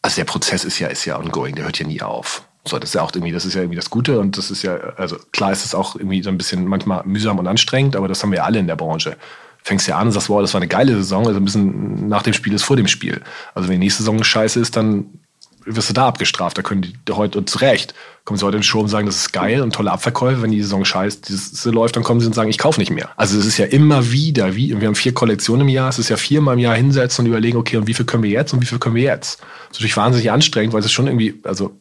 Also 0.01 0.15
der 0.15 0.25
Prozess 0.25 0.63
ist 0.63 0.79
ja, 0.79 0.87
ist 0.87 1.03
ja 1.03 1.19
ongoing, 1.19 1.55
der 1.55 1.65
hört 1.65 1.79
ja 1.79 1.85
nie 1.85 2.01
auf. 2.01 2.46
So, 2.67 2.79
das 2.79 2.89
ist 2.89 2.93
ja 2.95 3.01
auch 3.01 3.11
irgendwie, 3.13 3.31
das 3.31 3.45
ist 3.45 3.53
ja 3.53 3.61
irgendwie 3.61 3.77
das 3.77 3.89
Gute 3.89 4.19
und 4.19 4.37
das 4.37 4.51
ist 4.51 4.63
ja, 4.63 4.75
also 4.95 5.17
klar 5.31 5.51
ist 5.51 5.65
es 5.65 5.75
auch 5.75 5.95
irgendwie 5.95 6.21
so 6.21 6.29
ein 6.29 6.37
bisschen 6.37 6.65
manchmal 6.65 7.03
mühsam 7.05 7.39
und 7.39 7.47
anstrengend, 7.47 7.95
aber 7.95 8.07
das 8.07 8.23
haben 8.23 8.31
wir 8.31 8.37
ja 8.37 8.43
alle 8.43 8.59
in 8.59 8.67
der 8.67 8.75
Branche. 8.75 9.17
Fängst 9.63 9.87
ja 9.87 9.97
an 9.97 10.07
und 10.07 10.13
sagst, 10.13 10.29
wow, 10.29 10.41
das 10.41 10.53
war 10.53 10.61
eine 10.61 10.67
geile 10.67 10.95
Saison, 10.95 11.27
also 11.27 11.39
ein 11.39 11.45
bisschen 11.45 12.07
nach 12.07 12.23
dem 12.23 12.33
Spiel 12.33 12.53
ist 12.53 12.63
vor 12.63 12.77
dem 12.77 12.87
Spiel. 12.87 13.21
Also 13.53 13.67
wenn 13.67 13.79
die 13.79 13.85
nächste 13.85 14.03
Saison 14.03 14.23
scheiße 14.23 14.59
ist, 14.59 14.75
dann 14.75 15.05
wirst 15.75 15.89
du 15.89 15.93
da 15.93 16.07
abgestraft. 16.07 16.57
Da 16.57 16.61
können 16.61 16.81
die 16.81 16.95
heute 17.11 17.37
und 17.37 17.49
zu 17.49 17.59
Recht 17.59 17.93
kommen 18.23 18.37
sie 18.37 18.45
heute 18.45 18.57
in 18.57 18.61
den 18.61 18.63
Show 18.63 18.81
und 18.81 18.87
sagen, 18.87 19.05
das 19.05 19.17
ist 19.17 19.31
geil 19.31 19.61
und 19.61 19.73
tolle 19.73 19.91
Abverkäufe. 19.91 20.41
Wenn 20.41 20.51
die 20.51 20.61
Saison 20.61 20.83
scheiße 20.85 21.71
läuft, 21.71 21.95
dann 21.95 22.03
kommen 22.03 22.19
sie 22.19 22.27
und 22.27 22.33
sagen, 22.33 22.49
ich 22.49 22.57
kaufe 22.57 22.79
nicht 22.79 22.91
mehr. 22.91 23.09
Also 23.15 23.37
es 23.37 23.45
ist 23.45 23.57
ja 23.57 23.65
immer 23.65 24.11
wieder, 24.11 24.55
wie, 24.55 24.79
wir 24.79 24.87
haben 24.87 24.95
vier 24.95 25.13
Kollektionen 25.13 25.61
im 25.61 25.69
Jahr, 25.69 25.89
es 25.89 25.99
ist 25.99 26.09
ja 26.09 26.17
viermal 26.17 26.55
im 26.55 26.59
Jahr 26.59 26.75
hinsetzen 26.75 27.23
und 27.23 27.29
überlegen, 27.31 27.57
okay, 27.57 27.77
und 27.77 27.87
wie 27.87 27.93
viel 27.93 28.05
können 28.05 28.23
wir 28.23 28.29
jetzt 28.29 28.53
und 28.53 28.61
wie 28.61 28.65
viel 28.65 28.79
können 28.79 28.95
wir 28.95 29.03
jetzt? 29.03 29.39
Das 29.39 29.47
ist 29.47 29.73
natürlich 29.73 29.97
wahnsinnig 29.97 30.31
anstrengend, 30.31 30.73
weil 30.73 30.79
es 30.79 30.87
ist 30.87 30.93
schon 30.93 31.07
irgendwie, 31.07 31.39
also 31.43 31.77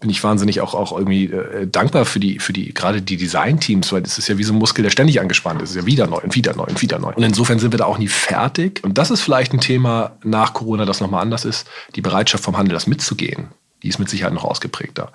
bin 0.00 0.08
ich 0.08 0.24
wahnsinnig 0.24 0.62
auch, 0.62 0.74
auch 0.74 0.96
irgendwie 0.96 1.26
äh, 1.26 1.66
dankbar 1.66 2.06
für 2.06 2.20
die, 2.20 2.38
für 2.38 2.54
die, 2.54 2.72
gerade 2.72 3.02
die 3.02 3.18
Design-Teams, 3.18 3.92
weil 3.92 4.00
das 4.00 4.16
ist 4.16 4.28
ja 4.28 4.38
wie 4.38 4.44
so 4.44 4.54
ein 4.54 4.58
Muskel, 4.58 4.82
der 4.82 4.90
ständig 4.90 5.20
angespannt 5.20 5.60
ist. 5.60 5.70
Es 5.70 5.76
ist 5.76 5.82
ja 5.82 5.86
wieder 5.86 6.06
neu 6.06 6.16
und 6.16 6.34
wieder 6.34 6.56
neu 6.56 6.64
und 6.64 6.80
wieder 6.80 6.98
neu. 6.98 7.12
Und 7.12 7.22
insofern 7.22 7.58
sind 7.58 7.72
wir 7.72 7.78
da 7.78 7.84
auch 7.84 7.98
nie 7.98 8.08
fertig. 8.08 8.82
Und 8.82 8.96
das 8.96 9.10
ist 9.10 9.20
vielleicht 9.20 9.52
ein 9.52 9.60
Thema 9.60 10.16
nach 10.24 10.54
Corona, 10.54 10.86
das 10.86 11.00
nochmal 11.00 11.20
anders 11.20 11.44
ist. 11.44 11.68
Die 11.96 12.00
Bereitschaft 12.00 12.42
vom 12.42 12.56
Handel, 12.56 12.72
das 12.72 12.86
mitzugehen, 12.86 13.48
die 13.82 13.88
ist 13.88 13.98
mit 13.98 14.08
Sicherheit 14.08 14.32
noch 14.32 14.44
ausgeprägter. 14.44 15.12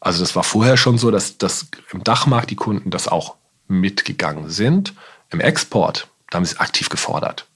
Also 0.00 0.20
das 0.20 0.36
war 0.36 0.44
vorher 0.44 0.76
schon 0.76 0.96
so, 0.96 1.10
dass, 1.10 1.36
dass 1.36 1.66
im 1.92 2.04
Dachmarkt 2.04 2.50
die 2.50 2.56
Kunden 2.56 2.90
das 2.90 3.08
auch 3.08 3.34
mitgegangen 3.66 4.48
sind. 4.48 4.94
Im 5.30 5.40
Export, 5.40 6.06
da 6.30 6.36
haben 6.36 6.44
sie 6.44 6.54
es 6.54 6.60
aktiv 6.60 6.88
gefordert. 6.88 7.46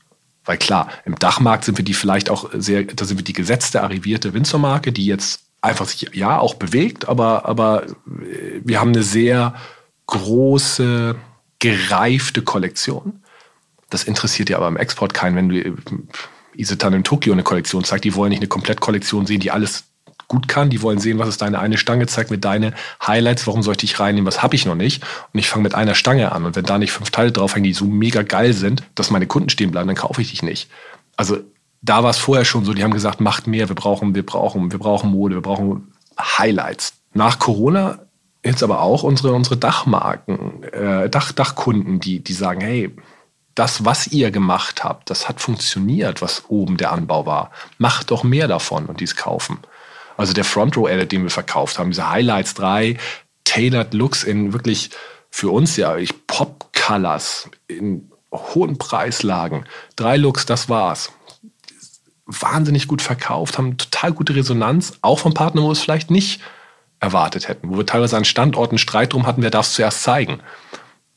Weil 0.45 0.59
klar, 0.59 0.89
im 1.05 1.15
Dachmarkt 1.15 1.65
sind 1.65 1.79
wir 1.79 1.85
die 1.85 1.95
vielleicht 1.95 2.29
auch 2.29 2.51
sehr, 2.53 2.83
da 2.83 3.05
sind 3.05 3.17
wir 3.17 3.25
die 3.25 3.33
gesetzte, 3.33 3.83
arrivierte 3.83 4.35
Winzermarke, 4.35 4.91
die 4.91 5.07
jetzt 5.07 5.42
einfach 5.63 5.87
sich 5.87 6.11
ja 6.13 6.39
auch 6.39 6.55
bewegt, 6.55 7.09
aber, 7.09 7.47
aber 7.47 7.87
wir 8.05 8.81
haben 8.81 8.91
eine 8.91 9.05
sehr 9.05 9.55
große, 10.07 11.15
gereifte 11.61 12.43
Kollektion. 12.43 13.23
Das 13.89 14.05
interessiert 14.05 14.51
ja 14.51 14.57
aber 14.59 14.69
im 14.69 14.77
Export 14.77 15.15
keinen, 15.15 15.37
wenn 15.37 15.49
du 15.49 15.79
Isetan 16.55 16.93
in 16.93 17.05
Tokio 17.05 17.33
eine 17.33 17.45
Kollektion 17.45 17.85
zeigst. 17.85 18.05
Die 18.05 18.15
wollen 18.15 18.31
nicht 18.31 18.41
eine 18.41 18.49
Komplettkollektion 18.49 19.27
sehen, 19.27 19.41
die 19.41 19.51
alles 19.51 19.85
gut 20.29 20.49
kann. 20.49 20.71
Die 20.71 20.83
wollen 20.83 20.99
sehen, 20.99 21.19
was 21.19 21.29
ist 21.29 21.43
deine 21.43 21.59
eine 21.61 21.79
Stange, 21.79 22.07
zeigt 22.07 22.31
mir 22.31 22.39
deine 22.39 22.75
Highlights, 23.07 23.47
warum 23.47 23.63
soll 23.63 23.73
ich 23.73 23.79
dich 23.79 24.01
reinnehmen, 24.01 24.27
was 24.27 24.43
habe 24.43 24.55
ich 24.55 24.67
noch 24.67 24.75
nicht. 24.75 25.03
Und 25.33 25.39
ich 25.39 25.49
fange 25.49 25.63
mit 25.63 25.75
einer 25.75 25.95
Stange 25.95 26.33
an. 26.33 26.45
Und 26.45 26.57
wenn 26.57 26.65
da 26.65 26.79
nicht 26.79 26.93
fünf 26.93 27.11
Teile 27.11 27.33
draufhängen, 27.33 27.65
die 27.65 27.75
so 27.75 27.85
mega 27.85 28.23
geil 28.23 28.53
sind, 28.53 28.83
dass 28.95 29.11
meine 29.11 29.27
Kunden 29.27 29.51
stehen 29.51 29.71
bleiben, 29.71 29.87
dann 29.87 29.97
kaufe 29.97 30.21
ich 30.21 30.31
dich 30.31 30.43
nicht. 30.43 30.69
Also 31.17 31.39
da 31.83 32.05
war 32.05 32.11
es 32.11 32.19
vorher 32.19 32.45
schon 32.45 32.65
so, 32.65 32.73
die 32.73 32.85
haben 32.85 32.93
gesagt, 32.93 33.21
macht 33.21 33.47
mehr, 33.49 33.69
wir 33.69 33.75
brauchen, 33.75 34.15
wir 34.15 34.25
brauchen, 34.25 34.71
wir 34.71 34.79
brauchen 34.79 35.11
Mode, 35.11 35.35
wir 35.35 35.43
brauchen 35.43 35.93
Highlights. 36.19 36.95
Nach 37.13 37.39
Corona 37.41 37.99
jetzt 38.45 38.63
aber 38.63 38.81
auch 38.81 39.03
unsere, 39.03 39.33
unsere 39.33 39.57
Dachmarken, 39.57 40.63
äh, 40.63 41.11
Dach, 41.11 41.33
Dachkunden, 41.33 42.01
die, 42.01 42.21
die 42.21 42.33
sagen, 42.33 42.61
hey, 42.61 42.95
das, 43.55 43.85
was 43.85 44.07
ihr 44.07 44.31
gemacht 44.31 44.83
habt, 44.83 45.11
das 45.11 45.29
hat 45.29 45.41
funktioniert, 45.41 46.23
was 46.23 46.45
oben 46.49 46.77
der 46.77 46.93
Anbau 46.93 47.27
war. 47.27 47.51
Macht 47.79 48.11
doch 48.11 48.23
mehr 48.23 48.49
davon 48.49 48.87
und 48.87 49.01
dies 49.01 49.17
kaufen. 49.17 49.59
Also 50.17 50.33
der 50.33 50.45
Front 50.45 50.77
Row 50.77 50.89
Edit, 50.89 51.13
den 51.13 51.25
wir 51.25 51.31
verkauft 51.31 51.79
haben, 51.79 51.91
diese 51.91 52.09
Highlights 52.09 52.55
3, 52.55 52.97
Tailored 53.45 53.93
Looks 53.93 54.25
in 54.25 54.53
wirklich 54.53 54.91
für 55.31 55.51
uns 55.51 55.77
ja 55.77 55.97
ich 55.97 56.27
Pop 56.27 56.71
Colors 56.73 57.51
in 57.67 58.11
hohen 58.33 58.79
Preislagen. 58.79 59.67
Drei 59.97 60.17
Looks, 60.17 60.47
das 60.47 60.69
war's 60.69 61.13
wahnsinnig 62.41 62.89
gut 62.89 63.03
verkauft, 63.03 63.59
haben 63.59 63.77
total 63.77 64.13
gute 64.13 64.35
Resonanz, 64.35 64.99
auch 65.03 65.19
vom 65.19 65.35
Partner, 65.35 65.63
wo 65.63 65.69
wir 65.69 65.73
es 65.73 65.81
vielleicht 65.81 66.11
nicht 66.11 66.41
erwartet 67.01 67.49
hätten, 67.49 67.71
wo 67.71 67.77
wir 67.77 67.87
teilweise 67.87 68.17
an 68.17 68.25
Standorten 68.25 68.79
Streit 68.79 69.13
drum 69.13 69.27
hatten, 69.27 69.43
wer 69.43 69.51
darf 69.51 69.67
es 69.67 69.75
zuerst 69.75 70.03
zeigen. 70.03 70.41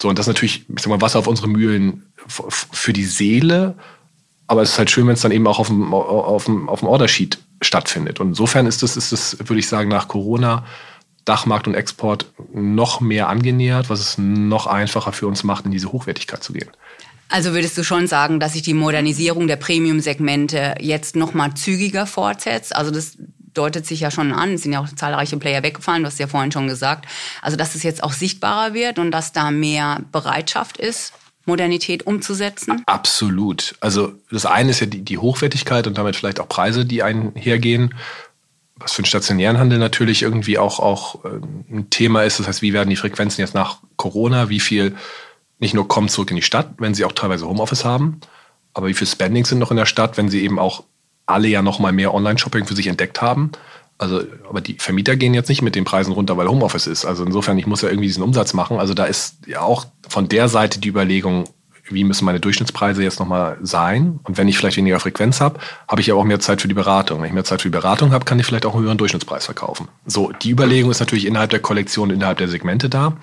So, 0.01 0.09
und 0.09 0.19
das 0.19 0.25
ist 0.25 0.33
natürlich, 0.33 0.65
ich 0.67 0.81
sag 0.81 0.87
mal, 0.87 1.01
Wasser 1.01 1.19
auf 1.19 1.27
unsere 1.27 1.47
Mühlen 1.47 2.11
für 2.27 2.91
die 2.91 3.05
Seele, 3.05 3.75
aber 4.47 4.61
es 4.61 4.71
ist 4.71 4.77
halt 4.77 4.91
schön, 4.91 5.07
wenn 5.07 5.13
es 5.13 5.21
dann 5.21 5.31
eben 5.31 5.47
auch 5.47 5.59
auf 5.59 5.67
dem, 5.67 5.93
auf 5.93 6.45
dem, 6.45 6.69
auf 6.69 6.79
dem 6.79 6.89
Ordersheet 6.89 7.39
stattfindet. 7.61 8.19
Und 8.19 8.29
insofern 8.29 8.67
ist 8.67 8.83
das, 8.83 8.97
ist 8.97 9.11
das, 9.11 9.37
würde 9.39 9.59
ich 9.59 9.67
sagen, 9.67 9.89
nach 9.89 10.07
Corona 10.07 10.65
Dachmarkt 11.23 11.67
und 11.67 11.73
Export 11.73 12.27
noch 12.53 13.01
mehr 13.01 13.29
angenähert, 13.29 13.89
was 13.89 13.99
es 13.99 14.17
noch 14.17 14.67
einfacher 14.67 15.11
für 15.11 15.27
uns 15.27 15.43
macht, 15.43 15.65
in 15.65 15.71
diese 15.71 15.91
Hochwertigkeit 15.91 16.43
zu 16.43 16.53
gehen. 16.53 16.69
Also 17.29 17.53
würdest 17.53 17.77
du 17.77 17.83
schon 17.83 18.07
sagen, 18.07 18.39
dass 18.39 18.53
sich 18.53 18.61
die 18.61 18.73
Modernisierung 18.73 19.47
der 19.47 19.55
Premium-Segmente 19.55 20.75
jetzt 20.79 21.15
noch 21.15 21.33
mal 21.33 21.53
zügiger 21.55 22.05
fortsetzt? 22.05 22.75
Also 22.75 22.91
das 22.91 23.17
deutet 23.55 23.85
sich 23.85 24.01
ja 24.01 24.11
schon 24.11 24.31
an. 24.31 24.53
Es 24.53 24.63
sind 24.63 24.73
ja 24.73 24.79
auch 24.79 24.87
zahlreiche 24.87 25.37
Player 25.37 25.63
weggefallen, 25.63 26.03
du 26.03 26.07
hast 26.07 26.19
ja 26.19 26.27
vorhin 26.27 26.51
schon 26.51 26.67
gesagt. 26.67 27.05
Also, 27.41 27.57
dass 27.57 27.75
es 27.75 27.83
jetzt 27.83 28.03
auch 28.03 28.13
sichtbarer 28.13 28.73
wird 28.73 28.99
und 28.99 29.11
dass 29.11 29.31
da 29.31 29.51
mehr 29.51 30.01
Bereitschaft 30.11 30.77
ist, 30.77 31.13
Modernität 31.45 32.05
umzusetzen? 32.05 32.83
Absolut. 32.85 33.75
Also 33.79 34.13
das 34.31 34.45
eine 34.45 34.71
ist 34.71 34.79
ja 34.79 34.87
die, 34.87 35.01
die 35.01 35.17
Hochwertigkeit 35.17 35.87
und 35.87 35.97
damit 35.97 36.15
vielleicht 36.15 36.39
auch 36.39 36.49
Preise, 36.49 36.85
die 36.85 37.03
einhergehen. 37.03 37.93
Was 38.77 38.93
für 38.93 39.03
den 39.03 39.07
stationären 39.07 39.57
Handel 39.57 39.79
natürlich 39.79 40.21
irgendwie 40.21 40.57
auch, 40.57 40.79
auch 40.79 41.23
äh, 41.23 41.39
ein 41.69 41.89
Thema 41.89 42.23
ist. 42.23 42.39
Das 42.39 42.47
heißt, 42.47 42.61
wie 42.61 42.73
werden 42.73 42.89
die 42.89 42.95
Frequenzen 42.97 43.41
jetzt 43.41 43.53
nach 43.53 43.77
Corona? 43.95 44.49
Wie 44.49 44.59
viel 44.59 44.95
nicht 45.59 45.73
nur 45.73 45.87
kommen 45.87 46.09
zurück 46.09 46.29
in 46.31 46.35
die 46.35 46.41
Stadt, 46.41 46.69
wenn 46.77 46.93
sie 46.93 47.05
auch 47.05 47.13
teilweise 47.13 47.47
Homeoffice 47.47 47.85
haben, 47.85 48.19
aber 48.73 48.87
wie 48.87 48.93
viel 48.93 49.07
Spending 49.07 49.45
sind 49.45 49.59
noch 49.59 49.71
in 49.71 49.77
der 49.77 49.85
Stadt, 49.85 50.17
wenn 50.17 50.29
sie 50.29 50.43
eben 50.43 50.59
auch 50.59 50.83
alle 51.25 51.47
ja 51.47 51.61
noch 51.61 51.79
mal 51.79 51.93
mehr 51.93 52.13
Online-Shopping 52.13 52.65
für 52.65 52.75
sich 52.75 52.87
entdeckt 52.87 53.21
haben? 53.21 53.51
Also, 53.97 54.21
aber 54.49 54.59
die 54.59 54.75
Vermieter 54.77 55.15
gehen 55.15 55.33
jetzt 55.33 55.47
nicht 55.47 55.61
mit 55.61 55.75
den 55.75 55.85
Preisen 55.85 56.11
runter, 56.11 56.35
weil 56.35 56.49
Homeoffice 56.49 56.85
ist. 56.85 57.05
Also 57.05 57.23
insofern, 57.23 57.57
ich 57.57 57.65
muss 57.65 57.81
ja 57.81 57.87
irgendwie 57.87 58.07
diesen 58.07 58.23
Umsatz 58.23 58.53
machen. 58.53 58.77
Also 58.77 58.93
da 58.93 59.05
ist 59.05 59.37
ja 59.47 59.61
auch 59.61 59.85
von 60.09 60.27
der 60.27 60.49
Seite 60.49 60.79
die 60.79 60.89
Überlegung, 60.89 61.45
wie 61.89 62.03
müssen 62.03 62.25
meine 62.25 62.39
Durchschnittspreise 62.39 63.03
jetzt 63.03 63.19
nochmal 63.19 63.57
sein? 63.61 64.19
Und 64.23 64.37
wenn 64.37 64.47
ich 64.49 64.57
vielleicht 64.57 64.75
weniger 64.75 64.99
Frequenz 64.99 65.39
habe, 65.39 65.59
habe 65.87 66.01
ich 66.01 66.07
ja 66.07 66.15
auch 66.15 66.23
mehr 66.25 66.39
Zeit 66.39 66.61
für 66.61 66.67
die 66.67 66.73
Beratung. 66.73 67.19
Wenn 67.19 67.27
ich 67.27 67.33
mehr 67.33 67.43
Zeit 67.45 67.61
für 67.61 67.69
die 67.69 67.77
Beratung 67.77 68.11
habe, 68.11 68.25
kann 68.25 68.39
ich 68.39 68.45
vielleicht 68.45 68.65
auch 68.65 68.73
einen 68.73 68.83
höheren 68.83 68.97
Durchschnittspreis 68.97 69.45
verkaufen. 69.45 69.87
So, 70.05 70.31
die 70.31 70.49
Überlegung 70.49 70.91
ist 70.91 70.99
natürlich 70.99 71.25
innerhalb 71.25 71.51
der 71.51 71.59
Kollektion, 71.59 72.09
innerhalb 72.09 72.39
der 72.39 72.49
Segmente 72.49 72.89
da. 72.89 73.15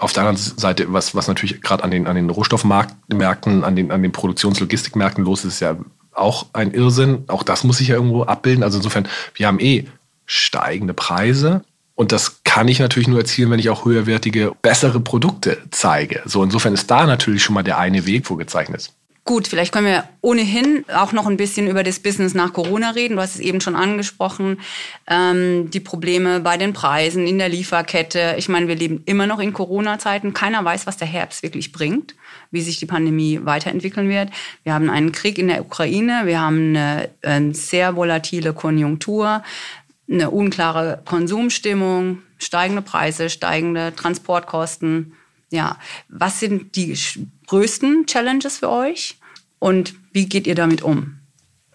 Auf 0.00 0.14
der 0.14 0.22
anderen 0.22 0.38
Seite, 0.38 0.90
was, 0.94 1.14
was 1.14 1.28
natürlich 1.28 1.60
gerade 1.60 1.84
an 1.84 1.90
den, 1.90 2.06
an 2.06 2.16
den 2.16 2.30
Rohstoffmärkten, 2.30 3.64
an 3.64 3.76
den, 3.76 3.90
an 3.90 4.02
den 4.02 4.12
Produktionslogistikmärkten 4.12 5.24
los 5.24 5.44
ist, 5.44 5.54
ist 5.54 5.60
ja 5.60 5.76
auch 6.12 6.46
ein 6.54 6.72
Irrsinn. 6.72 7.24
Auch 7.26 7.42
das 7.42 7.64
muss 7.64 7.80
ich 7.80 7.88
ja 7.88 7.96
irgendwo 7.96 8.22
abbilden. 8.22 8.64
Also 8.64 8.78
insofern, 8.78 9.06
wir 9.34 9.46
haben 9.46 9.60
eh 9.60 9.84
steigende 10.24 10.94
Preise. 10.94 11.64
Und 11.94 12.12
das 12.12 12.42
kann 12.44 12.66
ich 12.68 12.78
natürlich 12.78 13.08
nur 13.08 13.18
erzielen, 13.18 13.50
wenn 13.50 13.58
ich 13.58 13.68
auch 13.68 13.84
höherwertige, 13.84 14.52
bessere 14.62 15.00
Produkte 15.00 15.58
zeige. 15.70 16.22
So, 16.24 16.42
insofern 16.42 16.72
ist 16.72 16.90
da 16.90 17.04
natürlich 17.04 17.44
schon 17.44 17.54
mal 17.54 17.62
der 17.62 17.76
eine 17.76 18.06
Weg 18.06 18.26
vorgezeichnet. 18.26 18.90
Gut, 19.30 19.46
vielleicht 19.46 19.70
können 19.70 19.86
wir 19.86 20.08
ohnehin 20.22 20.84
auch 20.92 21.12
noch 21.12 21.28
ein 21.28 21.36
bisschen 21.36 21.68
über 21.68 21.84
das 21.84 22.00
Business 22.00 22.34
nach 22.34 22.52
Corona 22.52 22.90
reden. 22.90 23.14
Du 23.14 23.22
hast 23.22 23.36
es 23.36 23.40
eben 23.40 23.60
schon 23.60 23.76
angesprochen, 23.76 24.58
ähm, 25.06 25.70
die 25.70 25.78
Probleme 25.78 26.40
bei 26.40 26.56
den 26.56 26.72
Preisen 26.72 27.28
in 27.28 27.38
der 27.38 27.48
Lieferkette. 27.48 28.34
Ich 28.38 28.48
meine, 28.48 28.66
wir 28.66 28.74
leben 28.74 29.04
immer 29.06 29.28
noch 29.28 29.38
in 29.38 29.52
Corona-Zeiten. 29.52 30.34
Keiner 30.34 30.64
weiß, 30.64 30.88
was 30.88 30.96
der 30.96 31.06
Herbst 31.06 31.44
wirklich 31.44 31.70
bringt, 31.70 32.16
wie 32.50 32.60
sich 32.60 32.78
die 32.78 32.86
Pandemie 32.86 33.38
weiterentwickeln 33.44 34.08
wird. 34.08 34.30
Wir 34.64 34.74
haben 34.74 34.90
einen 34.90 35.12
Krieg 35.12 35.38
in 35.38 35.46
der 35.46 35.60
Ukraine, 35.60 36.22
wir 36.24 36.40
haben 36.40 36.70
eine, 36.70 37.10
eine 37.22 37.54
sehr 37.54 37.94
volatile 37.94 38.52
Konjunktur, 38.52 39.44
eine 40.10 40.30
unklare 40.30 41.02
Konsumstimmung, 41.04 42.22
steigende 42.38 42.82
Preise, 42.82 43.30
steigende 43.30 43.94
Transportkosten. 43.94 45.12
Ja, 45.52 45.78
was 46.08 46.40
sind 46.40 46.74
die 46.74 46.98
größten 47.46 48.06
Challenges 48.06 48.58
für 48.58 48.70
euch 48.70 49.19
und 49.60 49.94
wie 50.12 50.28
geht 50.28 50.48
ihr 50.48 50.56
damit 50.56 50.82
um? 50.82 51.20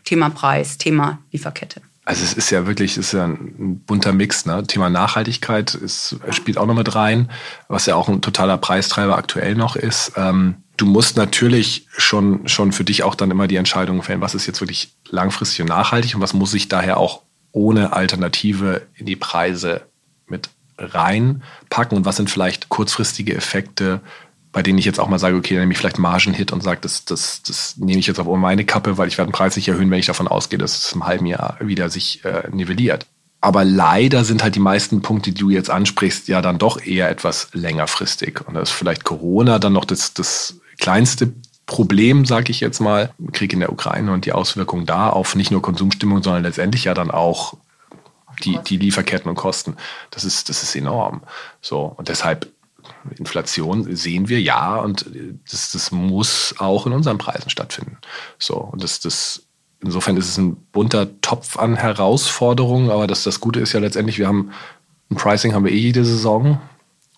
Thema 0.03 0.29
Preis, 0.29 0.77
Thema 0.77 1.19
Lieferkette. 1.31 1.81
Also 2.03 2.23
es 2.23 2.33
ist 2.33 2.51
ja 2.51 2.67
wirklich, 2.67 2.91
es 2.91 3.07
ist 3.07 3.13
ja 3.13 3.25
ein 3.25 3.79
bunter 3.79 4.13
Mix. 4.13 4.45
Ne? 4.45 4.63
Thema 4.67 4.91
Nachhaltigkeit 4.91 5.73
ist, 5.73 6.17
spielt 6.29 6.57
auch 6.59 6.67
noch 6.67 6.75
mit 6.75 6.93
rein, 6.93 7.31
was 7.67 7.87
ja 7.87 7.95
auch 7.95 8.07
ein 8.07 8.21
totaler 8.21 8.57
Preistreiber 8.57 9.17
aktuell 9.17 9.55
noch 9.55 9.75
ist. 9.75 10.11
Ähm, 10.15 10.57
du 10.77 10.85
musst 10.85 11.17
natürlich 11.17 11.87
schon, 11.97 12.47
schon 12.47 12.71
für 12.71 12.83
dich 12.83 13.01
auch 13.01 13.15
dann 13.15 13.31
immer 13.31 13.47
die 13.47 13.55
Entscheidung 13.55 14.03
fällen, 14.03 14.21
was 14.21 14.35
ist 14.35 14.45
jetzt 14.45 14.61
wirklich 14.61 14.93
langfristig 15.09 15.61
und 15.61 15.69
nachhaltig 15.69 16.13
und 16.13 16.21
was 16.21 16.33
muss 16.33 16.53
ich 16.53 16.67
daher 16.67 16.97
auch 16.97 17.23
ohne 17.51 17.93
Alternative 17.93 18.83
in 18.93 19.07
die 19.07 19.15
Preise 19.15 19.81
mit 20.27 20.49
reinpacken 20.77 21.97
und 21.97 22.05
was 22.05 22.17
sind 22.17 22.29
vielleicht 22.29 22.69
kurzfristige 22.69 23.33
Effekte, 23.33 24.01
bei 24.55 24.63
denen 24.63 24.79
ich 24.79 24.85
jetzt 24.85 25.01
auch 25.01 25.09
mal 25.09 25.19
sage, 25.19 25.35
okay, 25.35 25.55
dann 25.55 25.63
nehme 25.63 25.73
ich 25.73 25.77
vielleicht 25.77 25.99
Margenhit 25.99 26.53
und 26.53 26.63
sage, 26.63 26.79
das, 26.79 27.03
das, 27.03 27.41
das 27.41 27.75
nehme 27.75 27.99
ich 27.99 28.07
jetzt 28.07 28.21
auf 28.21 28.37
meine 28.37 28.63
Kappe, 28.63 28.97
weil 28.97 29.09
ich 29.09 29.17
werde 29.17 29.29
den 29.29 29.35
Preis 29.35 29.57
nicht 29.57 29.67
erhöhen, 29.67 29.91
wenn 29.91 29.99
ich 29.99 30.05
davon 30.05 30.29
ausgehe, 30.29 30.57
dass 30.57 30.77
es 30.77 30.93
im 30.93 31.05
halben 31.05 31.25
Jahr 31.25 31.57
wieder 31.59 31.89
sich 31.89 32.23
äh, 32.23 32.47
nivelliert. 32.49 33.05
Aber 33.41 33.65
leider 33.65 34.23
sind 34.23 34.43
halt 34.43 34.55
die 34.55 34.61
meisten 34.61 35.01
Punkte, 35.01 35.33
die 35.33 35.41
du 35.41 35.49
jetzt 35.49 35.69
ansprichst, 35.69 36.29
ja 36.29 36.41
dann 36.41 36.57
doch 36.57 36.81
eher 36.81 37.09
etwas 37.09 37.49
längerfristig. 37.51 38.47
Und 38.47 38.53
da 38.53 38.61
ist 38.61 38.71
vielleicht 38.71 39.03
Corona 39.03 39.59
dann 39.59 39.73
noch 39.73 39.83
das, 39.83 40.13
das 40.13 40.61
kleinste 40.77 41.33
Problem, 41.65 42.23
sage 42.23 42.49
ich 42.49 42.61
jetzt 42.61 42.79
mal, 42.79 43.11
Krieg 43.33 43.51
in 43.51 43.59
der 43.59 43.73
Ukraine 43.73 44.13
und 44.13 44.23
die 44.23 44.31
Auswirkungen 44.31 44.85
da 44.85 45.09
auf 45.09 45.35
nicht 45.35 45.51
nur 45.51 45.61
Konsumstimmung, 45.61 46.23
sondern 46.23 46.43
letztendlich 46.43 46.85
ja 46.85 46.93
dann 46.93 47.11
auch 47.11 47.55
die, 48.45 48.57
die 48.65 48.77
Lieferketten 48.77 49.29
und 49.29 49.35
Kosten. 49.35 49.75
Das 50.11 50.23
ist, 50.23 50.47
das 50.47 50.63
ist 50.63 50.77
enorm. 50.77 51.23
So. 51.59 51.93
Und 51.97 52.07
deshalb 52.07 52.47
Inflation 53.17 53.95
sehen 53.95 54.29
wir 54.29 54.41
ja 54.41 54.77
und 54.77 55.05
das, 55.49 55.71
das 55.71 55.91
muss 55.91 56.55
auch 56.57 56.85
in 56.85 56.93
unseren 56.93 57.17
Preisen 57.17 57.49
stattfinden. 57.49 57.97
So, 58.39 58.55
und 58.55 58.83
das, 58.83 58.99
das, 58.99 59.43
insofern 59.81 60.17
ist 60.17 60.29
es 60.29 60.37
ein 60.37 60.55
bunter 60.71 61.19
Topf 61.21 61.57
an 61.57 61.75
Herausforderungen, 61.75 62.89
aber 62.89 63.07
das, 63.07 63.23
das 63.23 63.39
Gute 63.39 63.59
ist 63.59 63.73
ja 63.73 63.79
letztendlich, 63.79 64.19
wir 64.19 64.27
haben 64.27 64.51
ein 65.09 65.15
Pricing 65.15 65.53
haben 65.53 65.65
wir 65.65 65.71
eh 65.71 65.77
jede 65.77 66.03
Saison 66.03 66.59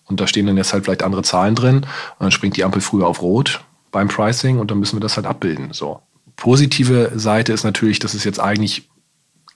und 0.04 0.20
da 0.20 0.26
stehen 0.26 0.46
dann 0.46 0.56
jetzt 0.56 0.72
halt 0.72 0.84
vielleicht 0.84 1.02
andere 1.02 1.22
Zahlen 1.22 1.54
drin 1.54 1.76
und 1.76 1.86
dann 2.20 2.30
springt 2.30 2.56
die 2.56 2.64
Ampel 2.64 2.80
früher 2.80 3.06
auf 3.06 3.22
Rot 3.22 3.64
beim 3.90 4.08
Pricing 4.08 4.58
und 4.58 4.70
dann 4.70 4.78
müssen 4.78 4.96
wir 4.96 5.00
das 5.00 5.16
halt 5.16 5.26
abbilden. 5.26 5.72
So. 5.72 6.00
Positive 6.36 7.12
Seite 7.14 7.52
ist 7.52 7.64
natürlich, 7.64 7.98
dass 7.98 8.14
es 8.14 8.24
jetzt 8.24 8.40
eigentlich 8.40 8.88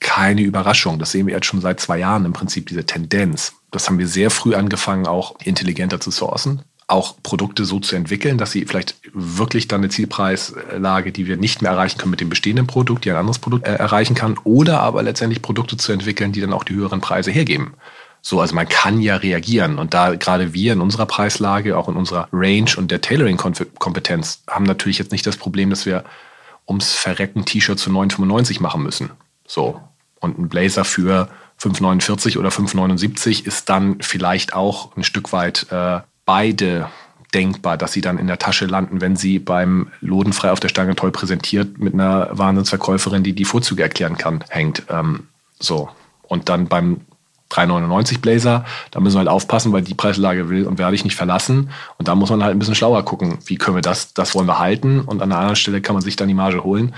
keine 0.01 0.43
Überraschung. 0.43 0.99
Das 0.99 1.13
sehen 1.13 1.27
wir 1.27 1.35
jetzt 1.35 1.47
schon 1.47 1.61
seit 1.61 1.81
zwei 1.81 1.99
Jahren 1.99 2.25
im 2.25 2.33
Prinzip, 2.33 2.67
diese 2.67 2.85
Tendenz. 2.85 3.55
Das 3.73 3.89
haben 3.89 3.99
wir 3.99 4.07
sehr 4.07 4.31
früh 4.31 4.55
angefangen, 4.55 5.07
auch 5.07 5.35
intelligenter 5.43 5.99
zu 5.99 6.11
sourcen, 6.11 6.63
auch 6.87 7.17
Produkte 7.23 7.65
so 7.65 7.81
zu 7.81 7.97
entwickeln, 7.97 8.37
dass 8.39 8.53
sie 8.53 8.67
vielleicht 8.67 8.97
wirklich 9.13 9.67
dann 9.67 9.81
eine 9.81 9.89
Zielpreislage, 9.89 11.11
die 11.11 11.27
wir 11.27 11.39
nicht 11.39 11.63
mehr 11.63 11.73
erreichen 11.73 11.99
können 11.99 12.11
mit 12.11 12.21
dem 12.21 12.29
bestehenden 12.29 12.67
Produkt, 12.67 13.05
die 13.05 13.11
ein 13.11 13.17
anderes 13.17 13.39
Produkt 13.39 13.67
äh, 13.67 13.75
erreichen 13.75 14.15
kann, 14.15 14.37
oder 14.45 14.81
aber 14.81 15.03
letztendlich 15.03 15.43
Produkte 15.43 15.79
zu 15.79 15.91
entwickeln, 15.91 16.33
die 16.33 16.43
dann 16.43 16.53
auch 16.53 16.65
die 16.65 16.75
höheren 16.75 17.01
Preise 17.01 17.31
hergeben. 17.31 17.75
So, 18.21 18.41
also 18.41 18.55
man 18.55 18.69
kann 18.69 19.01
ja 19.01 19.17
reagieren. 19.17 19.79
Und 19.79 19.95
da 19.95 20.15
gerade 20.15 20.53
wir 20.55 20.75
in 20.75 20.81
unserer 20.81 21.07
Preislage, 21.07 21.77
auch 21.77 21.89
in 21.89 21.97
unserer 21.97 22.29
Range 22.31 22.71
und 22.77 22.91
der 22.91 23.01
Tailoring-Kompetenz 23.01 24.43
haben 24.49 24.65
natürlich 24.65 24.99
jetzt 24.99 25.13
nicht 25.13 25.27
das 25.27 25.37
Problem, 25.39 25.71
dass 25.71 25.87
wir 25.87 26.05
ums 26.69 26.93
Verrecken 26.93 27.45
T-Shirt 27.45 27.79
zu 27.79 27.91
9,95 27.91 28.63
machen 28.63 28.83
müssen. 28.83 29.11
So, 29.47 29.81
und 30.21 30.39
ein 30.39 30.49
Blazer 30.49 30.85
für 30.85 31.29
5,49 31.63 32.39
oder 32.39 32.49
5,79 32.49 33.47
ist 33.47 33.69
dann 33.69 33.99
vielleicht 34.01 34.55
auch 34.55 34.97
ein 34.97 35.05
Stück 35.05 35.33
weit 35.33 35.67
äh, 35.71 36.01
beide 36.25 36.89
denkbar, 37.35 37.77
dass 37.77 37.93
sie 37.93 38.01
dann 38.01 38.19
in 38.19 38.27
der 38.27 38.39
Tasche 38.39 38.67
landen, 38.67 39.01
wenn 39.01 39.17
sie 39.17 39.39
beim 39.39 39.89
Lodenfrei 40.01 40.51
auf 40.51 40.61
der 40.61 40.69
Stange 40.69 40.97
toll 40.97 41.13
präsentiert 41.13 41.79
mit 41.79 41.95
einer 41.95 42.29
Wahnsinnsverkäuferin, 42.33 43.23
die 43.23 43.33
die 43.33 43.45
Vorzüge 43.45 43.83
erklären 43.83 44.19
kann, 44.19 44.45
hängt. 44.49 44.83
Ähm, 44.91 45.29
so. 45.59 45.89
Und 46.23 46.49
dann 46.49 46.67
beim 46.67 47.03
3,99 47.51 48.21
Blazer, 48.21 48.65
da 48.91 49.01
müssen 49.01 49.17
wir 49.17 49.21
halt 49.21 49.29
aufpassen, 49.29 49.73
weil 49.73 49.83
die 49.83 49.95
Preislage 49.95 50.49
will 50.49 50.67
und 50.67 50.79
werde 50.79 50.95
ich 50.95 51.05
nicht 51.05 51.17
verlassen. 51.17 51.71
Und 51.97 52.09
da 52.09 52.15
muss 52.15 52.31
man 52.31 52.43
halt 52.43 52.57
ein 52.57 52.59
bisschen 52.59 52.75
schlauer 52.75 53.05
gucken, 53.05 53.39
wie 53.47 53.57
können 53.57 53.77
wir 53.77 53.83
das, 53.83 54.15
das 54.15 54.35
wollen 54.35 54.47
wir 54.47 54.59
halten. 54.59 55.01
Und 55.01 55.23
an 55.23 55.31
einer 55.31 55.39
anderen 55.39 55.57
Stelle 55.57 55.81
kann 55.81 55.95
man 55.95 56.03
sich 56.03 56.17
dann 56.17 56.29
die 56.29 56.35
Marge 56.35 56.65
holen 56.65 56.95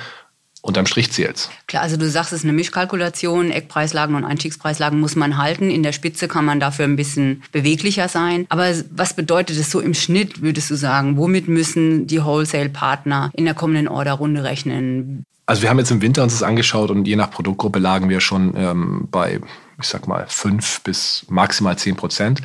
unterm 0.65 0.87
Strich 0.87 1.13
zählt's. 1.13 1.51
Klar, 1.67 1.83
also 1.83 1.99
du 1.99 2.09
sagst, 2.09 2.33
es 2.33 2.39
ist 2.39 2.45
eine 2.45 2.55
Mischkalkulation. 2.55 3.51
Eckpreislagen 3.51 4.17
und 4.17 4.25
Einstiegspreislagen 4.25 4.99
muss 4.99 5.15
man 5.15 5.37
halten. 5.37 5.71
In 5.71 5.83
der 5.83 5.93
Spitze 5.93 6.27
kann 6.27 6.47
man 6.47 6.59
dafür 6.59 6.87
ein 6.87 6.97
bisschen 6.97 7.43
beweglicher 7.53 8.09
sein. 8.09 8.47
Aber 8.49 8.73
was 8.91 9.13
bedeutet 9.13 9.59
es 9.59 9.71
so 9.71 9.81
im 9.81 9.93
Schnitt, 9.93 10.41
würdest 10.41 10.71
du 10.71 10.75
sagen? 10.75 11.19
Womit 11.19 11.49
müssen 11.49 12.07
die 12.07 12.25
Wholesale-Partner 12.25 13.31
in 13.35 13.45
der 13.45 13.53
kommenden 13.53 13.89
Orderrunde 13.89 14.43
rechnen? 14.43 15.25
Also 15.45 15.61
wir 15.61 15.69
haben 15.69 15.79
jetzt 15.79 15.91
im 15.91 16.01
Winter 16.01 16.23
uns 16.23 16.33
das 16.33 16.43
angeschaut 16.43 16.91
und 16.91 17.07
je 17.07 17.17
nach 17.17 17.31
Produktgruppe 17.31 17.79
lagen 17.79 18.09
wir 18.09 18.21
schon 18.21 18.55
ähm, 18.57 19.09
bei, 19.11 19.41
ich 19.79 19.87
sag 19.87 20.09
mal, 20.09 20.25
fünf 20.29 20.81
bis 20.81 21.27
maximal 21.29 21.77
zehn 21.77 21.97
Prozent. 21.97 22.41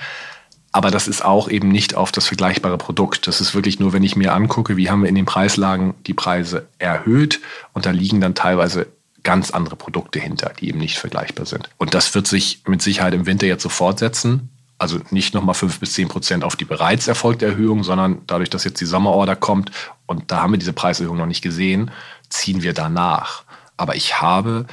Aber 0.71 0.91
das 0.91 1.07
ist 1.07 1.25
auch 1.25 1.49
eben 1.49 1.69
nicht 1.69 1.95
auf 1.95 2.11
das 2.11 2.27
vergleichbare 2.27 2.77
Produkt. 2.77 3.27
Das 3.27 3.41
ist 3.41 3.55
wirklich 3.55 3.79
nur, 3.79 3.91
wenn 3.93 4.03
ich 4.03 4.15
mir 4.15 4.33
angucke, 4.33 4.77
wie 4.77 4.89
haben 4.89 5.01
wir 5.01 5.09
in 5.09 5.15
den 5.15 5.25
Preislagen 5.25 5.95
die 6.05 6.13
Preise 6.13 6.67
erhöht 6.77 7.39
und 7.73 7.85
da 7.85 7.91
liegen 7.91 8.21
dann 8.21 8.35
teilweise 8.35 8.87
ganz 9.23 9.51
andere 9.51 9.75
Produkte 9.75 10.19
hinter, 10.19 10.51
die 10.59 10.69
eben 10.69 10.79
nicht 10.79 10.97
vergleichbar 10.97 11.45
sind. 11.45 11.69
Und 11.77 11.93
das 11.93 12.13
wird 12.15 12.27
sich 12.27 12.61
mit 12.67 12.81
Sicherheit 12.81 13.13
im 13.13 13.25
Winter 13.25 13.47
jetzt 13.47 13.63
so 13.63 13.69
fortsetzen. 13.69 14.49
Also 14.77 14.99
nicht 15.09 15.33
nochmal 15.33 15.55
fünf 15.55 15.79
bis 15.79 15.93
zehn 15.93 16.07
Prozent 16.07 16.43
auf 16.43 16.55
die 16.55 16.65
bereits 16.65 17.07
erfolgte 17.07 17.45
Erhöhung, 17.45 17.83
sondern 17.83 18.21
dadurch, 18.27 18.49
dass 18.49 18.63
jetzt 18.63 18.79
die 18.79 18.85
Sommerorder 18.85 19.35
kommt 19.35 19.71
und 20.05 20.31
da 20.31 20.41
haben 20.41 20.53
wir 20.53 20.57
diese 20.57 20.71
Preiserhöhung 20.71 21.17
noch 21.17 21.25
nicht 21.25 21.41
gesehen, 21.41 21.91
ziehen 22.29 22.61
wir 22.63 22.73
danach. 22.73 23.43
Aber 23.75 23.95
ich 23.95 24.21
habe, 24.21 24.67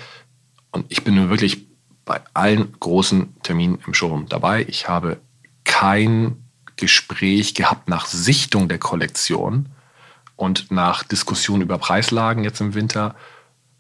und 0.71 0.87
ich 0.91 1.03
bin 1.03 1.17
nur 1.17 1.29
wirklich 1.29 1.67
bei 2.05 2.21
allen 2.35 2.73
großen 2.79 3.35
Terminen 3.43 3.79
im 3.85 3.95
Showroom 3.95 4.29
dabei, 4.29 4.65
ich 4.69 4.89
habe 4.89 5.19
kein 5.67 6.43
Gespräch 6.77 7.55
gehabt 7.55 7.89
nach 7.89 8.07
Sichtung 8.07 8.69
der 8.69 8.79
Kollektion 8.79 9.67
und 10.37 10.71
nach 10.71 11.03
Diskussion 11.03 11.61
über 11.61 11.79
Preislagen 11.79 12.45
jetzt 12.45 12.61
im 12.61 12.75
Winter, 12.75 13.15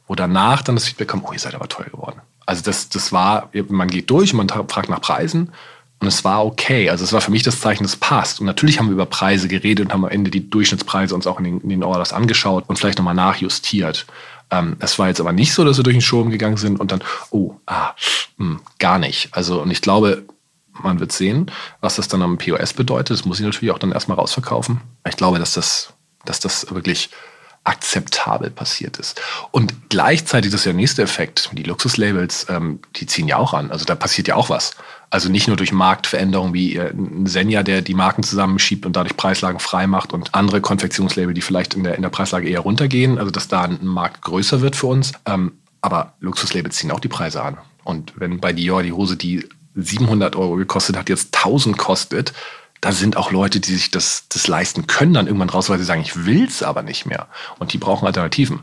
wo 0.06 0.14
danach 0.14 0.62
dann 0.62 0.76
das 0.76 0.86
Feedback 0.86 1.08
kam, 1.08 1.24
oh, 1.24 1.32
ihr 1.32 1.38
seid 1.38 1.54
aber 1.54 1.68
teuer 1.68 1.86
geworden. 1.86 2.20
Also 2.44 2.62
das, 2.62 2.88
das 2.88 3.12
war, 3.12 3.50
man 3.68 3.88
geht 3.88 4.10
durch 4.10 4.32
und 4.32 4.38
man 4.38 4.68
fragt 4.68 4.88
nach 4.88 5.00
Preisen 5.00 5.52
und 6.00 6.08
es 6.08 6.24
war 6.24 6.44
okay. 6.44 6.90
Also 6.90 7.04
es 7.04 7.12
war 7.12 7.20
für 7.20 7.30
mich 7.30 7.42
das 7.42 7.60
Zeichen, 7.60 7.82
das 7.82 7.96
passt. 7.96 8.40
Und 8.40 8.46
natürlich 8.46 8.78
haben 8.78 8.86
wir 8.86 8.92
über 8.92 9.06
Preise 9.06 9.48
geredet 9.48 9.86
und 9.86 9.92
haben 9.92 10.04
am 10.04 10.10
Ende 10.10 10.30
die 10.30 10.48
Durchschnittspreise 10.48 11.14
uns 11.14 11.26
auch 11.26 11.38
in 11.38 11.44
den, 11.44 11.60
in 11.60 11.68
den 11.70 11.82
Orders 11.82 12.12
angeschaut 12.12 12.64
und 12.68 12.78
vielleicht 12.78 12.98
nochmal 12.98 13.14
nachjustiert. 13.14 14.06
Ähm, 14.50 14.76
es 14.78 14.98
war 14.98 15.08
jetzt 15.08 15.20
aber 15.20 15.32
nicht 15.32 15.52
so, 15.52 15.64
dass 15.64 15.76
wir 15.76 15.84
durch 15.84 15.96
den 15.96 16.02
Showroom 16.02 16.30
gegangen 16.30 16.56
sind 16.56 16.78
und 16.78 16.92
dann, 16.92 17.02
oh, 17.30 17.54
ah, 17.66 17.94
mh, 18.36 18.46
hm, 18.46 18.60
gar 18.78 18.98
nicht. 18.98 19.30
Also 19.32 19.60
und 19.60 19.70
ich 19.70 19.82
glaube, 19.82 20.24
man 20.82 21.00
wird 21.00 21.12
sehen, 21.12 21.50
was 21.80 21.96
das 21.96 22.08
dann 22.08 22.22
am 22.22 22.38
POS 22.38 22.74
bedeutet. 22.74 23.18
Das 23.18 23.24
muss 23.24 23.38
ich 23.38 23.44
natürlich 23.44 23.72
auch 23.72 23.78
dann 23.78 23.92
erstmal 23.92 24.18
rausverkaufen. 24.18 24.80
Ich 25.08 25.16
glaube, 25.16 25.38
dass 25.38 25.54
das, 25.54 25.92
dass 26.24 26.40
das 26.40 26.72
wirklich 26.74 27.10
akzeptabel 27.66 28.50
passiert 28.50 28.96
ist. 28.98 29.20
Und 29.50 29.90
gleichzeitig 29.90 30.52
das 30.52 30.60
ist 30.60 30.66
ja 30.66 30.72
der 30.72 30.76
nächste 30.76 31.02
Effekt. 31.02 31.50
Die 31.52 31.64
Luxuslabels, 31.64 32.46
ähm, 32.48 32.78
die 32.94 33.06
ziehen 33.06 33.26
ja 33.26 33.38
auch 33.38 33.54
an. 33.54 33.72
Also 33.72 33.84
da 33.84 33.96
passiert 33.96 34.28
ja 34.28 34.36
auch 34.36 34.48
was. 34.48 34.76
Also 35.10 35.28
nicht 35.28 35.48
nur 35.48 35.56
durch 35.56 35.72
Marktveränderungen 35.72 36.54
wie 36.54 36.78
ein 36.78 37.26
Senja, 37.26 37.62
der 37.62 37.82
die 37.82 37.94
Marken 37.94 38.22
zusammenschiebt 38.22 38.86
und 38.86 38.94
dadurch 38.94 39.16
Preislagen 39.16 39.58
frei 39.58 39.86
macht 39.86 40.12
und 40.12 40.34
andere 40.34 40.60
Konfektionslabel, 40.60 41.34
die 41.34 41.40
vielleicht 41.40 41.74
in 41.74 41.84
der, 41.84 41.96
in 41.96 42.02
der 42.02 42.08
Preislage 42.08 42.48
eher 42.48 42.60
runtergehen. 42.60 43.18
Also 43.18 43.32
dass 43.32 43.48
da 43.48 43.62
ein 43.62 43.84
Markt 43.84 44.22
größer 44.22 44.60
wird 44.60 44.76
für 44.76 44.86
uns. 44.86 45.12
Ähm, 45.26 45.52
aber 45.80 46.14
Luxuslabels 46.20 46.76
ziehen 46.76 46.92
auch 46.92 47.00
die 47.00 47.08
Preise 47.08 47.42
an. 47.42 47.58
Und 47.82 48.12
wenn 48.16 48.40
bei 48.40 48.52
Dior 48.52 48.82
die 48.82 48.92
Hose, 48.92 49.16
die 49.16 49.48
700 49.76 50.36
Euro 50.36 50.56
gekostet 50.56 50.96
hat, 50.96 51.08
jetzt 51.08 51.36
1000 51.36 51.76
kostet, 51.76 52.32
da 52.80 52.92
sind 52.92 53.16
auch 53.16 53.30
Leute, 53.30 53.60
die 53.60 53.72
sich 53.72 53.90
das, 53.90 54.24
das 54.28 54.48
leisten 54.48 54.86
können, 54.86 55.14
dann 55.14 55.26
irgendwann 55.26 55.50
raus, 55.50 55.70
weil 55.70 55.78
sie 55.78 55.84
sagen, 55.84 56.02
ich 56.02 56.26
will 56.26 56.44
es 56.44 56.62
aber 56.62 56.82
nicht 56.82 57.06
mehr. 57.06 57.28
Und 57.58 57.72
die 57.72 57.78
brauchen 57.78 58.06
Alternativen. 58.06 58.60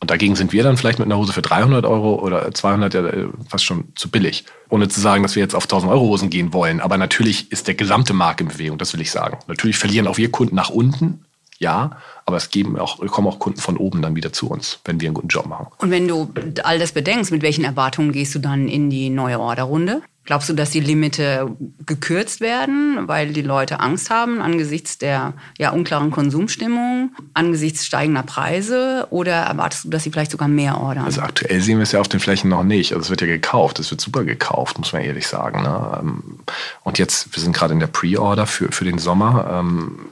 Und 0.00 0.10
dagegen 0.10 0.36
sind 0.36 0.52
wir 0.52 0.62
dann 0.62 0.76
vielleicht 0.76 0.98
mit 0.98 1.06
einer 1.06 1.16
Hose 1.16 1.32
für 1.32 1.40
300 1.40 1.86
Euro 1.86 2.16
oder 2.16 2.52
200 2.52 2.92
ja 2.92 3.06
äh, 3.06 3.28
fast 3.48 3.64
schon 3.64 3.92
zu 3.94 4.10
billig. 4.10 4.44
Ohne 4.68 4.88
zu 4.88 5.00
sagen, 5.00 5.22
dass 5.22 5.34
wir 5.34 5.42
jetzt 5.42 5.54
auf 5.54 5.64
1000 5.64 5.90
Euro 5.90 6.02
Hosen 6.02 6.30
gehen 6.30 6.52
wollen. 6.52 6.80
Aber 6.80 6.98
natürlich 6.98 7.50
ist 7.52 7.68
der 7.68 7.74
gesamte 7.74 8.12
Markt 8.12 8.40
in 8.40 8.48
Bewegung, 8.48 8.76
das 8.76 8.92
will 8.92 9.00
ich 9.00 9.10
sagen. 9.10 9.38
Natürlich 9.46 9.78
verlieren 9.78 10.06
auch 10.06 10.18
wir 10.18 10.30
Kunden 10.30 10.56
nach 10.56 10.68
unten, 10.68 11.24
ja, 11.58 11.98
aber 12.26 12.36
es 12.36 12.50
geben 12.50 12.78
auch, 12.78 12.98
kommen 13.06 13.28
auch 13.28 13.38
Kunden 13.38 13.60
von 13.60 13.76
oben 13.76 14.02
dann 14.02 14.16
wieder 14.16 14.32
zu 14.32 14.50
uns, 14.50 14.80
wenn 14.84 15.00
wir 15.00 15.08
einen 15.08 15.14
guten 15.14 15.28
Job 15.28 15.46
machen. 15.46 15.68
Und 15.78 15.90
wenn 15.90 16.08
du 16.08 16.30
all 16.64 16.78
das 16.78 16.92
bedenkst, 16.92 17.30
mit 17.30 17.42
welchen 17.42 17.64
Erwartungen 17.64 18.12
gehst 18.12 18.34
du 18.34 18.40
dann 18.40 18.68
in 18.68 18.90
die 18.90 19.08
neue 19.08 19.40
Orderrunde? 19.40 20.02
Glaubst 20.24 20.48
du, 20.48 20.54
dass 20.54 20.70
die 20.70 20.80
Limite 20.80 21.54
gekürzt 21.84 22.40
werden, 22.40 23.06
weil 23.06 23.34
die 23.34 23.42
Leute 23.42 23.80
Angst 23.80 24.08
haben 24.08 24.40
angesichts 24.40 24.96
der 24.96 25.34
ja, 25.58 25.70
unklaren 25.70 26.10
Konsumstimmung, 26.10 27.14
angesichts 27.34 27.84
steigender 27.84 28.22
Preise? 28.22 29.06
Oder 29.10 29.34
erwartest 29.34 29.84
du, 29.84 29.90
dass 29.90 30.02
sie 30.02 30.10
vielleicht 30.10 30.30
sogar 30.30 30.48
mehr 30.48 30.80
ordern? 30.80 31.04
Also 31.04 31.20
aktuell 31.20 31.60
sehen 31.60 31.76
wir 31.76 31.82
es 31.82 31.92
ja 31.92 32.00
auf 32.00 32.08
den 32.08 32.20
Flächen 32.20 32.48
noch 32.48 32.64
nicht. 32.64 32.92
Also 32.92 33.02
es 33.02 33.10
wird 33.10 33.20
ja 33.20 33.26
gekauft, 33.26 33.78
es 33.80 33.90
wird 33.90 34.00
super 34.00 34.24
gekauft, 34.24 34.78
muss 34.78 34.94
man 34.94 35.02
ehrlich 35.02 35.26
sagen. 35.26 35.62
Ne? 35.62 35.98
Ähm, 36.00 36.38
und 36.84 36.98
jetzt, 36.98 37.34
wir 37.34 37.42
sind 37.42 37.54
gerade 37.54 37.74
in 37.74 37.80
der 37.80 37.86
Pre-Order 37.88 38.46
für, 38.46 38.72
für 38.72 38.86
den 38.86 38.98
Sommer. 38.98 39.60
Ähm, 39.60 40.06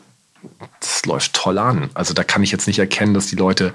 das 0.81 1.07
läuft 1.07 1.33
toll 1.33 1.57
an. 1.57 1.89
Also 1.95 2.13
da 2.13 2.23
kann 2.23 2.43
ich 2.43 2.53
jetzt 2.53 2.67
nicht 2.67 2.79
erkennen, 2.79 3.15
dass 3.15 3.29
die 3.29 3.37
Leute 3.37 3.73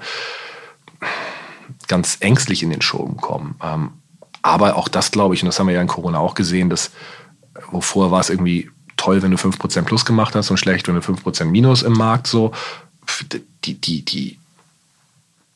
ganz 1.88 2.18
ängstlich 2.20 2.62
in 2.62 2.70
den 2.70 2.82
Showroom 2.82 3.16
kommen. 3.16 3.56
Aber 4.42 4.76
auch 4.76 4.88
das 4.88 5.10
glaube 5.10 5.34
ich, 5.34 5.42
und 5.42 5.46
das 5.46 5.58
haben 5.58 5.66
wir 5.66 5.74
ja 5.74 5.82
in 5.82 5.88
Corona 5.88 6.18
auch 6.18 6.34
gesehen, 6.34 6.70
dass 6.70 6.90
wo 7.70 7.80
vorher 7.80 8.12
war 8.12 8.20
es 8.20 8.30
irgendwie 8.30 8.70
toll, 8.96 9.22
wenn 9.22 9.30
du 9.30 9.36
5% 9.36 9.82
plus 9.82 10.04
gemacht 10.04 10.34
hast 10.34 10.50
und 10.50 10.58
schlecht, 10.58 10.88
wenn 10.88 10.94
du 10.94 11.00
5% 11.00 11.44
minus 11.46 11.82
im 11.82 11.92
Markt 11.92 12.26
so. 12.26 12.52
Die, 13.64 13.74
die, 13.74 14.04
die, 14.04 14.38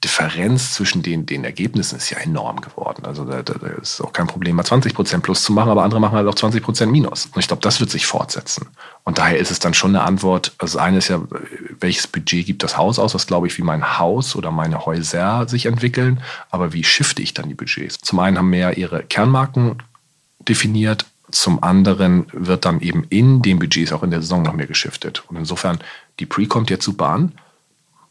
Differenz 0.04 0.74
zwischen 0.74 1.02
den, 1.02 1.26
den 1.26 1.44
Ergebnissen 1.44 1.96
ist 1.96 2.10
ja 2.10 2.18
enorm 2.18 2.60
geworden. 2.60 3.04
Also 3.04 3.24
da, 3.24 3.42
da 3.42 3.54
ist 3.80 4.00
auch 4.00 4.12
kein 4.12 4.26
Problem, 4.26 4.56
mal 4.56 4.62
20% 4.62 5.20
plus 5.20 5.44
zu 5.44 5.52
machen, 5.52 5.70
aber 5.70 5.84
andere 5.84 6.00
machen 6.00 6.16
halt 6.16 6.26
auch 6.26 6.34
20% 6.34 6.86
minus. 6.86 7.26
Und 7.26 7.38
ich 7.38 7.46
glaube, 7.46 7.62
das 7.62 7.78
wird 7.78 7.90
sich 7.90 8.06
fortsetzen. 8.06 8.68
Und 9.04 9.18
daher 9.18 9.38
ist 9.38 9.50
es 9.50 9.60
dann 9.60 9.74
schon 9.74 9.94
eine 9.94 10.04
Antwort. 10.04 10.52
Also 10.58 10.78
eine 10.78 10.98
ist 10.98 11.08
ja, 11.08 11.20
welches 11.78 12.08
Budget 12.08 12.46
gibt 12.46 12.62
das 12.64 12.76
Haus 12.76 12.98
aus? 12.98 13.14
Was 13.14 13.26
glaube 13.26 13.46
ich, 13.46 13.56
wie 13.58 13.62
mein 13.62 13.98
Haus 13.98 14.34
oder 14.34 14.50
meine 14.50 14.84
Häuser 14.84 15.48
sich 15.48 15.66
entwickeln. 15.66 16.20
Aber 16.50 16.72
wie 16.72 16.84
shifte 16.84 17.22
ich 17.22 17.32
dann 17.32 17.48
die 17.48 17.54
Budgets? 17.54 17.98
Zum 17.98 18.18
einen 18.18 18.38
haben 18.38 18.52
ja 18.52 18.70
ihre 18.70 19.04
Kernmarken 19.04 19.82
definiert. 20.48 21.06
Zum 21.30 21.62
anderen 21.62 22.26
wird 22.32 22.64
dann 22.64 22.80
eben 22.80 23.04
in 23.08 23.40
den 23.40 23.58
Budgets 23.58 23.92
auch 23.92 24.02
in 24.02 24.10
der 24.10 24.20
Saison 24.20 24.42
noch 24.42 24.52
mehr 24.52 24.66
geschiftet. 24.66 25.22
Und 25.28 25.36
insofern, 25.36 25.78
die 26.18 26.26
Pre 26.26 26.46
kommt 26.46 26.70
jetzt 26.70 26.84
super 26.84 27.06
an 27.06 27.32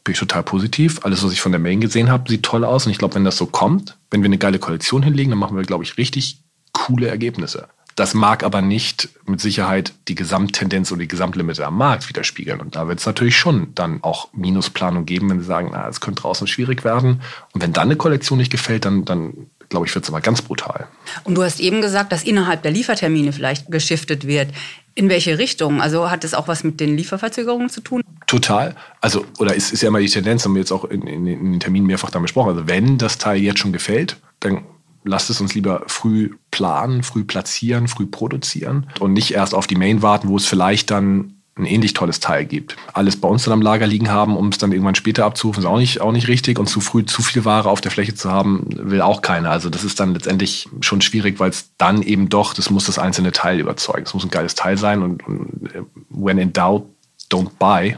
bin 0.04 0.14
ich 0.14 0.20
total 0.20 0.43
positiv. 0.43 0.99
Alles, 1.04 1.24
was 1.24 1.32
ich 1.32 1.41
von 1.41 1.52
der 1.52 1.60
Main 1.60 1.82
gesehen 1.82 2.10
habe, 2.10 2.30
sieht 2.30 2.43
toll 2.43 2.66
aus. 2.66 2.86
Und 2.86 2.91
ich 2.91 2.97
glaube, 2.97 3.16
wenn 3.16 3.26
das 3.26 3.38
so 3.38 3.45
kommt, 3.45 3.97
wenn 4.10 4.22
wir 4.22 4.28
eine 4.28 4.38
geile 4.38 4.60
Kollektion 4.60 5.04
hinlegen, 5.04 5.32
dann 5.32 5.39
machen 5.39 5.58
wir, 5.58 5.64
glaube 5.64 5.84
ich, 5.84 5.97
richtig 5.97 6.41
coole 6.72 7.08
Ergebnisse. 7.08 7.68
Das 7.95 8.14
mag 8.14 8.43
aber 8.43 8.62
nicht 8.62 9.10
mit 9.26 9.41
Sicherheit 9.41 9.93
die 10.08 10.16
Gesamttendenz 10.16 10.91
oder 10.91 11.02
die 11.02 11.08
Gesamtlimite 11.08 11.66
am 11.66 11.78
Markt 11.78 12.08
widerspiegeln. 12.08 12.62
Und 12.62 12.76
da 12.76 12.88
wird 12.88 12.99
es 12.99 13.06
natürlich 13.06 13.38
schon 13.38 13.76
dann 13.76 14.02
auch 14.02 14.30
Minusplanung 14.34 15.06
geben, 15.06 15.30
wenn 15.30 15.39
sie 15.39 15.45
sagen, 15.45 15.74
es 15.89 15.99
könnte 15.99 16.22
draußen 16.22 16.47
schwierig 16.47 16.84
werden. 16.84 17.22
Und 17.54 17.62
wenn 17.62 17.74
dann 17.74 17.88
eine 17.88 17.97
Kollektion 17.97 18.38
nicht 18.38 18.52
gefällt, 18.52 18.86
dann, 18.86 19.04
dann 19.04 19.49
glaube 19.72 19.88
ich, 19.88 19.95
wird 19.95 20.06
es 20.06 20.10
aber 20.10 20.22
ganz 20.22 20.41
brutal. 20.41 20.88
Und 21.24 21.36
du 21.36 21.43
hast 21.43 21.60
eben 21.60 21.82
gesagt, 21.82 22.12
dass 22.12 22.24
innerhalb 22.24 22.64
der 22.64 22.72
Liefertermine 22.72 23.34
vielleicht 23.34 23.70
geschiftet 23.72 24.26
wird. 24.26 24.49
In 24.94 25.10
welche 25.10 25.38
Richtung? 25.38 25.82
Also 25.82 26.10
hat 26.10 26.24
das 26.24 26.34
auch 26.34 26.48
was 26.48 26.64
mit 26.64 26.80
den 26.80 26.98
Lieferverzögerungen 26.98 27.70
zu 27.70 27.82
tun? 27.82 28.02
Total. 28.28 28.76
Also, 29.00 29.26
oder 29.39 29.56
ist, 29.56 29.72
ist 29.72 29.82
ja 29.82 29.88
immer 29.88 30.00
die 30.00 30.10
Tendenz, 30.10 30.44
haben 30.46 30.54
wir 30.54 30.62
jetzt 30.62 30.72
auch 30.72 30.86
in, 30.86 31.04
in, 31.04 31.26
in 31.28 31.52
den 31.52 31.60
Terminen 31.60 31.88
mehrfach 31.88 32.12
dann 32.12 32.22
besprochen. 32.22 32.50
Also, 32.50 32.68
wenn 32.68 32.98
das 32.98 33.18
Teil 33.18 33.42
jetzt 33.42 33.60
schon 33.60 33.74
gefällt, 33.74 34.18
dann 34.39 34.64
lasst 35.04 35.30
es 35.30 35.42
uns 35.42 35.54
lieber 35.54 35.84
früh 35.88 36.36
planen, 36.52 37.04
früh 37.04 37.24
platzieren, 37.24 37.88
früh 37.88 38.06
produzieren 38.06 38.88
und 39.00 39.14
nicht 39.14 39.34
erst 39.34 39.56
auf 39.56 39.68
die 39.68 39.76
Main 39.76 40.02
warten, 40.02 40.28
wo 40.28 40.38
es 40.38 40.46
vielleicht 40.46 40.92
dann 40.92 41.41
ein 41.56 41.66
ähnlich 41.66 41.93
tolles 41.93 42.20
Teil 42.20 42.45
gibt. 42.45 42.78
Alles 42.93 43.20
bei 43.20 43.28
uns 43.28 43.43
dann 43.43 43.54
am 43.54 43.62
Lager 43.62 43.86
liegen 43.86 44.10
haben, 44.10 44.38
um 44.38 44.49
es 44.49 44.58
dann 44.58 44.72
irgendwann 44.72 44.95
später 44.95 45.26
abzurufen, 45.26 45.64
ist 45.64 45.70
auch 45.70 45.78
nicht, 45.78 46.02
auch 46.02 46.12
nicht 46.12 46.28
richtig. 46.28 46.58
Und 46.58 46.68
zu 46.68 46.80
früh 46.80 47.06
zu 47.06 47.22
viel 47.22 47.43
Ware 47.43 47.70
auf 47.70 47.82
der 47.82 47.91
Fläche 47.91 48.16
zu 48.16 48.32
haben, 48.32 48.66
will 48.70 49.02
auch 49.02 49.22
keiner. 49.22 49.52
Also 49.52 49.70
das 49.70 49.84
ist 49.84 49.99
dann 49.99 50.14
letztendlich 50.14 50.70
schon 50.80 51.02
schwierig, 51.02 51.39
weil 51.39 51.49
es 51.49 51.72
dann 51.78 52.02
eben 52.04 52.30
doch, 52.30 52.54
das 52.54 52.70
muss 52.70 52.86
das 52.86 52.99
einzelne 52.99 53.32
Teil 53.32 53.60
überzeugen. 53.60 54.04
Es 54.06 54.14
muss 54.14 54.24
ein 54.24 54.32
geiles 54.32 54.56
Teil 54.56 54.78
sein 54.78 55.02
und, 55.02 55.28
und 55.28 55.70
äh, 55.74 55.82
when 56.10 56.38
in 56.38 56.54
doubt, 56.54 56.86
don't 57.30 57.52
buy 57.60 57.97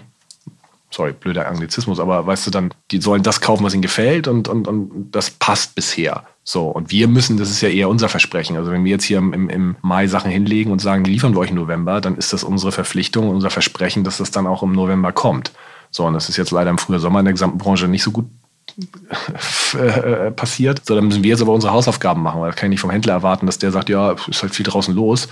sorry, 0.93 1.11
blöder 1.11 1.47
Anglizismus, 1.47 1.99
aber 1.99 2.25
weißt 2.25 2.45
du 2.47 2.51
dann, 2.51 2.73
die 2.91 3.01
sollen 3.01 3.23
das 3.23 3.41
kaufen, 3.41 3.63
was 3.63 3.73
ihnen 3.73 3.81
gefällt 3.81 4.27
und, 4.27 4.47
und, 4.47 4.67
und 4.67 5.11
das 5.11 5.31
passt 5.31 5.75
bisher. 5.75 6.27
So, 6.45 6.67
und 6.67 6.91
wir 6.91 7.07
müssen, 7.07 7.37
das 7.37 7.49
ist 7.49 7.61
ja 7.61 7.69
eher 7.69 7.87
unser 7.87 8.09
Versprechen. 8.09 8.57
Also 8.57 8.71
wenn 8.71 8.83
wir 8.83 8.91
jetzt 8.91 9.05
hier 9.05 9.17
im, 9.17 9.49
im 9.49 9.75
Mai 9.81 10.07
Sachen 10.07 10.29
hinlegen 10.29 10.71
und 10.71 10.79
sagen, 10.79 11.05
liefern 11.05 11.33
wir 11.33 11.39
euch 11.39 11.51
im 11.51 11.55
November, 11.55 12.01
dann 12.01 12.17
ist 12.17 12.33
das 12.33 12.43
unsere 12.43 12.73
Verpflichtung, 12.73 13.29
unser 13.29 13.49
Versprechen, 13.49 14.03
dass 14.03 14.17
das 14.17 14.31
dann 14.31 14.45
auch 14.45 14.61
im 14.61 14.73
November 14.73 15.13
kommt. 15.13 15.53
So, 15.89 16.05
und 16.05 16.13
das 16.13 16.27
ist 16.27 16.37
jetzt 16.37 16.51
leider 16.51 16.69
im 16.69 16.77
Frühjahr 16.77 16.99
Sommer 16.99 17.19
in 17.19 17.25
der 17.25 17.33
gesamten 17.33 17.59
Branche 17.59 17.87
nicht 17.87 18.03
so 18.03 18.11
gut 18.11 18.25
äh, 19.77 20.31
passiert. 20.31 20.85
So, 20.85 20.95
dann 20.95 21.05
müssen 21.05 21.23
wir 21.23 21.29
jetzt 21.29 21.41
aber 21.41 21.53
unsere 21.53 21.71
Hausaufgaben 21.71 22.21
machen, 22.21 22.41
weil 22.41 22.49
da 22.49 22.55
kann 22.55 22.67
ich 22.67 22.71
nicht 22.71 22.81
vom 22.81 22.89
Händler 22.89 23.13
erwarten, 23.13 23.45
dass 23.45 23.59
der 23.59 23.71
sagt, 23.71 23.87
ja, 23.89 24.11
ist 24.27 24.41
halt 24.41 24.53
viel 24.53 24.65
draußen 24.65 24.93
los. 24.93 25.29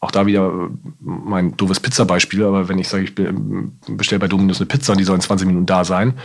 Auch 0.00 0.10
da 0.10 0.26
wieder 0.26 0.68
mein 1.00 1.56
doofes 1.56 1.80
Pizza-Beispiel, 1.80 2.44
aber 2.44 2.68
wenn 2.68 2.78
ich 2.78 2.88
sage, 2.88 3.04
ich 3.04 3.14
bestelle 3.14 4.18
bei 4.18 4.28
Dominus 4.28 4.58
eine 4.58 4.66
Pizza 4.66 4.92
und 4.92 4.98
die 4.98 5.04
soll 5.04 5.14
in 5.14 5.22
20 5.22 5.46
Minuten 5.46 5.64
da 5.64 5.84
sein, 5.84 6.18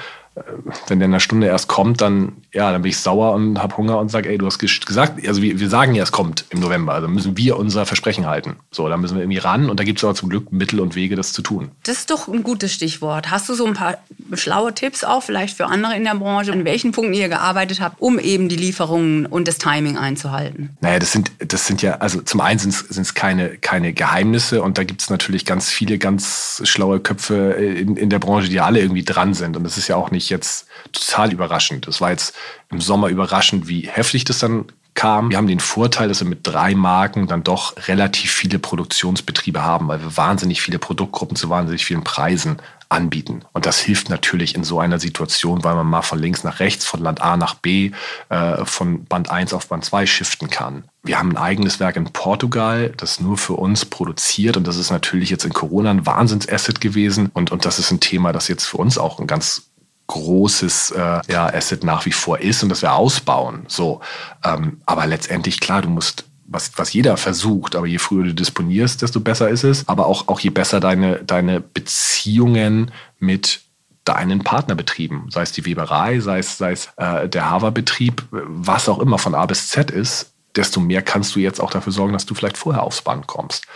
wenn 0.87 0.99
der 0.99 1.05
in 1.05 1.13
einer 1.13 1.19
Stunde 1.19 1.47
erst 1.47 1.67
kommt, 1.67 2.01
dann, 2.01 2.33
ja, 2.53 2.71
dann 2.71 2.81
bin 2.81 2.89
ich 2.89 2.97
sauer 2.97 3.33
und 3.33 3.59
habe 3.59 3.77
Hunger 3.77 3.99
und 3.99 4.09
sage, 4.09 4.29
ey, 4.29 4.37
du 4.37 4.45
hast 4.45 4.57
gesagt, 4.59 5.27
also 5.27 5.41
wir, 5.41 5.59
wir 5.59 5.69
sagen 5.69 5.93
ja, 5.93 6.01
es 6.01 6.11
kommt 6.11 6.45
im 6.49 6.59
November, 6.59 6.93
also 6.93 7.07
müssen 7.07 7.37
wir 7.37 7.57
unser 7.57 7.85
Versprechen 7.85 8.25
halten. 8.25 8.55
So, 8.71 8.89
da 8.89 8.97
müssen 8.97 9.15
wir 9.15 9.23
irgendwie 9.23 9.37
ran 9.37 9.69
und 9.69 9.79
da 9.79 9.83
gibt 9.83 9.99
es 9.99 10.03
aber 10.03 10.15
zum 10.15 10.29
Glück 10.29 10.51
Mittel 10.51 10.79
und 10.79 10.95
Wege, 10.95 11.15
das 11.15 11.31
zu 11.31 11.41
tun. 11.41 11.69
Das 11.83 11.99
ist 11.99 12.09
doch 12.09 12.27
ein 12.27 12.41
gutes 12.41 12.73
Stichwort. 12.73 13.29
Hast 13.29 13.49
du 13.49 13.53
so 13.53 13.65
ein 13.65 13.75
paar 13.75 13.99
schlaue 14.33 14.73
Tipps 14.73 15.03
auch 15.03 15.21
vielleicht 15.21 15.57
für 15.57 15.67
andere 15.67 15.95
in 15.95 16.03
der 16.03 16.15
Branche, 16.15 16.51
in 16.51 16.65
welchen 16.65 16.91
Punkten 16.91 17.13
ihr 17.13 17.29
gearbeitet 17.29 17.81
habt, 17.81 18.01
um 18.01 18.17
eben 18.17 18.49
die 18.49 18.55
Lieferungen 18.55 19.27
und 19.27 19.47
das 19.47 19.59
Timing 19.59 19.97
einzuhalten? 19.97 20.75
Naja, 20.81 20.97
das 20.97 21.11
sind, 21.11 21.31
das 21.39 21.67
sind 21.67 21.83
ja, 21.83 21.97
also 21.97 22.21
zum 22.21 22.41
einen 22.41 22.59
sind 22.59 22.73
es 22.73 23.13
keine, 23.13 23.57
keine 23.57 23.93
Geheimnisse 23.93 24.63
und 24.63 24.79
da 24.79 24.83
gibt 24.83 25.01
es 25.01 25.11
natürlich 25.11 25.45
ganz 25.45 25.69
viele 25.69 25.99
ganz 25.99 26.61
schlaue 26.65 26.99
Köpfe 26.99 27.51
in, 27.51 27.95
in 27.95 28.09
der 28.09 28.19
Branche, 28.19 28.49
die 28.49 28.59
alle 28.59 28.79
irgendwie 28.79 29.03
dran 29.03 29.35
sind 29.35 29.55
und 29.55 29.63
das 29.63 29.77
ist 29.77 29.87
ja 29.87 29.95
auch 29.95 30.09
nicht 30.09 30.29
jetzt 30.29 30.67
total 30.91 31.31
überraschend. 31.31 31.87
Es 31.87 32.01
war 32.01 32.09
jetzt 32.09 32.33
im 32.69 32.81
Sommer 32.81 33.07
überraschend, 33.07 33.67
wie 33.67 33.87
heftig 33.87 34.23
das 34.25 34.39
dann 34.39 34.65
kam. 34.93 35.29
Wir 35.29 35.37
haben 35.37 35.47
den 35.47 35.61
Vorteil, 35.61 36.09
dass 36.09 36.19
wir 36.19 36.27
mit 36.27 36.41
drei 36.43 36.75
Marken 36.75 37.27
dann 37.27 37.43
doch 37.43 37.87
relativ 37.87 38.31
viele 38.31 38.59
Produktionsbetriebe 38.59 39.61
haben, 39.61 39.87
weil 39.87 40.01
wir 40.01 40.17
wahnsinnig 40.17 40.61
viele 40.61 40.79
Produktgruppen 40.79 41.37
zu 41.37 41.49
wahnsinnig 41.49 41.85
vielen 41.85 42.03
Preisen 42.03 42.57
anbieten. 42.89 43.43
Und 43.53 43.65
das 43.65 43.79
hilft 43.79 44.09
natürlich 44.09 44.55
in 44.55 44.63
so 44.63 44.79
einer 44.79 44.99
Situation, 44.99 45.63
weil 45.63 45.75
man 45.75 45.87
mal 45.87 46.01
von 46.01 46.19
links 46.19 46.43
nach 46.43 46.59
rechts, 46.59 46.85
von 46.85 46.99
Land 46.99 47.21
A 47.21 47.37
nach 47.37 47.53
B, 47.53 47.91
äh, 48.29 48.65
von 48.65 49.05
Band 49.05 49.29
1 49.29 49.53
auf 49.53 49.67
Band 49.67 49.85
2 49.85 50.07
shiften 50.07 50.49
kann. 50.49 50.83
Wir 51.03 51.19
haben 51.19 51.29
ein 51.29 51.37
eigenes 51.37 51.79
Werk 51.79 51.95
in 51.95 52.05
Portugal, 52.05 52.91
das 52.97 53.21
nur 53.21 53.37
für 53.37 53.53
uns 53.53 53.85
produziert. 53.85 54.57
Und 54.57 54.67
das 54.67 54.75
ist 54.75 54.89
natürlich 54.89 55.29
jetzt 55.29 55.45
in 55.45 55.53
Corona 55.53 55.91
ein 55.91 56.05
Wahnsinnsasset 56.05 56.81
gewesen. 56.81 57.29
Und, 57.33 57.51
und 57.51 57.63
das 57.63 57.79
ist 57.79 57.91
ein 57.91 57.99
Thema, 57.99 58.33
das 58.33 58.47
jetzt 58.47 58.65
für 58.65 58.77
uns 58.77 58.97
auch 58.97 59.19
ein 59.19 59.27
ganz 59.27 59.69
großes 60.09 60.91
äh, 60.91 61.21
ja, 61.31 61.47
Asset 61.47 61.83
nach 61.83 62.05
wie 62.05 62.11
vor 62.11 62.39
ist 62.39 62.63
und 62.63 62.69
das 62.69 62.81
wir 62.81 62.93
ausbauen. 62.93 63.65
So, 63.67 64.01
ähm, 64.43 64.81
aber 64.85 65.05
letztendlich 65.05 65.59
klar, 65.59 65.81
du 65.81 65.89
musst 65.89 66.25
was, 66.51 66.71
was 66.77 66.93
jeder 66.93 67.15
versucht, 67.15 67.75
aber 67.75 67.85
je 67.85 67.99
früher 67.99 68.23
du 68.23 68.33
disponierst, 68.33 69.03
desto 69.03 69.19
besser 69.19 69.49
ist 69.49 69.63
es. 69.63 69.87
Aber 69.87 70.07
auch, 70.07 70.27
auch 70.27 70.39
je 70.39 70.49
besser 70.49 70.79
deine, 70.79 71.23
deine 71.23 71.61
Beziehungen 71.61 72.91
mit 73.19 73.61
deinen 74.03 74.43
Partnerbetrieben, 74.43 75.29
sei 75.29 75.43
es 75.43 75.51
die 75.51 75.65
Weberei, 75.65 76.19
sei 76.19 76.39
es, 76.39 76.57
sei 76.57 76.71
es 76.71 76.89
äh, 76.97 77.29
der 77.29 77.51
Haverbetrieb, 77.51 78.23
was 78.31 78.89
auch 78.89 78.97
immer 78.97 79.19
von 79.19 79.35
A 79.35 79.45
bis 79.45 79.67
Z 79.67 79.91
ist, 79.91 80.33
desto 80.55 80.79
mehr 80.79 81.03
kannst 81.03 81.35
du 81.35 81.39
jetzt 81.39 81.61
auch 81.61 81.69
dafür 81.69 81.93
sorgen, 81.93 82.13
dass 82.13 82.25
du 82.25 82.33
vielleicht 82.33 82.57
vorher 82.57 82.81
aufs 82.81 83.03
Band 83.03 83.27
kommst. 83.27 83.67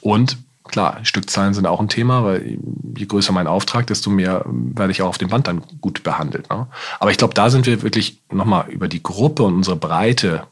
Und 0.00 0.38
klar, 0.68 1.00
Stückzahlen 1.02 1.54
sind 1.54 1.66
auch 1.66 1.80
ein 1.80 1.88
Thema, 1.88 2.24
weil 2.24 2.58
je 2.96 3.06
größer 3.06 3.32
mein 3.32 3.46
Auftrag, 3.46 3.86
desto 3.86 4.10
mehr 4.10 4.44
werde 4.46 4.92
ich 4.92 5.02
auch 5.02 5.08
auf 5.08 5.18
dem 5.18 5.28
Band 5.28 5.46
dann 5.48 5.62
gut 5.80 6.02
behandelt. 6.02 6.48
Ne? 6.50 6.66
Aber 7.00 7.10
ich 7.10 7.18
glaube, 7.18 7.34
da 7.34 7.50
sind 7.50 7.66
wir 7.66 7.82
wirklich 7.82 8.20
nochmal 8.30 8.68
über 8.68 8.88
die 8.88 9.02
Gruppe 9.02 9.42
und 9.42 9.54
unsere 9.54 9.76
Breite 9.76 10.46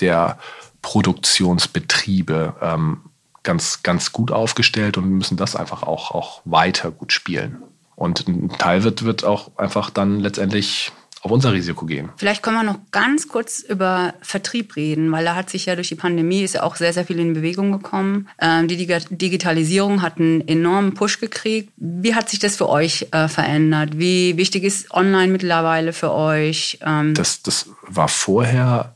der 0.00 0.38
Produktionsbetriebe 0.82 2.54
ähm, 2.60 3.00
ganz, 3.42 3.82
ganz 3.82 4.12
gut 4.12 4.32
aufgestellt 4.32 4.98
und 4.98 5.08
müssen 5.08 5.36
das 5.36 5.56
einfach 5.56 5.82
auch, 5.82 6.10
auch 6.10 6.42
weiter 6.44 6.90
gut 6.90 7.12
spielen. 7.12 7.62
Und 7.94 8.28
ein 8.28 8.50
Teil 8.50 8.84
wird, 8.84 9.04
wird 9.04 9.24
auch 9.24 9.50
einfach 9.56 9.90
dann 9.90 10.20
letztendlich 10.20 10.92
auf 11.22 11.30
unser 11.30 11.52
Risiko 11.52 11.86
gehen. 11.86 12.10
Vielleicht 12.16 12.42
können 12.42 12.56
wir 12.56 12.62
noch 12.62 12.78
ganz 12.92 13.26
kurz 13.26 13.60
über 13.60 14.14
Vertrieb 14.20 14.76
reden, 14.76 15.10
weil 15.10 15.24
da 15.24 15.34
hat 15.34 15.50
sich 15.50 15.66
ja 15.66 15.74
durch 15.74 15.88
die 15.88 15.96
Pandemie 15.96 16.42
ist 16.42 16.54
ja 16.54 16.62
auch 16.62 16.76
sehr, 16.76 16.92
sehr 16.92 17.04
viel 17.04 17.18
in 17.18 17.34
Bewegung 17.34 17.72
gekommen. 17.72 18.28
Ähm, 18.38 18.68
die 18.68 18.76
Digitalisierung 18.76 20.02
hat 20.02 20.18
einen 20.18 20.46
enormen 20.46 20.94
Push 20.94 21.18
gekriegt. 21.18 21.72
Wie 21.76 22.14
hat 22.14 22.28
sich 22.28 22.38
das 22.38 22.56
für 22.56 22.68
euch 22.68 23.08
äh, 23.10 23.28
verändert? 23.28 23.98
Wie 23.98 24.36
wichtig 24.36 24.62
ist 24.62 24.90
Online 24.92 25.32
mittlerweile 25.32 25.92
für 25.92 26.12
euch? 26.12 26.78
Ähm 26.84 27.14
das, 27.14 27.42
das 27.42 27.70
war 27.88 28.08
vorher 28.08 28.94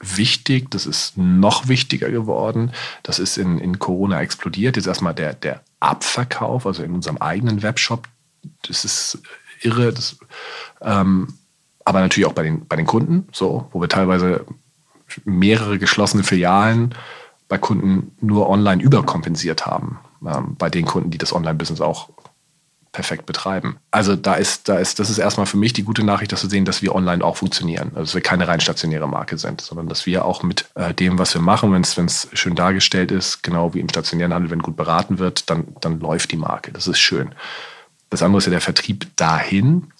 wichtig, 0.00 0.70
das 0.70 0.86
ist 0.86 1.16
noch 1.16 1.68
wichtiger 1.68 2.10
geworden. 2.10 2.72
Das 3.02 3.18
ist 3.18 3.36
in, 3.36 3.58
in 3.58 3.78
Corona 3.78 4.20
explodiert. 4.20 4.76
Jetzt 4.76 4.86
erstmal 4.86 5.14
der, 5.14 5.34
der 5.34 5.62
Abverkauf, 5.78 6.66
also 6.66 6.82
in 6.82 6.92
unserem 6.92 7.18
eigenen 7.18 7.62
Webshop. 7.62 8.08
Das 8.66 8.84
ist 8.84 9.18
irre. 9.62 9.92
Das, 9.92 10.16
ähm, 10.80 11.28
aber 11.90 12.00
natürlich 12.00 12.26
auch 12.26 12.32
bei 12.32 12.44
den, 12.44 12.66
bei 12.66 12.76
den 12.76 12.86
Kunden, 12.86 13.28
so, 13.32 13.68
wo 13.72 13.80
wir 13.80 13.88
teilweise 13.88 14.46
mehrere 15.24 15.78
geschlossene 15.78 16.22
Filialen 16.22 16.94
bei 17.48 17.58
Kunden 17.58 18.12
nur 18.20 18.48
online 18.48 18.80
überkompensiert 18.80 19.66
haben. 19.66 19.98
Ähm, 20.24 20.54
bei 20.56 20.70
den 20.70 20.86
Kunden, 20.86 21.10
die 21.10 21.18
das 21.18 21.32
Online-Business 21.32 21.80
auch 21.80 22.10
perfekt 22.92 23.26
betreiben. 23.26 23.76
Also 23.90 24.16
da 24.16 24.34
ist, 24.34 24.68
da 24.68 24.76
ist, 24.76 24.98
das 24.98 25.10
ist 25.10 25.18
erstmal 25.18 25.46
für 25.46 25.56
mich 25.56 25.72
die 25.72 25.84
gute 25.84 26.04
Nachricht, 26.04 26.32
dass 26.32 26.42
wir 26.42 26.50
sehen, 26.50 26.64
dass 26.64 26.82
wir 26.82 26.94
online 26.94 27.24
auch 27.24 27.36
funktionieren. 27.36 27.90
Also 27.90 28.02
dass 28.02 28.14
wir 28.14 28.20
keine 28.20 28.48
rein 28.48 28.60
stationäre 28.60 29.08
Marke 29.08 29.38
sind, 29.38 29.60
sondern 29.60 29.88
dass 29.88 30.06
wir 30.06 30.24
auch 30.24 30.42
mit 30.42 30.66
äh, 30.74 30.92
dem, 30.94 31.18
was 31.18 31.34
wir 31.34 31.40
machen, 31.40 31.72
wenn 31.72 31.82
es 31.82 32.28
schön 32.32 32.54
dargestellt 32.54 33.12
ist, 33.12 33.42
genau 33.42 33.74
wie 33.74 33.80
im 33.80 33.88
stationären 33.88 34.34
Handel, 34.34 34.50
wenn 34.50 34.60
gut 34.60 34.76
beraten 34.76 35.18
wird, 35.18 35.50
dann, 35.50 35.68
dann 35.80 36.00
läuft 36.00 36.32
die 36.32 36.36
Marke. 36.36 36.72
Das 36.72 36.88
ist 36.88 36.98
schön. 36.98 37.32
Das 38.10 38.22
andere 38.22 38.38
ist 38.38 38.46
ja 38.46 38.50
der 38.50 38.60
Vertrieb 38.60 39.06
dahin. 39.16 39.92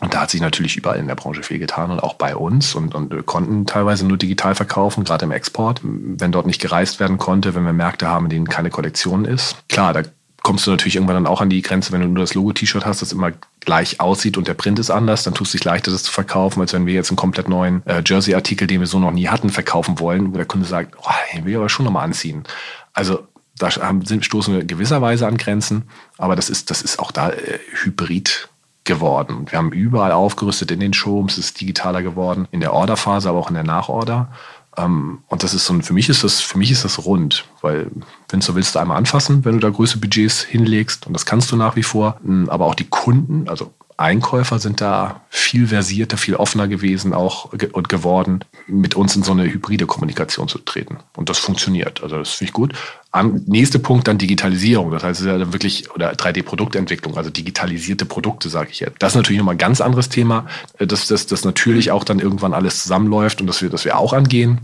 Und 0.00 0.12
da 0.12 0.20
hat 0.20 0.30
sich 0.30 0.40
natürlich 0.40 0.76
überall 0.76 0.98
in 0.98 1.08
der 1.08 1.14
Branche 1.14 1.42
viel 1.42 1.58
getan 1.58 1.90
und 1.90 2.00
auch 2.00 2.14
bei 2.14 2.36
uns. 2.36 2.74
Und, 2.74 2.94
und 2.94 3.10
wir 3.10 3.22
konnten 3.22 3.64
teilweise 3.64 4.06
nur 4.06 4.18
digital 4.18 4.54
verkaufen, 4.54 5.04
gerade 5.04 5.24
im 5.24 5.30
Export. 5.30 5.80
Wenn 5.82 6.32
dort 6.32 6.46
nicht 6.46 6.60
gereist 6.60 7.00
werden 7.00 7.16
konnte, 7.16 7.54
wenn 7.54 7.64
wir 7.64 7.72
Märkte 7.72 8.06
haben, 8.06 8.26
in 8.26 8.30
denen 8.30 8.48
keine 8.48 8.70
Kollektion 8.70 9.24
ist. 9.24 9.56
Klar, 9.68 9.94
da 9.94 10.02
kommst 10.42 10.66
du 10.66 10.70
natürlich 10.70 10.94
irgendwann 10.94 11.16
dann 11.16 11.26
auch 11.26 11.40
an 11.40 11.50
die 11.50 11.60
Grenze, 11.60 11.90
wenn 11.92 12.02
du 12.02 12.06
nur 12.06 12.22
das 12.22 12.34
Logo-T-Shirt 12.34 12.86
hast, 12.86 13.02
das 13.02 13.10
immer 13.10 13.32
gleich 13.58 13.98
aussieht 13.98 14.36
und 14.36 14.46
der 14.46 14.54
Print 14.54 14.78
ist 14.78 14.90
anders, 14.90 15.24
dann 15.24 15.34
tust 15.34 15.52
du 15.52 15.58
dich 15.58 15.64
leichter, 15.64 15.90
das 15.90 16.04
zu 16.04 16.12
verkaufen, 16.12 16.60
als 16.60 16.72
wenn 16.72 16.86
wir 16.86 16.94
jetzt 16.94 17.10
einen 17.10 17.16
komplett 17.16 17.48
neuen 17.48 17.84
äh, 17.84 18.00
Jersey-Artikel, 18.06 18.68
den 18.68 18.78
wir 18.78 18.86
so 18.86 19.00
noch 19.00 19.10
nie 19.10 19.26
hatten, 19.26 19.50
verkaufen 19.50 19.98
wollen, 19.98 20.32
wo 20.32 20.36
der 20.36 20.46
Kunde 20.46 20.64
sagt, 20.64 20.94
oh, 21.02 21.10
den 21.34 21.44
will 21.44 21.50
ich 21.50 21.56
aber 21.56 21.68
schon 21.68 21.84
nochmal 21.84 22.04
anziehen. 22.04 22.44
Also 22.92 23.26
da 23.58 23.70
sind, 24.04 24.24
stoßen 24.24 24.54
wir 24.54 24.62
gewisserweise 24.62 25.26
an 25.26 25.36
Grenzen, 25.36 25.88
aber 26.16 26.36
das 26.36 26.48
ist, 26.48 26.70
das 26.70 26.80
ist 26.80 27.00
auch 27.00 27.10
da 27.10 27.30
äh, 27.30 27.58
hybrid 27.82 28.48
geworden. 28.86 29.46
Wir 29.50 29.58
haben 29.58 29.72
überall 29.72 30.12
aufgerüstet 30.12 30.70
in 30.70 30.80
den 30.80 30.94
Showrooms, 30.94 31.38
es 31.38 31.46
ist 31.46 31.60
digitaler 31.60 32.02
geworden, 32.02 32.48
in 32.50 32.60
der 32.60 32.72
Orderphase, 32.72 33.28
aber 33.28 33.38
auch 33.38 33.48
in 33.48 33.54
der 33.54 33.64
Nachorder. 33.64 34.28
Ähm, 34.76 35.18
und 35.28 35.42
das 35.42 35.54
ist 35.54 35.66
so 35.66 35.74
ein, 35.74 35.82
für 35.82 35.92
mich 35.92 36.08
ist 36.08 36.24
das, 36.24 36.40
für 36.40 36.58
mich 36.58 36.70
ist 36.70 36.84
das 36.84 37.04
rund, 37.04 37.44
weil 37.62 37.90
wenn 38.28 38.40
du 38.40 38.54
willst, 38.54 38.74
du 38.74 38.78
einmal 38.78 38.96
anfassen, 38.96 39.44
wenn 39.44 39.54
du 39.54 39.60
da 39.60 39.70
größere 39.70 40.00
Budgets 40.00 40.42
hinlegst 40.42 41.06
und 41.06 41.12
das 41.12 41.26
kannst 41.26 41.50
du 41.52 41.56
nach 41.56 41.76
wie 41.76 41.82
vor. 41.82 42.18
Ähm, 42.24 42.48
aber 42.48 42.66
auch 42.66 42.74
die 42.74 42.88
Kunden, 42.88 43.48
also 43.48 43.72
Einkäufer 43.98 44.58
sind 44.58 44.82
da 44.82 45.22
viel 45.30 45.68
versierter, 45.68 46.18
viel 46.18 46.36
offener 46.36 46.68
gewesen 46.68 47.14
auch 47.14 47.52
und 47.72 47.88
geworden, 47.88 48.40
mit 48.66 48.94
uns 48.94 49.16
in 49.16 49.22
so 49.22 49.32
eine 49.32 49.44
hybride 49.44 49.86
Kommunikation 49.86 50.48
zu 50.48 50.58
treten. 50.58 50.98
Und 51.16 51.30
das 51.30 51.38
funktioniert. 51.38 52.02
Also 52.02 52.18
das 52.18 52.32
finde 52.32 52.50
ich 52.50 52.52
gut. 52.52 52.74
Nächste 53.22 53.78
Punkt 53.78 54.08
dann 54.08 54.18
Digitalisierung. 54.18 54.90
Das 54.90 55.02
heißt, 55.02 55.20
es 55.20 55.26
ist 55.26 55.32
ja 55.32 55.38
dann 55.38 55.52
wirklich, 55.52 55.90
oder 55.92 56.12
3D-Produktentwicklung, 56.12 57.16
also 57.16 57.30
digitalisierte 57.30 58.04
Produkte, 58.04 58.48
sage 58.48 58.70
ich 58.70 58.80
jetzt. 58.80 58.96
Das 59.00 59.12
ist 59.12 59.16
natürlich 59.16 59.38
nochmal 59.38 59.54
ein 59.54 59.58
ganz 59.58 59.80
anderes 59.80 60.08
Thema, 60.08 60.46
dass 60.78 61.06
das 61.06 61.26
dass 61.26 61.44
natürlich 61.44 61.90
auch 61.90 62.04
dann 62.04 62.18
irgendwann 62.18 62.54
alles 62.54 62.82
zusammenläuft 62.82 63.40
und 63.40 63.46
dass 63.46 63.62
wir, 63.62 63.70
dass 63.70 63.84
wir 63.84 63.98
auch 63.98 64.12
angehen. 64.12 64.60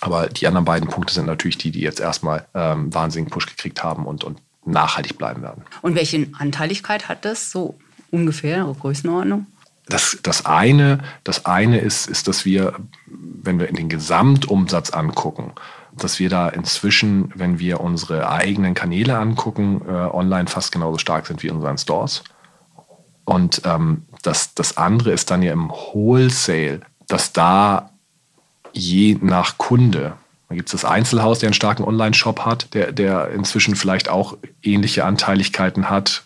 Aber 0.00 0.28
die 0.28 0.46
anderen 0.46 0.64
beiden 0.64 0.88
Punkte 0.88 1.14
sind 1.14 1.26
natürlich 1.26 1.56
die, 1.56 1.70
die 1.70 1.80
jetzt 1.80 2.00
erstmal 2.00 2.46
ähm, 2.54 2.92
wahnsinnigen 2.92 3.30
Push 3.30 3.46
gekriegt 3.46 3.82
haben 3.82 4.06
und, 4.06 4.24
und 4.24 4.38
nachhaltig 4.66 5.18
bleiben 5.18 5.42
werden. 5.42 5.64
Und 5.82 5.94
welche 5.94 6.26
Anteiligkeit 6.38 7.08
hat 7.08 7.24
das 7.24 7.50
so 7.50 7.78
ungefähr, 8.10 8.64
Größenordnung? 8.80 9.46
Das, 9.86 10.18
das, 10.22 10.46
eine, 10.46 11.00
das 11.24 11.44
eine 11.44 11.78
ist, 11.78 12.06
ist, 12.08 12.26
dass 12.26 12.44
wir, 12.44 12.74
wenn 13.06 13.58
wir 13.58 13.68
in 13.68 13.76
den 13.76 13.88
Gesamtumsatz 13.88 14.90
angucken, 14.90 15.52
dass 15.96 16.18
wir 16.18 16.28
da 16.28 16.48
inzwischen, 16.48 17.32
wenn 17.34 17.58
wir 17.58 17.80
unsere 17.80 18.28
eigenen 18.28 18.74
Kanäle 18.74 19.18
angucken, 19.18 19.82
äh, 19.86 19.92
online 19.92 20.48
fast 20.48 20.72
genauso 20.72 20.98
stark 20.98 21.26
sind 21.26 21.42
wie 21.42 21.48
in 21.48 21.56
unseren 21.56 21.78
Stores. 21.78 22.24
Und 23.24 23.62
ähm, 23.64 24.04
das, 24.22 24.54
das 24.54 24.76
andere 24.76 25.12
ist 25.12 25.30
dann 25.30 25.42
ja 25.42 25.52
im 25.52 25.70
Wholesale, 25.70 26.80
dass 27.08 27.32
da 27.32 27.90
je 28.72 29.18
nach 29.20 29.56
Kunde, 29.56 30.14
da 30.48 30.54
gibt 30.54 30.68
es 30.68 30.72
das 30.72 30.84
Einzelhaus, 30.84 31.38
der 31.38 31.48
einen 31.48 31.54
starken 31.54 31.84
Online-Shop 31.84 32.40
hat, 32.40 32.74
der, 32.74 32.92
der 32.92 33.30
inzwischen 33.30 33.76
vielleicht 33.76 34.08
auch 34.08 34.36
ähnliche 34.62 35.04
Anteiligkeiten 35.04 35.88
hat 35.88 36.24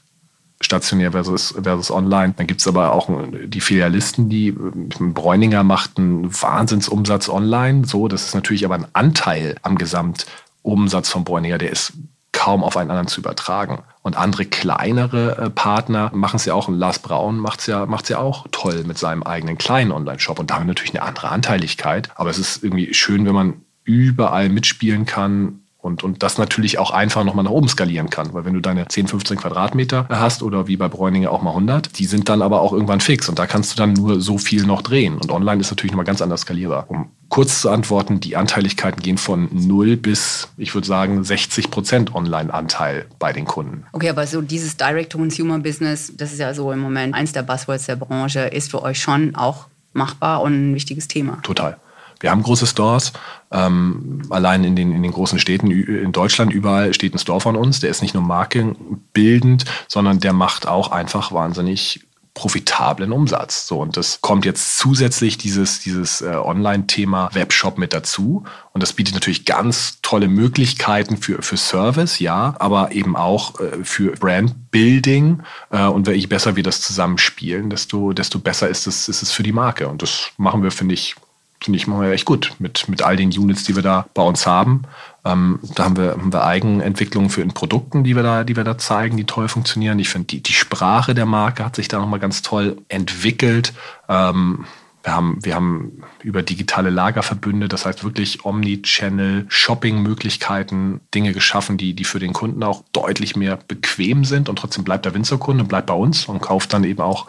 stationär 0.61 1.13
versus, 1.13 1.55
versus 1.63 1.91
online. 1.91 2.35
Dann 2.37 2.47
gibt 2.47 2.61
es 2.61 2.67
aber 2.67 2.93
auch 2.93 3.09
die 3.45 3.61
Filialisten, 3.61 4.29
die 4.29 4.53
Bräuninger 4.53 5.63
macht 5.63 5.99
einen 5.99 6.33
Wahnsinnsumsatz 6.33 7.29
online. 7.29 7.87
So, 7.87 8.09
das 8.09 8.25
ist 8.25 8.35
natürlich 8.35 8.65
aber 8.65 8.75
ein 8.75 8.87
Anteil 8.93 9.57
am 9.63 9.79
Gesamtumsatz 9.79 11.09
von 11.09 11.25
Bräuninger, 11.25 11.59
der 11.59 11.71
ist 11.71 11.93
kaum 12.33 12.63
auf 12.63 12.77
einen 12.77 12.91
anderen 12.91 13.09
zu 13.09 13.21
übertragen. 13.21 13.83
Und 14.03 14.17
andere 14.17 14.45
kleinere 14.45 15.37
äh, 15.39 15.51
Partner 15.51 16.11
machen 16.15 16.37
es 16.37 16.45
ja 16.45 16.55
auch. 16.55 16.69
Und 16.69 16.79
Lars 16.79 17.01
Braun 17.01 17.39
macht 17.39 17.61
es 17.61 17.67
ja, 17.67 17.85
macht's 17.87 18.09
ja 18.09 18.19
auch 18.19 18.47
toll 18.53 18.85
mit 18.85 18.97
seinem 18.97 19.23
eigenen 19.23 19.59
kleinen 19.59 19.93
Online-Shop. 19.93 20.39
Und 20.39 20.51
da 20.51 20.55
haben 20.55 20.63
wir 20.63 20.69
natürlich 20.69 20.95
eine 20.95 21.03
andere 21.03 21.31
Anteiligkeit. 21.31 22.11
Aber 22.15 22.31
es 22.31 22.39
ist 22.39 22.63
irgendwie 22.63 22.95
schön, 22.95 23.27
wenn 23.27 23.35
man 23.35 23.55
überall 23.85 24.51
mitspielen 24.51 25.05
kann 25.05 25.61
und, 25.81 26.03
und 26.03 26.23
das 26.23 26.39
natürlich 26.39 26.79
auch 26.79 26.91
einfach 26.91 27.25
nochmal 27.25 27.45
nach 27.45 27.53
oben 27.53 27.69
skalieren 27.69 28.11
kann. 28.11 28.33
Weil 28.35 28.45
wenn 28.45 28.55
du 28.55 28.61
deine 28.61 28.89
10, 28.89 29.07
15 29.07 29.37
Quadratmeter 29.39 30.07
hast 30.11 30.43
oder 30.43 30.67
wie 30.67 30.77
bei 30.77 30.89
Bräuninger 30.89 31.31
auch 31.31 31.43
mal 31.43 31.51
100, 31.51 31.99
die 31.99 32.07
sind 32.07 32.29
dann 32.29 32.43
aber 32.43 32.61
auch 32.61 32.73
irgendwann 32.73 33.01
fix 33.01 33.29
und 33.29 33.39
da 33.39 33.47
kannst 33.47 33.73
du 33.73 33.77
dann 33.77 33.93
nur 33.93 34.21
so 34.21 34.39
viel 34.39 34.65
noch 34.65 34.83
drehen. 34.83 35.15
Und 35.15 35.31
online 35.31 35.61
ist 35.61 35.71
natürlich 35.71 35.93
nochmal 35.93 36.05
ganz 36.05 36.21
anders 36.21 36.43
skalierbar. 36.43 36.87
Um 36.89 37.11
kurz 37.29 37.61
zu 37.61 37.71
antworten, 37.71 38.21
die 38.21 38.37
Anteiligkeiten 38.37 39.03
gehen 39.03 39.19
von 39.19 39.49
0 39.53 39.97
bis, 39.97 40.49
ich 40.57 40.75
würde 40.75 40.87
sagen, 40.87 41.23
60 41.23 41.71
Prozent 41.71 42.15
Online-Anteil 42.15 43.07
bei 43.19 43.33
den 43.33 43.45
Kunden. 43.45 43.85
Okay, 43.93 44.09
aber 44.09 44.27
so 44.27 44.41
dieses 44.41 44.77
Direct-to-Consumer-Business, 44.77 46.15
das 46.17 46.33
ist 46.33 46.39
ja 46.39 46.55
so 46.55 46.73
im 46.73 46.81
Moment 46.81 47.15
eins 47.15 47.33
der 47.33 47.43
Buzzwords 47.43 47.87
der 47.87 47.97
Branche, 47.97 48.41
ist 48.41 48.71
für 48.71 48.83
euch 48.83 49.01
schon 49.01 49.35
auch 49.37 49.67
machbar 49.93 50.43
und 50.43 50.53
ein 50.71 50.75
wichtiges 50.75 51.07
Thema. 51.07 51.39
Total. 51.43 51.77
Wir 52.21 52.31
haben 52.31 52.43
große 52.43 52.67
Stores. 52.67 53.13
Ähm, 53.51 54.23
allein 54.31 54.65
in 54.65 54.77
den, 54.77 54.93
in 54.93 55.03
den 55.03 55.13
großen 55.13 55.39
Städten 55.39 55.71
in 55.71 56.13
Deutschland 56.13 56.53
überall 56.53 56.93
steht 56.95 57.15
ein 57.15 57.19
Store 57.19 57.41
von 57.41 57.57
uns. 57.57 57.81
Der 57.81 57.91
ist 57.91 58.03
nicht 58.03 58.15
nur 58.15 58.23
markenbildend, 58.23 59.65
sondern 59.89 60.21
der 60.21 60.33
macht 60.33 60.67
auch 60.67 60.91
einfach 60.91 61.33
wahnsinnig 61.33 62.09
profitablen 62.39 63.11
Umsatz. 63.11 63.67
So, 63.67 63.81
und 63.81 63.97
das 63.97 64.21
kommt 64.21 64.45
jetzt 64.45 64.79
zusätzlich 64.79 65.39
dieses, 65.39 65.81
dieses 65.81 66.21
äh, 66.21 66.37
Online-Thema 66.37 67.31
Webshop 67.33 67.79
mit 67.79 67.93
dazu. 67.93 68.45
Und 68.73 68.81
das 68.81 68.93
bietet 68.93 69.15
natürlich 69.15 69.45
ganz 69.45 69.99
tolle 70.03 70.29
Möglichkeiten 70.29 71.17
für, 71.17 71.43
für 71.43 71.57
Service, 71.57 72.21
ja, 72.21 72.55
aber 72.61 72.93
eben 72.93 73.17
auch 73.17 73.59
äh, 73.59 73.83
für 73.83 74.13
Brand-Building. 74.13 75.43
Äh, 75.71 75.87
und 75.87 76.07
je 76.07 76.27
besser 76.27 76.55
wir 76.55 76.63
das 76.63 76.81
zusammenspielen, 76.81 77.71
desto, 77.71 78.13
desto 78.13 78.39
besser 78.39 78.69
ist 78.69 78.87
es, 78.87 79.09
ist 79.09 79.23
es 79.23 79.33
für 79.33 79.43
die 79.43 79.53
Marke. 79.53 79.89
Und 79.89 80.03
das 80.03 80.29
machen 80.37 80.63
wir, 80.63 80.71
finde 80.71 80.95
ich, 80.95 81.17
finde 81.63 81.77
ich, 81.77 81.87
machen 81.87 82.03
wir 82.03 82.13
echt 82.13 82.25
gut 82.25 82.55
mit, 82.59 82.89
mit 82.89 83.03
all 83.03 83.17
den 83.17 83.31
Units, 83.31 83.65
die 83.65 83.75
wir 83.75 83.83
da 83.83 84.07
bei 84.15 84.23
uns 84.23 84.47
haben. 84.47 84.83
Ähm, 85.25 85.59
da 85.75 85.85
haben 85.85 85.97
wir, 85.97 86.13
haben 86.13 86.33
wir 86.33 86.45
Eigenentwicklungen 86.45 87.31
für 87.31 87.43
in 87.43 87.53
Produkten, 87.53 88.05
die 88.05 88.17
wir 88.17 88.23
da, 88.23 88.45
die 88.45 88.57
wir 88.57 88.65
da 88.65 88.79
zeigen, 88.79 89.17
die 89.17 89.25
toll 89.25 89.49
funktionieren. 89.49 89.99
Ich 89.99 90.09
finde, 90.09 90.29
die, 90.29 90.43
die 90.43 90.53
Sprache 90.53 91.15
der 91.15 91.27
Marke 91.27 91.65
hat 91.65 91.77
sich 91.77 91.89
da 91.89 91.99
nochmal 91.99 92.21
ganz 92.21 92.43
toll 92.43 92.79
entwickelt. 92.89 93.73
Ähm, 94.09 94.67
wir 95.03 95.15
haben, 95.15 95.39
wir 95.43 95.55
haben 95.55 96.03
über 96.23 96.43
digitale 96.43 96.91
Lagerverbünde, 96.91 97.69
das 97.69 97.87
heißt 97.87 98.05
wirklich 98.05 98.45
Omni-Channel, 98.45 99.47
Shopping-Möglichkeiten, 99.49 101.01
Dinge 101.15 101.33
geschaffen, 101.33 101.79
die, 101.79 101.95
die 101.95 102.05
für 102.05 102.19
den 102.19 102.33
Kunden 102.33 102.63
auch 102.63 102.83
deutlich 102.93 103.37
mehr 103.37 103.59
bequem 103.69 104.25
sind 104.25 104.49
und 104.49 104.57
trotzdem 104.57 104.85
bleibt 104.85 105.07
der 105.07 105.15
Winzerkunde, 105.15 105.65
bleibt 105.65 105.87
bei 105.87 105.95
uns 105.95 106.27
und 106.27 106.41
kauft 106.41 106.73
dann 106.73 106.85
eben 106.85 107.01
auch 107.01 107.27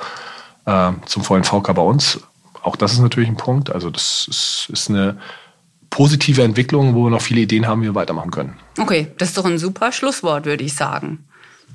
äh, 0.66 0.92
zum 1.06 1.24
vollen 1.24 1.44
VK 1.44 1.74
bei 1.74 1.82
uns. 1.82 2.20
Auch 2.62 2.76
das 2.76 2.94
ist 2.94 3.00
natürlich 3.00 3.30
ein 3.30 3.38
Punkt. 3.38 3.72
Also 3.72 3.90
das 3.90 4.28
ist, 4.30 4.70
ist 4.72 4.90
eine 4.90 5.18
positive 5.90 6.44
Entwicklung, 6.44 6.96
wo 6.96 7.06
wir 7.06 7.10
noch 7.10 7.22
viele 7.22 7.42
Ideen 7.42 7.68
haben, 7.68 7.82
wie 7.82 7.88
wir 7.88 7.96
weitermachen 7.96 8.32
können. 8.32 8.56
Okay, 8.78 9.08
das 9.18 9.30
ist 9.30 9.38
doch 9.38 9.46
ein 9.46 9.58
super 9.58 9.92
Schlusswort, 9.92 10.46
würde 10.46 10.64
ich 10.64 10.76
sagen 10.76 11.26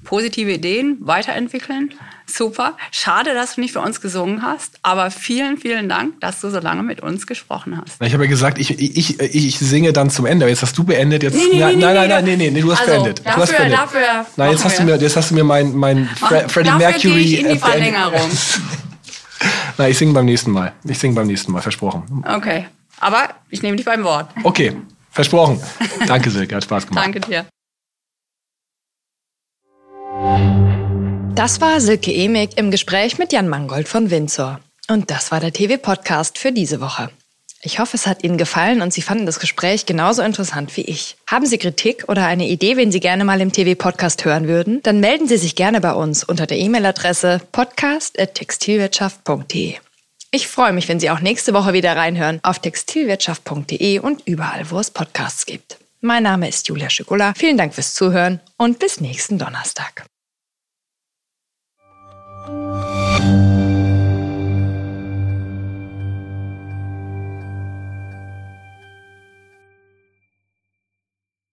positive 0.05 0.53
Ideen 0.53 0.99
weiterentwickeln. 1.01 1.93
Super. 2.27 2.77
Schade, 2.91 3.35
dass 3.35 3.57
du 3.57 3.61
nicht 3.61 3.73
für 3.73 3.81
uns 3.81 4.01
gesungen 4.01 4.43
hast, 4.43 4.79
aber 4.83 5.11
vielen, 5.11 5.59
vielen 5.59 5.89
Dank, 5.89 6.21
dass 6.21 6.41
du 6.41 6.51
so 6.51 6.61
lange 6.61 6.83
mit 6.83 7.01
uns 7.01 7.27
gesprochen 7.27 7.79
hast. 7.79 8.01
Ich 8.01 8.15
habe 8.15 8.25
ja 8.25 8.31
gesagt, 8.31 8.59
ich, 8.59 8.79
ich, 8.79 9.21
ich, 9.21 9.59
singe 9.59 9.93
dann 9.93 10.11
zum 10.11 10.25
Ende. 10.25 10.49
Jetzt 10.49 10.63
hast 10.63 10.79
du 10.79 10.85
beendet. 10.85 11.23
Jetzt, 11.23 11.35
nee, 11.35 11.43
nee, 11.53 11.59
nein, 11.59 11.79
nee, 11.79 11.85
nein, 11.85 12.09
nein, 12.09 12.25
nein, 12.25 12.39
nee, 12.39 12.51
nee, 12.51 12.61
du 12.61 12.73
hast 12.73 12.81
also, 12.81 12.93
beendet. 12.93 13.21
Dafür, 13.25 13.35
du 13.35 13.43
hast 13.43 13.57
beendet. 13.57 13.79
dafür. 13.79 14.27
Nein, 14.37 14.51
jetzt 14.53 14.65
hast, 14.65 14.79
du 14.79 14.83
mir, 14.85 14.97
jetzt 14.97 15.17
hast 15.17 15.31
du 15.31 15.35
mir 15.35 15.45
mein, 15.45 15.75
mein 15.75 16.09
Fre 16.09 16.49
Freddie 16.49 16.71
Mercury. 16.71 17.21
Ich 17.21 17.41
in 17.41 17.49
die 17.51 17.59
Verlängerung. 17.59 18.31
Nein, 19.79 19.91
ich 19.91 19.99
singe 19.99 20.13
beim 20.13 20.27
nächsten 20.27 20.51
Mal. 20.51 20.73
Ich 20.85 20.99
singe 20.99 21.15
beim 21.15 21.27
nächsten 21.27 21.53
Mal, 21.53 21.63
versprochen. 21.63 22.25
Okay. 22.27 22.67
Aber 23.01 23.31
ich 23.51 23.63
nehme 23.63 23.77
dich 23.77 23.87
beim 23.87 24.05
Wort. 24.05 24.31
Okay, 24.43 24.77
versprochen. 25.11 25.61
Danke, 26.07 26.31
Silke, 26.31 26.57
hat 26.57 26.65
Spaß 26.65 26.87
gemacht. 26.87 27.05
Danke 27.05 27.21
dir. 27.21 27.47
Das 31.35 31.61
war 31.61 31.81
Silke 31.81 32.13
Emig 32.13 32.57
im 32.57 32.71
Gespräch 32.71 33.19
mit 33.19 33.33
Jan 33.33 33.49
Mangold 33.49 33.89
von 33.89 34.11
Windsor. 34.11 34.61
Und 34.89 35.11
das 35.11 35.33
war 35.33 35.41
der 35.41 35.53
TV-Podcast 35.53 36.39
für 36.39 36.53
diese 36.53 36.81
Woche. 36.81 37.11
Ich 37.67 37.79
hoffe, 37.79 37.97
es 37.97 38.07
hat 38.07 38.23
Ihnen 38.23 38.37
gefallen 38.37 38.83
und 38.83 38.93
Sie 38.93 39.01
fanden 39.01 39.25
das 39.25 39.41
Gespräch 39.41 39.87
genauso 39.87 40.21
interessant 40.21 40.77
wie 40.77 40.83
ich. 40.83 41.17
Haben 41.27 41.47
Sie 41.47 41.57
Kritik 41.57 42.05
oder 42.09 42.27
eine 42.27 42.47
Idee, 42.47 42.77
wen 42.77 42.93
Sie 42.93 43.01
gerne 43.01 43.25
mal 43.25 43.41
im 43.41 43.53
TV-Podcast 43.53 44.27
hören 44.27 44.49
würden? 44.49 44.83
Dann 44.83 45.01
melden 45.01 45.27
Sie 45.27 45.39
sich 45.39 45.57
gerne 45.57 45.81
bei 45.81 45.95
uns 45.95 46.25
unter 46.25 46.47
der 46.47 46.59
E-Mail-Adresse 46.59 47.41
podcast.textilwirtschaft.de. 47.53 49.77
Ich 50.31 50.47
freue 50.47 50.75
mich, 50.75 50.89
wenn 50.89 51.01
Sie 51.01 51.09
auch 51.09 51.21
nächste 51.21 51.55
Woche 51.55 51.73
wieder 51.73 51.97
reinhören 51.97 52.39
auf 52.43 52.59
textilwirtschaft.de 52.59 54.01
und 54.01 54.21
überall, 54.27 54.71
wo 54.71 54.79
es 54.79 54.91
Podcasts 54.91 55.47
gibt. 55.47 55.79
Mein 56.03 56.25
Name 56.25 56.51
ist 56.51 56.69
Julia 56.69 56.91
Schikola. 56.91 57.33
Vielen 57.35 57.57
Dank 57.57 57.73
fürs 57.73 57.95
Zuhören 57.95 58.41
und 58.59 58.79
bis 58.79 59.01
nächsten 59.01 59.39
Donnerstag. 59.39 60.05